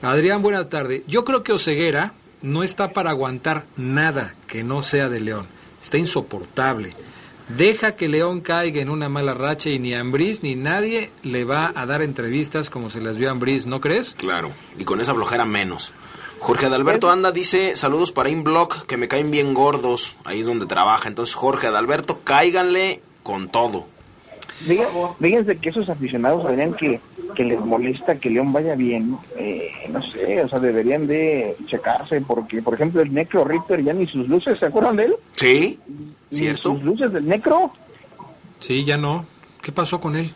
Adrián, 0.00 0.42
buena 0.42 0.68
tarde. 0.68 1.02
Yo 1.08 1.24
creo 1.24 1.42
que 1.42 1.52
Oseguera 1.52 2.14
no 2.40 2.62
está 2.62 2.92
para 2.92 3.10
aguantar 3.10 3.64
nada 3.76 4.34
que 4.46 4.62
no 4.62 4.84
sea 4.84 5.08
de 5.08 5.18
León. 5.18 5.46
Está 5.82 5.98
insoportable. 5.98 6.94
Deja 7.48 7.96
que 7.96 8.08
León 8.08 8.40
caiga 8.40 8.80
en 8.80 8.88
una 8.88 9.08
mala 9.08 9.34
racha 9.34 9.68
y 9.68 9.78
ni 9.78 9.92
Ambriz 9.92 10.42
ni 10.42 10.54
nadie 10.54 11.10
le 11.22 11.44
va 11.44 11.72
a 11.74 11.84
dar 11.84 12.00
entrevistas 12.00 12.70
como 12.70 12.88
se 12.88 13.00
las 13.00 13.16
dio 13.16 13.28
a 13.28 13.32
Ambriz, 13.32 13.66
¿no 13.66 13.80
crees? 13.80 14.14
Claro, 14.14 14.52
y 14.78 14.84
con 14.84 15.00
esa 15.00 15.14
flojera 15.14 15.44
menos. 15.44 15.92
Jorge 16.38 16.66
Adalberto 16.66 17.10
Anda 17.10 17.32
dice, 17.32 17.74
saludos 17.74 18.12
para 18.12 18.28
Inblock, 18.28 18.86
que 18.86 18.96
me 18.96 19.08
caen 19.08 19.30
bien 19.30 19.52
gordos, 19.52 20.14
ahí 20.24 20.40
es 20.40 20.46
donde 20.46 20.66
trabaja. 20.66 21.08
Entonces, 21.08 21.34
Jorge 21.34 21.66
Adalberto, 21.66 22.20
cáiganle 22.22 23.02
con 23.22 23.48
todo. 23.48 23.86
Fíjense, 25.20 25.56
que 25.58 25.68
esos 25.68 25.88
aficionados, 25.88 26.44
Adrián, 26.46 26.74
que, 26.74 27.00
que 27.34 27.44
les 27.44 27.60
molesta 27.60 28.16
que 28.18 28.30
León 28.30 28.52
vaya 28.52 28.74
bien, 28.74 29.16
eh, 29.36 29.70
no 29.90 30.00
sé, 30.02 30.42
o 30.42 30.48
sea, 30.48 30.58
deberían 30.60 31.06
de 31.06 31.56
checarse, 31.66 32.20
porque, 32.20 32.62
por 32.62 32.74
ejemplo, 32.74 33.02
el 33.02 33.12
Necro 33.12 33.44
Ripper 33.44 33.82
ya 33.82 33.92
ni 33.92 34.06
sus 34.06 34.28
luces, 34.28 34.58
¿se 34.58 34.66
acuerdan 34.66 34.96
de 34.96 35.04
él? 35.06 35.16
Sí, 35.36 35.78
Ni 36.30 36.38
¿cierto? 36.38 36.72
sus 36.72 36.82
luces 36.82 37.12
del 37.12 37.26
Necro. 37.26 37.72
Sí, 38.60 38.84
ya 38.84 38.96
no. 38.96 39.26
¿Qué 39.60 39.72
pasó 39.72 40.00
con 40.00 40.16
él? 40.16 40.30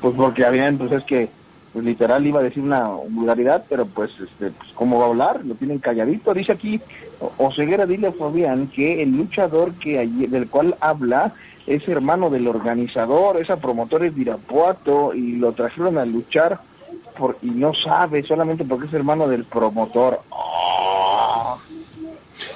Pues 0.00 0.14
porque 0.14 0.44
habían, 0.44 0.76
pues 0.76 0.92
es 0.92 1.04
que, 1.04 1.28
pues 1.72 1.84
literal 1.84 2.26
iba 2.26 2.40
a 2.40 2.44
decir 2.44 2.62
una 2.62 2.84
vulgaridad, 2.84 3.64
pero 3.68 3.86
pues, 3.86 4.10
este, 4.12 4.50
pues 4.50 4.70
cómo 4.74 4.98
va 4.98 5.06
a 5.06 5.08
hablar, 5.08 5.40
lo 5.44 5.54
tienen 5.54 5.78
calladito. 5.78 6.34
Dice 6.34 6.52
aquí, 6.52 6.80
O- 7.20 7.32
Oseguera, 7.38 7.86
dile 7.86 8.08
a 8.08 8.12
Fabián 8.12 8.66
que 8.68 9.02
el 9.02 9.16
luchador 9.16 9.72
que 9.74 9.98
allí- 10.00 10.26
del 10.26 10.48
cual 10.48 10.76
habla 10.80 11.32
es 11.66 11.86
hermano 11.88 12.30
del 12.30 12.46
organizador, 12.46 13.36
esa 13.40 13.56
promotor 13.56 14.04
es 14.04 14.14
de 14.14 14.22
Irapuato 14.22 15.14
y 15.14 15.36
lo 15.36 15.52
trajeron 15.52 15.98
a 15.98 16.04
luchar 16.04 16.60
por, 17.16 17.38
y 17.42 17.50
no 17.50 17.72
sabe, 17.74 18.22
solamente 18.22 18.64
porque 18.64 18.86
es 18.86 18.92
hermano 18.92 19.28
del 19.28 19.44
promotor. 19.44 20.20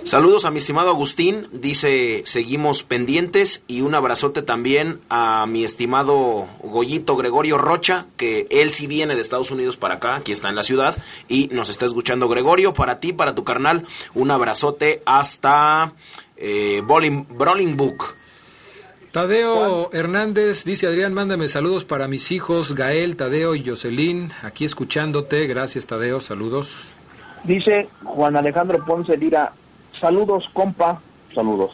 Saludos 0.04 0.46
a 0.46 0.50
mi 0.50 0.58
estimado 0.58 0.88
Agustín, 0.88 1.46
dice, 1.52 2.22
seguimos 2.24 2.82
pendientes 2.82 3.62
y 3.66 3.82
un 3.82 3.94
abrazote 3.94 4.40
también 4.40 5.00
a 5.10 5.44
mi 5.46 5.64
estimado 5.64 6.48
Goyito 6.62 7.14
Gregorio 7.14 7.58
Rocha, 7.58 8.06
que 8.16 8.46
él 8.50 8.72
sí 8.72 8.86
viene 8.86 9.14
de 9.14 9.20
Estados 9.20 9.50
Unidos 9.50 9.76
para 9.76 9.96
acá, 9.96 10.16
aquí 10.16 10.32
está 10.32 10.48
en 10.48 10.54
la 10.54 10.62
ciudad 10.62 10.96
y 11.28 11.48
nos 11.52 11.68
está 11.68 11.84
escuchando 11.84 12.28
Gregorio, 12.28 12.72
para 12.72 13.00
ti, 13.00 13.12
para 13.12 13.34
tu 13.34 13.44
carnal, 13.44 13.86
un 14.14 14.30
abrazote 14.30 15.02
hasta 15.04 15.92
eh, 16.38 16.82
Bolingbrook. 16.86 18.17
Tadeo 19.18 19.90
Hernández 19.92 20.64
dice 20.64 20.86
Adrián, 20.86 21.12
mándame 21.12 21.48
saludos 21.48 21.84
para 21.84 22.06
mis 22.06 22.30
hijos 22.30 22.76
Gael, 22.76 23.16
Tadeo 23.16 23.56
y 23.56 23.66
Jocelyn, 23.66 24.30
aquí 24.44 24.64
escuchándote. 24.64 25.48
Gracias 25.48 25.88
Tadeo, 25.88 26.20
saludos. 26.20 26.86
Dice 27.42 27.88
Juan 28.04 28.36
Alejandro 28.36 28.84
Ponce 28.84 29.16
Lira, 29.16 29.50
saludos 30.00 30.44
compa, 30.52 31.00
saludos. 31.34 31.72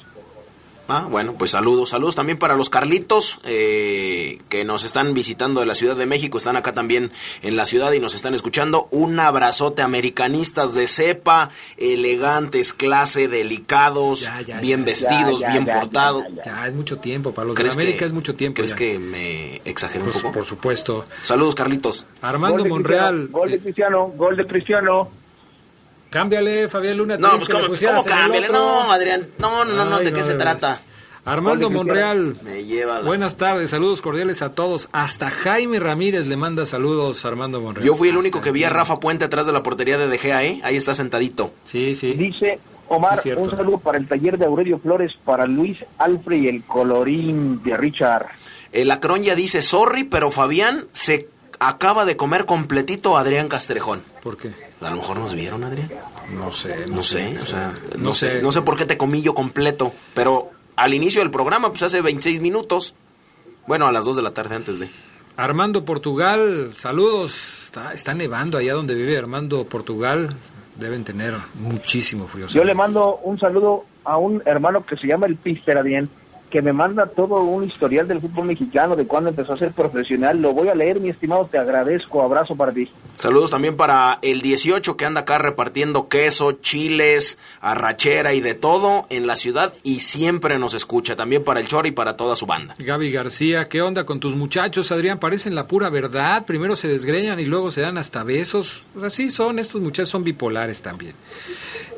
Ah, 0.87 1.07
bueno, 1.11 1.35
pues 1.39 1.53
saludos, 1.53 1.89
saludos 1.89 2.15
también 2.15 2.39
para 2.39 2.57
los 2.57 2.69
Carlitos 2.69 3.39
eh, 3.45 4.41
que 4.51 4.65
nos 4.65 4.85
están 4.85 5.15
visitando 5.15 5.61
de 5.61 5.67
la 5.67 5.75
Ciudad 5.75 5.97
de 5.97 6.05
México, 6.05 6.37
están 6.37 6.57
acá 6.57 6.75
también 6.75 7.11
en 7.41 7.57
la 7.57 7.65
ciudad 7.65 7.91
y 7.93 8.01
nos 8.01 8.15
están 8.15 8.35
escuchando. 8.35 8.87
Un 8.91 9.19
abrazote, 9.19 9.81
americanistas 9.81 10.75
de 10.75 10.87
cepa, 10.87 11.49
elegantes, 11.79 12.75
clase, 12.75 13.29
delicados, 13.29 14.29
bien 14.61 14.81
ya. 14.81 14.85
vestidos, 14.85 15.41
Ya, 15.41 15.51
bien 15.53 15.65
ya, 15.65 15.81
portados. 15.81 16.25
Ya, 16.45 16.67
es 16.67 16.75
mucho 16.75 16.99
tiempo, 16.99 17.33
para 17.33 17.47
los 17.49 17.57
de 17.57 17.63
¿Crees 17.63 17.77
América 17.77 17.99
que- 18.01 18.05
es 18.05 18.13
mucho 18.13 18.35
tiempo. 18.35 18.57
¿Crees 18.57 18.73
ya. 18.73 18.77
que 18.77 18.99
me 18.99 19.63
exageré 19.65 20.01
un 20.05 20.11
Pues, 20.11 20.23
poco? 20.23 20.35
por 20.35 20.45
supuesto. 20.45 21.07
Saludos, 21.23 21.55
Carlitos. 21.55 22.07
Armando 22.21 22.59
Gol 22.59 22.69
Monreal. 22.69 23.29
Cristiano, 23.31 23.39
Gol 23.39 23.51
de 23.51 23.59
Cristiano, 23.61 24.07
gol 24.17 24.37
de 24.37 24.47
Cristiano. 24.47 25.09
Cámbiale, 26.15 26.69
Fabián 26.69 26.97
Luna. 26.97 27.17
No, 27.17 27.37
pues 27.39 27.49
¿cómo, 27.49 27.65
cómo 27.67 28.05
cámbiale? 28.05 28.49
No, 28.49 28.93
Adrián, 28.93 29.27
no, 29.39 29.65
no, 29.65 29.85
no, 29.85 29.97
Ay, 29.97 30.05
¿de 30.05 30.13
qué 30.13 30.21
no, 30.21 30.27
se 30.27 30.35
trata? 30.35 30.81
Armando. 31.25 31.71
Monreal. 31.71 32.37
Me 32.45 32.63
lleva 32.65 33.01
la- 33.01 33.07
Buenas 33.07 33.37
tardes, 33.37 33.71
saludos 33.71 34.01
cordiales 34.01 34.41
a 34.41 34.55
todos. 34.55 34.89
Hasta 34.93 35.29
Jaime 35.29 35.81
Ramírez 35.81 36.29
le 36.29 36.37
manda 36.37 36.67
saludos 36.67 37.25
Armando 37.25 37.61
Monreal. 37.61 37.85
Yo 37.85 37.97
fui 37.97 38.11
el 38.11 38.15
Hasta 38.15 38.21
único 38.21 38.41
que 38.41 38.53
vi 38.53 38.63
a. 38.63 38.71
Rafa 38.71 39.01
Puente 39.01 39.25
atrás 39.25 39.47
de 39.49 39.53
la 39.53 39.65
portería 39.65 39.99
de 39.99 40.07
De 40.07 40.17
Gea, 40.19 40.45
¿eh? 40.45 40.61
Ahí 40.63 40.77
está 40.77 40.95
sentadito. 40.95 41.53
Sí, 41.65 41.97
sí. 41.97 42.13
Dice 42.13 42.61
Omar, 42.87 43.21
Sí, 43.21 43.33
un 43.33 43.51
saludo 43.51 43.79
para 43.79 43.99
el 43.99 44.07
taller 44.07 44.39
de 44.39 44.45
Aurelio 44.45 44.79
Flores, 44.79 45.13
para 45.25 45.47
Luis 45.47 45.79
Alfred 45.99 46.43
y 46.43 46.47
el 46.49 46.63
colorín 46.63 47.61
de 47.65 47.77
Richard. 47.77 48.27
El 48.71 48.91
Acron 48.93 49.23
ya 49.25 49.35
dice, 49.35 49.63
sorry, 49.63 50.05
pero 50.05 50.31
Fabián 50.31 50.85
se 50.93 51.29
acaba 51.59 52.05
de 52.05 52.17
comer 52.17 52.45
completito 52.45 53.17
Adrián 53.17 53.49
Castrejón. 53.49 54.03
¿Por 54.23 54.37
qué? 54.37 54.53
A 54.81 54.91
lo 54.91 54.97
mejor 54.97 55.19
nos 55.19 55.35
vieron, 55.35 55.65
Adrián. 55.65 55.91
No 56.33 56.53
sé, 56.53 56.87
No 56.87 57.03
sé, 57.03 57.37
o 57.37 57.39
sea, 57.47 57.75
no, 57.97 58.05
no 58.09 58.15
sé. 58.15 58.37
sé. 58.37 58.43
no 58.43 58.51
sé 58.53 58.63
por 58.63 58.77
qué 58.77 58.87
te 58.87 58.97
comí 58.97 59.21
yo 59.23 59.35
completo, 59.35 59.93
pero 60.15 60.51
al 60.77 60.95
inicio 60.95 61.21
del 61.21 61.31
programa, 61.31 61.69
pues 61.71 61.83
hace 61.83 62.01
26 62.01 62.41
minutos. 62.41 62.95
Bueno, 63.67 63.87
a 63.87 63.93
las 63.93 64.05
2 64.05 64.17
de 64.17 64.23
la 64.23 64.33
tarde 64.33 64.57
antes 64.57 64.79
de. 64.79 64.89
Armando 65.37 65.85
Portugal, 65.85 66.73
saludos. 66.77 67.65
Está, 67.65 67.93
está 67.93 68.15
nevando 68.15 68.57
allá 68.59 68.75
donde 68.75 68.95
vive 68.95 69.17
Armando 69.19 69.65
Portugal. 69.65 70.35
Deben 70.77 71.05
tener 71.05 71.35
muchísimo 71.55 72.27
frío. 72.27 72.47
Yo 72.49 72.65
le 72.65 72.75
mando 72.75 73.17
un 73.23 73.39
saludo 73.39 73.85
a 74.05 74.17
un 74.19 74.43
hermano 74.45 74.85
que 74.85 74.97
se 74.97 75.07
llama 75.07 75.27
el 75.27 75.37
Pister 75.37 75.79
Adien, 75.79 76.09
que 76.55 76.63
me 76.63 76.73
manda 76.73 77.07
todo 77.07 77.43
un 77.43 77.65
historial 77.65 78.07
del 78.07 78.21
fútbol 78.21 78.47
mexicano, 78.47 78.95
de 78.95 79.09
cuándo 79.09 79.29
empezó 79.29 79.55
a 79.55 79.57
ser 79.57 79.73
profesional. 79.73 80.41
Lo 80.41 80.53
voy 80.53 80.69
a 80.69 80.75
leer, 80.77 81.01
mi 81.01 81.09
estimado, 81.09 81.49
te 81.51 81.59
agradezco. 81.59 82.23
Abrazo 82.23 82.55
para 82.55 82.71
ti. 82.71 82.89
Saludos 83.17 83.51
también 83.51 83.77
para 83.77 84.21
el 84.23 84.41
18 84.41 84.97
que 84.97 85.05
anda 85.05 85.23
acá 85.23 85.39
repartiendo 85.39 86.09
queso, 86.09 86.53
chiles, 86.53 87.39
arrachera 87.61 88.35
y 88.35 88.41
de 88.41 88.55
todo 88.55 89.05
en 89.11 89.27
la 89.27 89.35
ciudad 89.35 89.75
y 89.83 89.99
siempre 89.99 90.61
nos 90.61 90.75
escucha. 90.75 91.17
También 91.17 91.43
para 91.43 91.59
el 91.59 91.67
Chor 91.67 91.89
y 91.89 91.91
para 91.91 92.17
toda 92.17 92.37
su 92.37 92.47
banda. 92.47 92.77
Gaby 92.79 93.11
García, 93.11 93.69
¿qué 93.69 93.83
onda 93.83 94.07
con 94.07 94.21
tus 94.21 94.37
muchachos, 94.37 94.93
Adrián? 94.93 95.19
Parecen 95.19 95.57
la 95.57 95.67
pura 95.67 95.91
verdad. 95.91 96.47
Primero 96.47 96.77
se 96.77 96.87
desgreñan 96.87 97.41
y 97.41 97.47
luego 97.47 97.73
se 97.73 97.81
dan 97.81 97.99
hasta 97.99 98.23
besos. 98.23 98.85
Pues 98.93 99.07
así 99.07 99.29
son, 99.29 99.59
estos 99.59 99.83
muchachos 99.83 100.11
son 100.11 100.23
bipolares 100.23 100.83
también. 100.83 101.15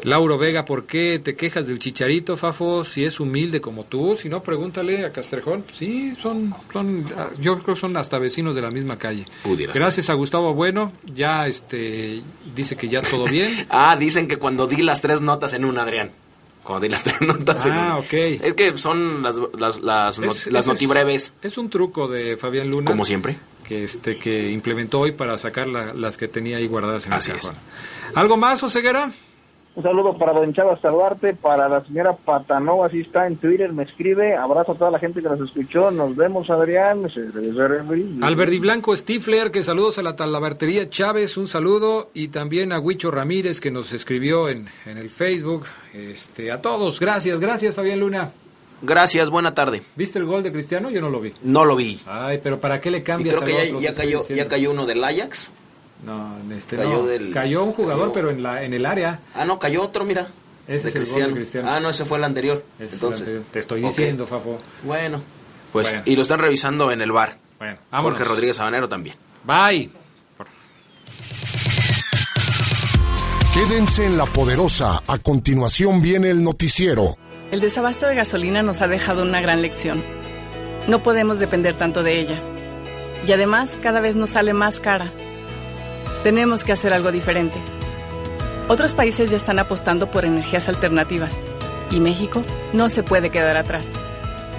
Lauro 0.03 0.39
Vega, 0.39 0.65
¿por 0.65 0.87
qué 0.87 1.19
te 1.23 1.35
quejas 1.35 1.67
del 1.67 1.79
chicharito, 1.79 2.37
Fafo? 2.37 2.85
Si 2.85 3.05
es 3.05 3.19
humilde 3.19 3.61
como 3.61 3.85
tú, 3.85 4.15
si 4.15 4.29
no, 4.29 4.43
pregúntale 4.43 5.05
a 5.05 5.11
Castrejón. 5.13 5.65
Sí, 5.73 6.15
son, 6.21 6.55
son, 6.73 7.05
yo 7.41 7.59
creo 7.61 7.75
que 7.75 7.81
son 7.81 7.97
hasta 7.97 8.19
vecinos 8.19 8.55
de 8.55 8.63
la 8.63 8.71
misma 8.71 8.99
calle. 8.99 9.27
Pudiera 9.43 9.73
ser. 9.73 9.83
Gracias 9.83 10.09
a 10.11 10.15
Gustavo 10.15 10.55
Bueno, 10.55 10.93
ya 11.13 11.49
este, 11.49 12.23
dice 12.55 12.77
que 12.77 12.89
ya 12.89 13.03
todo 13.03 13.25
bien. 13.27 13.67
Ah, 13.71 13.97
dicen 13.99 14.29
que 14.29 14.37
cuando 14.37 14.67
di 14.69 14.83
las 14.83 15.01
tres 15.03 15.21
notas 15.21 15.53
en 15.55 15.65
una, 15.65 15.83
Adrián. 15.83 16.11
Cuando 16.63 16.83
di 16.85 16.89
las 16.89 17.03
tres 17.03 17.21
notas 17.21 17.67
en 17.67 17.73
Ah, 17.73 17.77
una. 17.87 17.97
ok. 17.99 18.13
Es 18.13 18.55
que 18.55 18.77
son 18.79 19.23
las, 19.23 19.37
las, 19.59 19.81
las, 19.81 20.21
not- 20.21 20.47
las 20.53 20.67
notibreves. 20.67 21.33
Es, 21.43 21.53
es 21.53 21.59
un 21.59 21.69
truco 21.69 22.07
de 22.07 22.37
Fabián 22.37 22.69
Luna. 22.71 22.87
Como 22.87 23.05
siempre. 23.05 23.37
Que, 23.67 23.83
este, 23.85 24.19
que 24.19 24.51
implementó 24.53 25.01
hoy 25.01 25.13
para 25.13 25.37
sacar 25.39 25.67
la- 25.67 25.93
las 25.95 26.17
que 26.17 26.29
tenía 26.29 26.59
ahí 26.59 26.67
guardadas 26.69 27.07
en 27.07 27.13
Así 27.13 27.33
cajón. 27.33 27.55
¿Algo 28.15 28.37
más, 28.37 28.63
Oseguera? 28.63 29.11
Un 29.77 29.83
saludo 29.83 30.17
para 30.17 30.33
Don 30.33 30.55
Chava 30.55 30.79
Duarte, 30.83 31.35
para 31.35 31.69
la 31.69 31.85
señora 31.85 32.17
Patanova, 32.17 32.87
así 32.87 33.01
está 33.01 33.27
en 33.27 33.37
Twitter, 33.37 33.75
me 33.75 33.83
escribe. 33.83 34.35
Abrazo 34.35 34.73
a 34.73 34.75
toda 34.75 34.91
la 34.91 34.99
gente 34.99 35.21
que 35.21 35.29
nos 35.29 35.39
escuchó. 35.39 35.91
Nos 35.91 36.17
vemos, 36.17 36.49
Adrián. 36.49 37.07
Alberdi 38.23 38.59
Blanco 38.59 38.97
Stifler, 38.97 39.51
que 39.51 39.63
saludos 39.63 39.99
a 39.99 40.03
la 40.03 40.17
talabartería 40.17 40.89
Chávez, 40.89 41.37
un 41.37 41.47
saludo. 41.47 42.09
Y 42.15 42.29
también 42.29 42.73
a 42.73 42.81
Huicho 42.81 43.11
Ramírez, 43.11 43.61
que 43.61 43.71
nos 43.71 43.93
escribió 43.93 44.49
en, 44.49 44.67
en 44.87 44.97
el 44.97 45.11
Facebook. 45.11 45.67
Este, 45.93 46.51
a 46.51 46.63
todos, 46.63 46.99
gracias, 46.99 47.39
gracias, 47.39 47.75
Fabián 47.75 48.01
Luna. 48.01 48.31
Gracias, 48.81 49.29
buena 49.29 49.53
tarde. 49.53 49.83
¿Viste 49.95 50.19
el 50.19 50.25
gol 50.25 50.43
de 50.43 50.53
Cristiano? 50.53 50.89
Yo 50.89 51.03
no 51.03 51.11
lo 51.11 51.21
vi. 51.21 51.35
No 51.43 51.67
lo 51.67 51.77
vi. 51.77 52.01
Ay, 52.07 52.41
pero 52.43 52.59
¿para 52.61 52.81
qué 52.81 52.91
le 52.91 53.03
cambias 53.03 53.37
y 53.37 53.39
creo 53.41 53.59
que 53.59 53.73
ya, 53.73 53.91
ya 53.91 53.95
cayó, 53.95 54.27
ya 54.27 54.49
cayó 54.49 54.71
uno 54.71 54.87
del 54.87 55.05
Ajax. 55.05 55.53
No, 56.05 56.37
este 56.57 56.77
cayó, 56.77 57.03
no. 57.03 57.07
Del, 57.07 57.33
cayó 57.33 57.65
un 57.65 57.73
jugador, 57.73 58.13
pero 58.13 58.31
en 58.31 58.43
la 58.43 58.63
en 58.63 58.75
el 58.75 58.87
área. 58.87 59.21
Ah, 59.35 59.45
no, 59.45 59.59
cayó 59.59 59.83
otro, 59.83 60.05
mira. 60.05 60.29
Ese 60.69 60.89
es 60.89 60.95
el 60.97 61.03
Cristiano. 61.03 61.25
Gol 61.27 61.35
de 61.35 61.41
Cristiano. 61.41 61.71
Ah, 61.71 61.81
no, 61.81 61.91
ese 61.91 62.05
fue 62.05 62.19
el 62.19 62.25
anterior. 62.25 62.65
Ese 62.79 62.95
Entonces, 62.95 63.23
el 63.23 63.27
anterior. 63.29 63.45
te 63.53 63.59
estoy 63.61 63.83
diciendo, 63.83 64.25
okay. 64.25 64.39
Fafo. 64.39 64.59
Bueno, 64.83 65.23
pues 65.73 65.89
bueno. 65.91 66.03
y 66.07 66.17
lo 66.17 66.23
están 66.23 66.41
revisando 66.41 66.91
en 66.91 67.01
el 67.01 67.13
bar. 67.13 67.39
Bueno, 67.59 67.79
vámonos. 67.91 68.19
Jorge 68.19 68.29
Rodríguez 68.29 68.57
Sabanero 68.57 68.89
también. 68.89 69.17
Bye. 69.45 69.91
Quédense 73.55 74.05
en 74.05 74.19
la 74.19 74.27
poderosa. 74.27 75.01
A 75.07 75.19
continuación 75.19 76.03
viene 76.03 76.31
el 76.31 76.45
noticiero. 76.45 77.17
El 77.51 77.61
desabasto 77.61 78.07
de 78.07 78.15
gasolina 78.15 78.63
nos 78.63 78.83
ha 78.83 78.89
dejado 78.89 79.23
una 79.23 79.41
gran 79.41 79.63
lección. 79.63 80.05
No 80.89 81.03
podemos 81.03 81.39
depender 81.39 81.77
tanto 81.77 82.03
de 82.03 82.21
ella. 82.21 82.43
Y 83.27 83.33
además 83.33 83.79
cada 83.83 84.01
vez 84.01 84.15
nos 84.15 84.31
sale 84.31 84.53
más 84.53 84.79
cara. 84.81 85.13
Tenemos 86.27 86.65
que 86.65 86.73
hacer 86.73 86.93
algo 86.93 87.13
diferente. 87.13 87.57
Otros 88.67 88.95
países 88.95 89.31
ya 89.31 89.37
están 89.37 89.61
apostando 89.61 90.11
por 90.11 90.25
energías 90.25 90.69
alternativas 90.69 91.33
y 91.89 92.01
México 92.01 92.43
no 92.73 92.89
se 92.89 93.05
puede 93.05 93.31
quedar 93.31 93.57
atrás. 93.57 93.87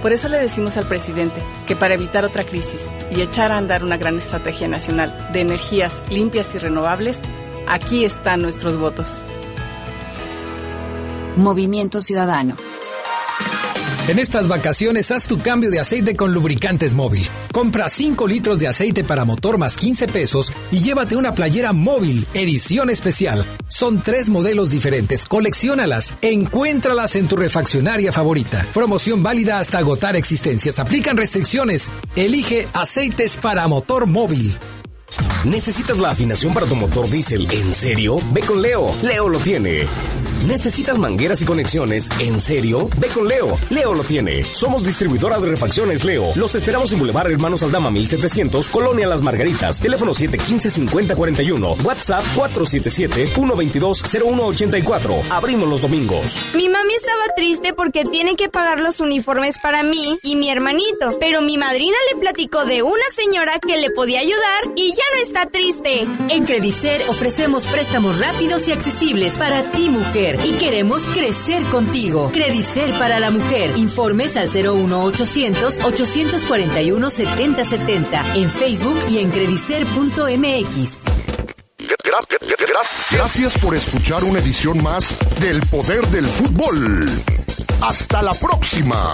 Por 0.02 0.14
eso 0.14 0.30
le 0.30 0.40
decimos 0.40 0.78
al 0.78 0.86
presidente 0.86 1.42
que 1.68 1.76
para 1.76 1.96
evitar 1.96 2.24
otra 2.24 2.44
crisis 2.44 2.86
y 3.12 3.20
echar 3.20 3.52
a 3.52 3.58
andar 3.58 3.84
una 3.84 3.98
gran 3.98 4.18
estrategia 4.18 4.70
nacional 4.70 5.30
de 5.34 5.42
energías 5.42 6.02
limpias 6.10 6.56
y 6.56 6.60
renovables, 6.60 7.20
aquí 7.68 8.06
están 8.06 8.42
nuestros 8.44 8.80
votos. 8.80 9.08
Movimiento 11.36 12.00
Ciudadano. 12.00 12.56
En 14.08 14.20
estas 14.20 14.48
vacaciones 14.48 15.12
haz 15.12 15.28
tu 15.28 15.40
cambio 15.40 15.70
de 15.70 15.82
aceite 15.82 16.16
con 16.16 16.34
lubricantes 16.34 16.94
móvil. 16.94 17.28
Compra 17.52 17.90
5 17.90 18.26
litros 18.26 18.58
de 18.58 18.70
aceite 18.70 19.04
para 19.04 19.26
motor 19.26 19.58
más 19.58 19.76
15 19.76 20.08
pesos 20.08 20.54
y 20.72 20.80
llévate 20.80 21.18
una 21.18 21.34
playera 21.34 21.74
móvil, 21.74 22.26
edición 22.34 22.90
especial. 22.90 23.46
Son 23.68 24.02
tres 24.02 24.30
modelos 24.30 24.70
diferentes, 24.70 25.26
colecciónalas, 25.26 26.16
encuéntralas 26.22 27.18
en 27.18 27.28
tu 27.28 27.36
refaccionaria 27.36 28.14
favorita. 28.14 28.66
Promoción 28.74 29.24
válida 29.24 29.60
hasta 29.60 29.80
agotar 29.80 30.16
existencias. 30.16 30.80
Aplican 30.80 31.18
restricciones. 31.18 31.90
Elige 32.16 32.66
aceites 32.72 33.36
para 33.36 33.68
motor 33.68 34.06
móvil. 34.06 34.58
¿Necesitas 35.44 35.98
la 35.98 36.12
afinación 36.12 36.54
para 36.54 36.66
tu 36.66 36.78
motor 36.78 37.10
diésel? 37.10 37.46
¿En 37.52 37.74
serio? 37.74 38.20
Ve 38.32 38.40
con 38.40 38.62
Leo. 38.62 38.96
Leo 39.04 39.28
lo 39.28 39.40
tiene. 39.40 39.86
¿Necesitas 40.46 41.00
mangueras 41.00 41.42
y 41.42 41.46
conexiones? 41.46 42.10
¿En 42.20 42.40
serio? 42.40 42.90
Ve 42.98 43.08
con 43.08 43.28
Leo. 43.28 43.58
Leo 43.70 43.94
lo 43.94 44.04
tiene. 44.04 44.44
Somos 44.44 44.86
distribuidora 44.86 45.40
de 45.40 45.48
refacciones 45.48 46.06
Leo. 46.06 46.32
Los 46.36 46.56
esperamos 46.56 46.92
en 46.94 47.00
Boulevard 47.00 47.32
Hermanos 47.32 47.64
Aldama 47.64 47.90
1700, 47.90 48.70
Colonia 48.70 49.08
Las 49.08 49.22
Margaritas. 49.22 49.80
Teléfono 49.80 50.14
715-5041. 50.14 51.84
WhatsApp 51.84 52.24
477-122-0184. 52.36 55.24
Abrimos 55.30 55.70
los 55.70 55.82
domingos. 55.82 56.38
Mi 56.54 56.70
mami 56.70 56.94
estaba 56.94 57.24
triste 57.36 57.74
porque 57.74 58.06
tiene 58.06 58.36
que 58.36 58.50
pagar 58.50 58.80
los 58.80 59.00
uniformes 59.00 59.60
para 59.60 59.84
mí 59.84 60.20
y 60.22 60.36
mi 60.36 60.50
hermanito. 60.50 61.18
Pero 61.20 61.42
mi 61.42 61.58
madrina 61.58 61.98
le 62.12 62.20
platicó 62.20 62.66
de 62.66 62.84
una 62.84 63.06
señora 63.16 63.60
que 63.60 63.78
le 63.78 63.90
podía 63.92 64.20
ayudar 64.20 64.38
y 64.76 64.90
ya 64.90 65.04
no 65.16 65.22
está 65.24 65.46
triste. 65.48 66.08
En 66.30 66.46
Credicer 66.46 67.02
ofrecemos 67.08 67.66
préstamos 67.68 68.20
rápidos 68.20 68.68
y 68.68 68.72
accesibles 68.72 69.34
para 69.38 69.64
ti, 69.72 69.90
mujer, 69.90 70.27
y 70.36 70.52
queremos 70.54 71.02
crecer 71.14 71.64
contigo. 71.64 72.32
Credicer 72.32 72.92
para 73.00 73.20
la 73.20 73.32
mujer. 73.32 73.78
Informes 73.78 74.36
al 74.36 74.50
01800 74.50 75.84
841 75.84 77.10
7070 77.10 78.36
en 78.36 78.50
Facebook 78.50 79.00
y 79.10 79.20
en 79.20 79.32
credicer.mx. 79.32 81.04
Gracias 83.12 83.58
por 83.58 83.76
escuchar 83.76 84.24
una 84.24 84.40
edición 84.40 84.84
más 84.84 85.18
del 85.40 85.66
Poder 85.68 86.06
del 86.08 86.26
Fútbol. 86.26 87.06
Hasta 87.82 88.22
la 88.22 88.34
próxima. 88.34 89.14